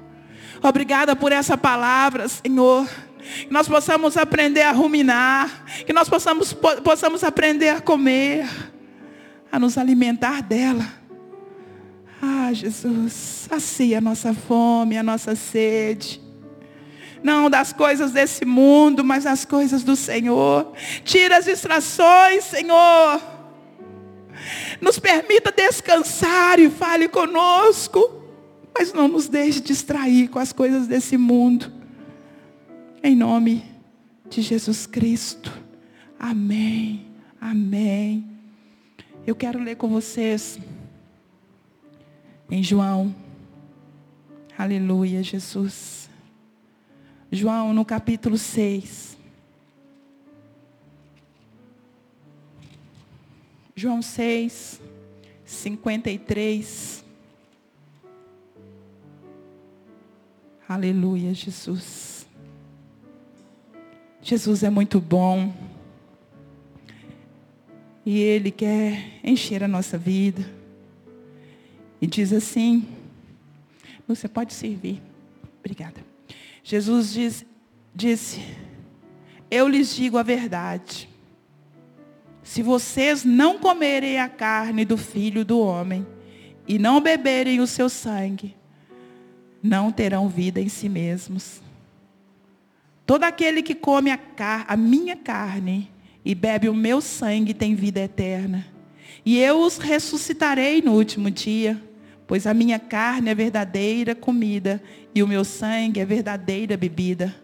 Obrigada 0.62 1.16
por 1.16 1.32
essa 1.32 1.56
palavra, 1.56 2.28
Senhor. 2.28 2.88
Que 3.46 3.52
nós 3.52 3.68
possamos 3.68 4.16
aprender 4.16 4.62
a 4.62 4.72
ruminar. 4.72 5.64
Que 5.86 5.92
nós 5.92 6.08
possamos, 6.08 6.52
possamos 6.52 7.24
aprender 7.24 7.70
a 7.70 7.80
comer. 7.80 8.48
A 9.50 9.58
nos 9.58 9.76
alimentar 9.76 10.42
dela 10.42 11.02
ah, 12.24 12.52
Jesus, 12.52 13.12
sacia 13.50 13.98
a 13.98 14.00
nossa 14.00 14.32
fome, 14.32 14.96
a 14.96 15.02
nossa 15.02 15.34
sede. 15.34 16.22
Não 17.20 17.50
das 17.50 17.72
coisas 17.72 18.12
desse 18.12 18.44
mundo, 18.44 19.02
mas 19.02 19.24
das 19.24 19.44
coisas 19.44 19.82
do 19.82 19.96
Senhor. 19.96 20.72
Tira 21.04 21.38
as 21.38 21.46
distrações, 21.46 22.44
Senhor. 22.44 23.20
Nos 24.80 25.00
permita 25.00 25.50
descansar 25.50 26.60
e 26.60 26.70
fale 26.70 27.08
conosco. 27.08 28.21
Mas 28.74 28.92
não 28.92 29.08
nos 29.08 29.28
deixe 29.28 29.60
distrair 29.60 30.28
com 30.28 30.38
as 30.38 30.52
coisas 30.52 30.86
desse 30.86 31.16
mundo. 31.16 31.72
Em 33.02 33.14
nome 33.14 33.64
de 34.28 34.40
Jesus 34.40 34.86
Cristo. 34.86 35.52
Amém. 36.18 37.06
Amém. 37.40 38.24
Eu 39.26 39.34
quero 39.34 39.58
ler 39.58 39.76
com 39.76 39.88
vocês 39.88 40.58
em 42.50 42.62
João. 42.62 43.14
Aleluia, 44.56 45.22
Jesus. 45.22 46.08
João, 47.30 47.72
no 47.72 47.84
capítulo 47.84 48.36
6. 48.36 49.16
João 53.74 54.02
6, 54.02 54.80
53. 55.44 57.01
Aleluia, 60.72 61.34
Jesus. 61.34 62.26
Jesus 64.22 64.62
é 64.62 64.70
muito 64.70 64.98
bom. 64.98 65.52
E 68.06 68.18
Ele 68.18 68.50
quer 68.50 69.20
encher 69.22 69.62
a 69.62 69.68
nossa 69.68 69.98
vida. 69.98 70.42
E 72.00 72.06
diz 72.06 72.32
assim: 72.32 72.88
Você 74.08 74.26
pode 74.26 74.54
servir. 74.54 75.02
Obrigada. 75.60 76.00
Jesus 76.64 77.12
diz, 77.12 77.44
disse: 77.94 78.40
Eu 79.50 79.68
lhes 79.68 79.94
digo 79.94 80.16
a 80.16 80.22
verdade. 80.22 81.06
Se 82.42 82.62
vocês 82.62 83.24
não 83.26 83.58
comerem 83.58 84.18
a 84.18 84.26
carne 84.26 84.86
do 84.86 84.96
filho 84.96 85.44
do 85.44 85.60
homem 85.60 86.06
e 86.66 86.78
não 86.78 86.98
beberem 86.98 87.60
o 87.60 87.66
seu 87.66 87.90
sangue, 87.90 88.56
não 89.62 89.92
terão 89.92 90.28
vida 90.28 90.60
em 90.60 90.68
si 90.68 90.88
mesmos. 90.88 91.62
Todo 93.06 93.24
aquele 93.24 93.62
que 93.62 93.74
come 93.74 94.10
a, 94.10 94.18
a 94.66 94.76
minha 94.76 95.16
carne 95.16 95.90
e 96.24 96.34
bebe 96.34 96.68
o 96.68 96.74
meu 96.74 97.00
sangue 97.00 97.54
tem 97.54 97.74
vida 97.74 98.00
eterna. 98.00 98.66
E 99.24 99.38
eu 99.38 99.60
os 99.60 99.78
ressuscitarei 99.78 100.82
no 100.82 100.92
último 100.92 101.30
dia, 101.30 101.80
pois 102.26 102.46
a 102.46 102.54
minha 102.54 102.78
carne 102.78 103.30
é 103.30 103.34
verdadeira 103.34 104.14
comida 104.14 104.82
e 105.14 105.22
o 105.22 105.28
meu 105.28 105.44
sangue 105.44 106.00
é 106.00 106.04
verdadeira 106.04 106.76
bebida. 106.76 107.34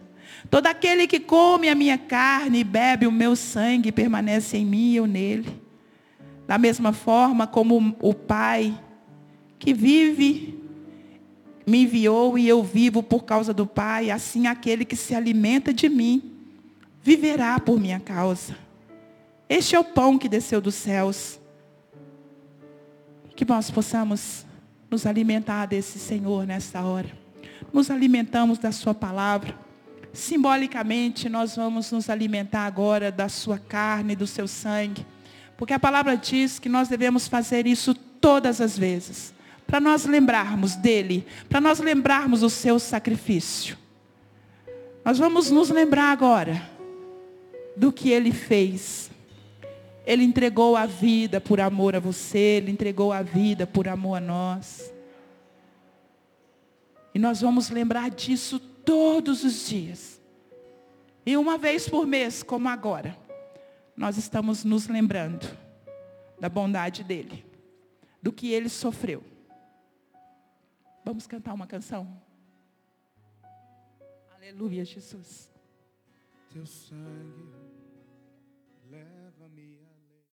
Todo 0.49 0.67
aquele 0.67 1.07
que 1.07 1.19
come 1.19 1.69
a 1.69 1.75
minha 1.75 1.97
carne 1.97 2.59
e 2.59 2.63
bebe 2.63 3.05
o 3.05 3.11
meu 3.11 3.35
sangue 3.35 3.91
permanece 3.91 4.57
em 4.57 4.65
mim 4.65 4.91
e 4.91 4.95
eu 4.97 5.05
nele. 5.05 5.47
Da 6.47 6.57
mesma 6.57 6.91
forma 6.91 7.45
como 7.45 7.95
o 8.01 8.13
Pai 8.13 8.73
que 9.59 9.73
vive 9.73 10.58
me 11.69 11.83
enviou 11.83 12.37
e 12.37 12.47
eu 12.47 12.63
vivo 12.63 13.03
por 13.03 13.23
causa 13.23 13.53
do 13.53 13.65
Pai, 13.65 14.09
assim 14.09 14.47
aquele 14.47 14.83
que 14.83 14.95
se 14.95 15.13
alimenta 15.13 15.71
de 15.71 15.87
mim 15.87 16.33
viverá 17.01 17.59
por 17.59 17.79
minha 17.79 17.99
causa. 17.99 18.57
Este 19.47 19.75
é 19.75 19.79
o 19.79 19.83
pão 19.83 20.17
que 20.17 20.27
desceu 20.27 20.59
dos 20.59 20.75
céus. 20.75 21.39
Que 23.35 23.45
nós 23.45 23.71
possamos 23.71 24.45
nos 24.89 25.05
alimentar 25.05 25.65
desse 25.65 25.97
Senhor 25.97 26.45
nesta 26.45 26.81
hora. 26.81 27.09
Nos 27.71 27.89
alimentamos 27.89 28.57
da 28.57 28.71
Sua 28.71 28.93
palavra. 28.93 29.55
Simbolicamente, 30.11 31.29
nós 31.29 31.55
vamos 31.55 31.91
nos 31.91 32.09
alimentar 32.09 32.65
agora 32.65 33.11
da 33.11 33.29
Sua 33.29 33.57
carne, 33.57 34.15
do 34.15 34.27
Seu 34.27 34.47
sangue. 34.47 35.05
Porque 35.55 35.73
a 35.73 35.79
palavra 35.79 36.17
diz 36.17 36.59
que 36.59 36.67
nós 36.67 36.89
devemos 36.89 37.27
fazer 37.27 37.65
isso 37.65 37.93
todas 37.93 38.59
as 38.59 38.77
vezes 38.77 39.33
para 39.69 39.79
nós 39.79 40.03
lembrarmos 40.05 40.75
dele, 40.75 41.27
para 41.47 41.61
nós 41.61 41.79
lembrarmos 41.79 42.39
do 42.39 42.49
seu 42.49 42.79
sacrifício. 42.79 43.77
Nós 45.05 45.19
vamos 45.19 45.51
nos 45.51 45.69
lembrar 45.69 46.11
agora 46.11 46.67
do 47.77 47.93
que 47.93 48.09
ele 48.09 48.31
fez. 48.31 49.11
Ele 50.07 50.23
entregou 50.23 50.75
a 50.75 50.87
vida 50.87 51.39
por 51.39 51.61
amor 51.61 51.95
a 51.95 51.99
você, 51.99 52.39
ele 52.39 52.71
entregou 52.71 53.13
a 53.13 53.21
vida 53.21 53.67
por 53.67 53.87
amor 53.87 54.15
a 54.15 54.19
nós. 54.19 54.91
E 57.13 57.19
nós 57.19 57.41
vamos 57.41 57.69
lembrar 57.69 58.09
disso 58.09 58.57
todos 58.83 59.43
os 59.43 59.69
dias. 59.69 60.19
E 61.23 61.37
uma 61.37 61.59
vez 61.59 61.87
por 61.87 62.07
mês, 62.07 62.41
como 62.41 62.67
agora, 62.67 63.15
nós 63.95 64.17
estamos 64.17 64.63
nos 64.63 64.87
lembrando 64.87 65.47
da 66.39 66.49
bondade 66.49 67.03
dele, 67.03 67.45
do 68.19 68.31
que 68.33 68.51
ele 68.51 68.67
sofreu. 68.67 69.23
Vamos 71.09 71.25
cantar 71.25 71.55
uma 71.55 71.65
canção? 71.65 72.21
Aleluia, 74.35 74.85
Jesus. 74.85 75.51
Teu 76.51 76.67
sangue 76.67 77.58